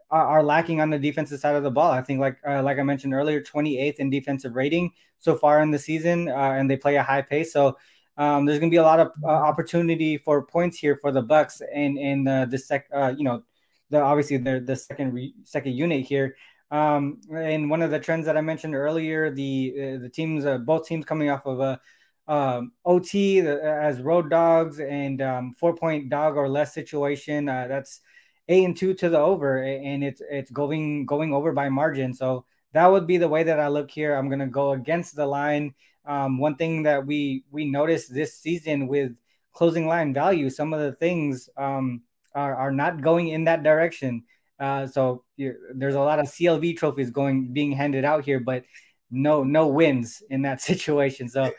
are, 0.10 0.26
are 0.26 0.44
lacking 0.44 0.82
on 0.82 0.90
the 0.90 1.00
defensive 1.00 1.40
side 1.40 1.56
of 1.56 1.64
the 1.64 1.72
ball. 1.72 1.92
I 1.92 2.02
think 2.02 2.20
like 2.20 2.38
uh, 2.48 2.62
like 2.64 2.80
I 2.80 2.84
mentioned 2.84 3.14
earlier, 3.14 3.42
28th 3.42 3.96
in 3.96 4.10
defensive 4.10 4.56
rating 4.56 4.92
so 5.20 5.36
far 5.36 5.62
in 5.62 5.72
the 5.72 5.80
season, 5.80 6.30
uh, 6.30 6.54
and 6.58 6.70
they 6.70 6.78
play 6.78 6.96
a 6.96 7.04
high 7.04 7.22
pace. 7.22 7.54
So 7.54 7.78
um, 8.18 8.46
there's 8.46 8.60
going 8.60 8.70
to 8.70 8.74
be 8.74 8.80
a 8.80 8.84
lot 8.84 9.00
of 9.00 9.12
uh, 9.24 9.28
opportunity 9.28 10.18
for 10.18 10.46
points 10.46 10.78
here 10.78 10.98
for 10.98 11.12
the 11.12 11.22
Bucks 11.22 11.62
and 11.74 11.98
in 11.98 12.28
uh, 12.28 12.46
the 12.46 12.58
sec, 12.58 12.88
uh, 12.94 13.14
you 13.18 13.24
know, 13.24 13.44
the 13.90 14.02
obviously 14.02 14.38
the 14.38 14.60
the 14.60 14.76
second 14.76 15.14
re- 15.14 15.36
second 15.44 15.74
unit 15.74 16.06
here. 16.06 16.36
Um, 16.72 17.20
and 17.34 17.70
one 17.70 17.82
of 17.82 17.92
the 17.92 18.00
trends 18.00 18.26
that 18.28 18.38
I 18.38 18.42
mentioned 18.42 18.76
earlier, 18.76 19.30
the 19.30 19.98
the 20.02 20.10
teams, 20.10 20.46
both 20.66 20.88
teams 20.88 21.04
coming 21.04 21.30
off 21.30 21.46
of 21.46 21.60
a 21.60 21.82
um, 22.28 22.72
OT 22.86 23.42
the, 23.42 23.62
as 23.64 24.02
road 24.02 24.30
dogs 24.30 24.80
and 24.80 25.22
um, 25.22 25.56
four 25.58 25.76
point 25.76 26.10
dog 26.10 26.38
or 26.38 26.50
less 26.50 26.74
situation. 26.74 27.50
Uh, 27.50 27.68
that's 27.68 28.02
eight 28.48 28.66
and 28.66 28.76
two 28.76 28.94
to 28.96 29.10
the 29.10 29.20
over, 29.20 29.64
and 29.64 30.04
it's 30.04 30.22
it's 30.30 30.52
going 30.52 31.06
going 31.06 31.34
over 31.34 31.52
by 31.52 31.70
margin. 31.70 32.14
So 32.14 32.46
that 32.74 32.88
would 32.88 33.08
be 33.08 33.18
the 33.18 33.28
way 33.30 33.44
that 33.44 33.60
I 33.60 33.68
look 33.68 33.92
here. 33.92 34.16
I'm 34.16 34.30
gonna 34.30 34.48
go 34.48 34.72
against 34.72 35.16
the 35.16 35.26
line 35.26 35.74
um, 36.06 36.38
one 36.38 36.56
thing 36.56 36.84
that 36.84 37.06
we 37.06 37.44
we 37.52 37.70
noticed 37.70 38.14
this 38.14 38.36
season 38.36 38.88
with 38.88 39.12
closing 39.54 39.88
line 39.88 40.14
value, 40.14 40.50
some 40.50 40.74
of 40.74 40.80
the 40.80 40.94
things 40.94 41.50
um, 41.58 42.02
are, 42.34 42.56
are 42.56 42.72
not 42.72 43.02
going 43.02 43.30
in 43.30 43.44
that 43.44 43.64
direction. 43.64 44.24
Uh, 44.60 44.88
so 44.88 45.24
there's 45.38 45.96
a 45.96 46.00
lot 46.00 46.20
of 46.20 46.28
CLV 46.28 46.78
trophies 46.78 47.10
going 47.12 47.52
being 47.52 47.72
handed 47.72 48.06
out 48.06 48.24
here, 48.24 48.40
but 48.40 48.64
no 49.10 49.44
no 49.44 49.68
wins 49.68 50.24
in 50.30 50.44
that 50.44 50.62
situation. 50.70 51.30
So 51.30 51.52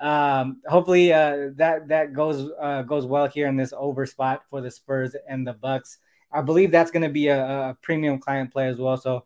um, 0.00 0.62
hopefully 0.66 1.12
uh, 1.12 1.50
that 1.56 1.88
that 1.88 2.12
goes 2.12 2.50
uh, 2.60 2.82
goes 2.82 3.06
well 3.06 3.26
here 3.26 3.46
in 3.48 3.56
this 3.56 3.74
over 3.76 4.06
spot 4.06 4.42
for 4.48 4.60
the 4.60 4.70
Spurs 4.70 5.14
and 5.28 5.46
the 5.46 5.52
Bucks. 5.52 5.98
I 6.32 6.42
believe 6.42 6.70
that's 6.70 6.90
going 6.90 7.02
to 7.02 7.08
be 7.08 7.28
a, 7.28 7.70
a, 7.70 7.76
premium 7.82 8.18
client 8.18 8.52
play 8.52 8.68
as 8.68 8.78
well. 8.78 8.96
So 8.96 9.24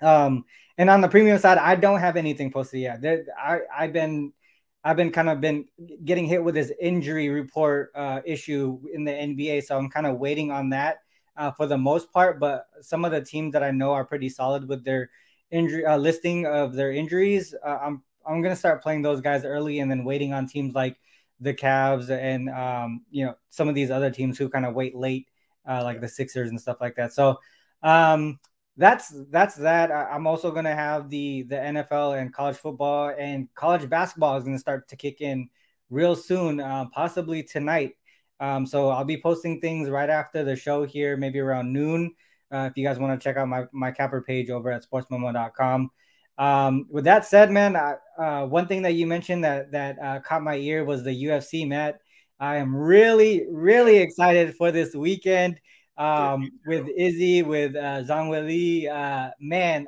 um, 0.00 0.44
and 0.78 0.88
on 0.88 1.00
the 1.00 1.08
premium 1.08 1.38
side, 1.38 1.58
I 1.58 1.74
don't 1.74 2.00
have 2.00 2.16
anything 2.16 2.50
posted 2.50 2.80
yet. 2.80 3.02
There, 3.02 3.24
I, 3.38 3.60
I've 3.76 3.92
been 3.92 4.32
I've 4.82 4.96
been 4.96 5.10
kind 5.10 5.28
of 5.28 5.40
been 5.40 5.66
getting 6.04 6.24
hit 6.24 6.42
with 6.42 6.54
this 6.54 6.72
injury 6.80 7.28
report 7.28 7.92
uh, 7.94 8.20
issue 8.24 8.80
in 8.94 9.04
the 9.04 9.12
NBA, 9.12 9.64
so 9.64 9.76
I'm 9.76 9.90
kind 9.90 10.06
of 10.06 10.18
waiting 10.18 10.50
on 10.50 10.70
that 10.70 11.00
uh, 11.36 11.50
for 11.50 11.66
the 11.66 11.76
most 11.76 12.10
part. 12.10 12.40
But 12.40 12.66
some 12.80 13.04
of 13.04 13.12
the 13.12 13.20
teams 13.20 13.52
that 13.52 13.62
I 13.62 13.70
know 13.70 13.92
are 13.92 14.06
pretty 14.06 14.30
solid 14.30 14.66
with 14.66 14.82
their 14.82 15.10
injury 15.50 15.84
uh, 15.84 15.98
listing 15.98 16.46
of 16.46 16.74
their 16.74 16.92
injuries. 16.92 17.54
Uh, 17.62 17.78
I'm 17.82 18.02
I'm 18.30 18.42
gonna 18.42 18.56
start 18.56 18.82
playing 18.82 19.02
those 19.02 19.20
guys 19.20 19.44
early, 19.44 19.80
and 19.80 19.90
then 19.90 20.04
waiting 20.04 20.32
on 20.32 20.46
teams 20.46 20.74
like 20.74 20.96
the 21.40 21.54
Cavs 21.54 22.10
and 22.10 22.48
um, 22.50 23.04
you 23.10 23.26
know 23.26 23.34
some 23.50 23.68
of 23.68 23.74
these 23.74 23.90
other 23.90 24.10
teams 24.10 24.38
who 24.38 24.48
kind 24.48 24.66
of 24.66 24.74
wait 24.74 24.94
late, 24.94 25.28
uh, 25.68 25.82
like 25.82 26.00
the 26.00 26.08
Sixers 26.08 26.50
and 26.50 26.60
stuff 26.60 26.78
like 26.80 26.96
that. 26.96 27.12
So 27.12 27.38
um, 27.82 28.38
that's 28.76 29.12
that's 29.30 29.56
that. 29.56 29.90
I'm 29.90 30.26
also 30.26 30.50
gonna 30.50 30.74
have 30.74 31.10
the 31.10 31.42
the 31.42 31.56
NFL 31.56 32.20
and 32.20 32.32
college 32.32 32.56
football 32.56 33.12
and 33.18 33.48
college 33.54 33.88
basketball 33.88 34.36
is 34.36 34.44
gonna 34.44 34.58
start 34.58 34.88
to 34.88 34.96
kick 34.96 35.20
in 35.20 35.48
real 35.90 36.14
soon, 36.14 36.60
uh, 36.60 36.86
possibly 36.92 37.42
tonight. 37.42 37.96
Um, 38.38 38.64
so 38.64 38.88
I'll 38.88 39.04
be 39.04 39.20
posting 39.20 39.60
things 39.60 39.90
right 39.90 40.08
after 40.08 40.42
the 40.44 40.56
show 40.56 40.84
here, 40.84 41.16
maybe 41.16 41.40
around 41.40 41.72
noon. 41.72 42.14
Uh, 42.52 42.68
if 42.70 42.76
you 42.76 42.84
guys 42.84 42.98
want 42.98 43.18
to 43.18 43.22
check 43.22 43.36
out 43.36 43.48
my 43.48 43.64
my 43.72 43.90
capper 43.90 44.22
page 44.22 44.50
over 44.50 44.70
at 44.70 44.84
sportsmemo.com. 44.88 45.90
Um, 46.40 46.86
with 46.88 47.04
that 47.04 47.26
said, 47.26 47.50
man, 47.50 47.76
uh, 47.76 48.46
one 48.46 48.66
thing 48.66 48.80
that 48.82 48.92
you 48.92 49.06
mentioned 49.06 49.44
that 49.44 49.72
that 49.72 49.98
uh, 50.02 50.20
caught 50.20 50.42
my 50.42 50.56
ear 50.56 50.86
was 50.86 51.04
the 51.04 51.24
UFC, 51.24 51.68
Matt. 51.68 52.00
I 52.40 52.56
am 52.56 52.74
really 52.74 53.46
really 53.50 53.98
excited 53.98 54.56
for 54.56 54.72
this 54.72 54.94
weekend 54.94 55.60
um, 55.98 56.50
with 56.66 56.88
Izzy, 56.96 57.42
with 57.42 57.76
uh, 57.76 58.02
Zhang 58.04 58.30
Weili. 58.30 58.90
Uh, 58.90 59.32
man, 59.38 59.86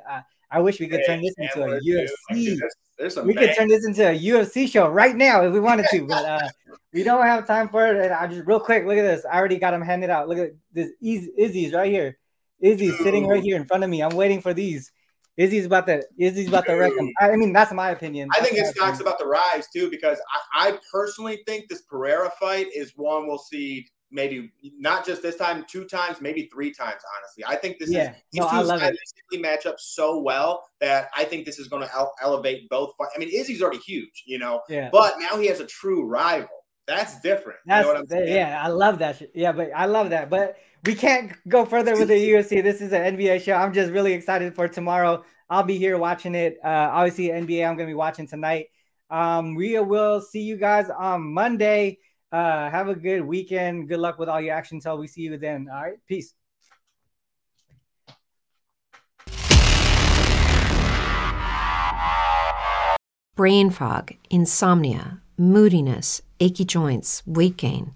I 0.51 0.59
wish 0.59 0.79
we 0.79 0.87
could 0.87 1.01
turn 1.07 1.23
this 1.23 1.33
into 1.39 1.63
a 1.63 1.79
UFC. 1.81 2.59
There's, 2.99 3.17
we 3.17 3.33
could 3.33 3.55
turn 3.57 3.67
this 3.67 3.87
into 3.87 4.07
a 4.07 4.15
UFC 4.17 4.69
show 4.69 4.87
right 4.87 5.15
now 5.15 5.43
if 5.43 5.51
we 5.51 5.59
wanted 5.59 5.87
to, 5.89 6.05
but 6.05 6.23
uh, 6.23 6.49
we 6.93 7.01
don't 7.01 7.25
have 7.25 7.47
time 7.47 7.67
for 7.67 7.87
it. 7.87 8.05
And 8.05 8.13
I 8.13 8.27
just 8.27 8.45
real 8.45 8.59
quick, 8.59 8.85
look 8.85 8.97
at 8.97 9.01
this. 9.01 9.25
I 9.25 9.39
already 9.39 9.57
got 9.57 9.71
them 9.71 9.81
handed 9.81 10.11
out. 10.11 10.29
Look 10.29 10.37
at 10.37 10.51
this. 10.71 10.91
Izzy's 11.01 11.73
right 11.73 11.91
here. 11.91 12.19
Izzy's 12.59 12.95
sitting 12.99 13.27
right 13.27 13.41
here 13.41 13.55
in 13.55 13.65
front 13.65 13.83
of 13.83 13.89
me. 13.89 14.03
I'm 14.03 14.15
waiting 14.15 14.39
for 14.39 14.53
these. 14.53 14.91
Izzy's 15.37 15.65
about 15.65 15.87
to 15.87 16.03
Izzy's 16.17 16.47
about 16.47 16.65
to 16.65 16.73
wreck 16.75 16.93
him. 16.93 17.11
I 17.19 17.35
mean, 17.35 17.53
that's 17.53 17.71
my 17.73 17.89
opinion. 17.89 18.29
I 18.33 18.41
think 18.41 18.55
That's 18.55 18.67
his 18.69 18.75
stock's 18.75 18.99
about 18.99 19.19
to 19.19 19.25
rise 19.25 19.67
too 19.73 19.89
because 19.89 20.19
I, 20.53 20.69
I 20.69 20.79
personally 20.91 21.41
think 21.47 21.69
this 21.69 21.81
Pereira 21.81 22.31
fight 22.39 22.67
is 22.73 22.93
one 22.95 23.27
we'll 23.27 23.37
see 23.39 23.87
maybe 24.11 24.53
not 24.77 25.03
just 25.03 25.23
this 25.23 25.35
time, 25.37 25.65
two 25.67 25.85
times, 25.85 26.21
maybe 26.21 26.47
three 26.53 26.71
times. 26.71 27.01
Honestly, 27.17 27.43
I 27.47 27.55
think 27.55 27.79
this 27.79 27.89
Yeah. 27.89 28.11
is 28.11 28.17
these 28.31 28.41
No, 28.41 28.47
I 28.47 28.61
two 28.61 28.67
stylistically 28.67 29.41
match 29.41 29.65
up 29.65 29.79
so 29.79 30.19
well 30.19 30.63
that 30.81 31.09
I 31.17 31.23
think 31.23 31.45
this 31.47 31.57
is 31.57 31.67
going 31.67 31.81
to 31.81 31.91
ele- 31.95 32.13
elevate 32.21 32.69
both. 32.69 32.93
Fight. 32.95 33.07
I 33.15 33.17
mean, 33.17 33.29
Izzy's 33.33 33.63
already 33.63 33.79
huge, 33.79 34.23
you 34.27 34.37
know, 34.37 34.61
Yeah. 34.69 34.89
but 34.91 35.15
now 35.17 35.37
he 35.39 35.47
has 35.47 35.59
a 35.61 35.65
true 35.65 36.05
rival. 36.05 36.49
That's 36.85 37.19
different. 37.21 37.57
You 37.65 37.69
That's 37.71 37.87
know 37.87 37.93
what 37.93 38.01
I'm 38.01 38.07
saying? 38.07 38.35
yeah, 38.35 38.61
I 38.63 38.67
love 38.67 38.99
that 38.99 39.17
shit. 39.17 39.31
Yeah, 39.33 39.51
but 39.51 39.71
I 39.75 39.85
love 39.85 40.11
that. 40.11 40.29
But 40.29 40.57
we 40.85 40.95
can't 40.95 41.31
go 41.47 41.65
further 41.65 41.93
with 41.97 42.09
the 42.09 42.29
UFC. 42.29 42.61
This 42.61 42.81
is 42.81 42.91
an 42.91 43.15
NBA 43.15 43.41
show. 43.41 43.53
I'm 43.53 43.73
just 43.73 43.91
really 43.91 44.13
excited 44.13 44.53
for 44.55 44.67
tomorrow. 44.67 45.23
I'll 45.49 45.63
be 45.63 45.77
here 45.77 45.97
watching 45.97 46.35
it. 46.35 46.57
Uh, 46.63 46.89
obviously, 46.91 47.29
NBA. 47.29 47.67
I'm 47.67 47.75
gonna 47.77 47.87
be 47.87 47.93
watching 47.93 48.27
tonight. 48.27 48.67
Um, 49.09 49.55
we 49.55 49.79
will 49.79 50.21
see 50.21 50.41
you 50.41 50.57
guys 50.57 50.89
on 50.89 51.33
Monday. 51.33 51.99
Uh, 52.31 52.69
have 52.69 52.89
a 52.89 52.95
good 52.95 53.21
weekend. 53.21 53.87
Good 53.87 53.99
luck 53.99 54.17
with 54.19 54.27
all 54.27 54.41
your 54.41 54.55
action 54.55 54.77
until 54.77 54.97
we 54.97 55.07
see 55.07 55.21
you 55.21 55.37
then. 55.37 55.67
All 55.71 55.81
right, 55.81 55.97
peace. 56.07 56.33
brain 63.35 63.71
fog, 63.71 64.11
insomnia, 64.29 65.19
moodiness, 65.37 66.21
achy 66.39 66.63
joints, 66.63 67.23
weight 67.25 67.57
gain. 67.57 67.95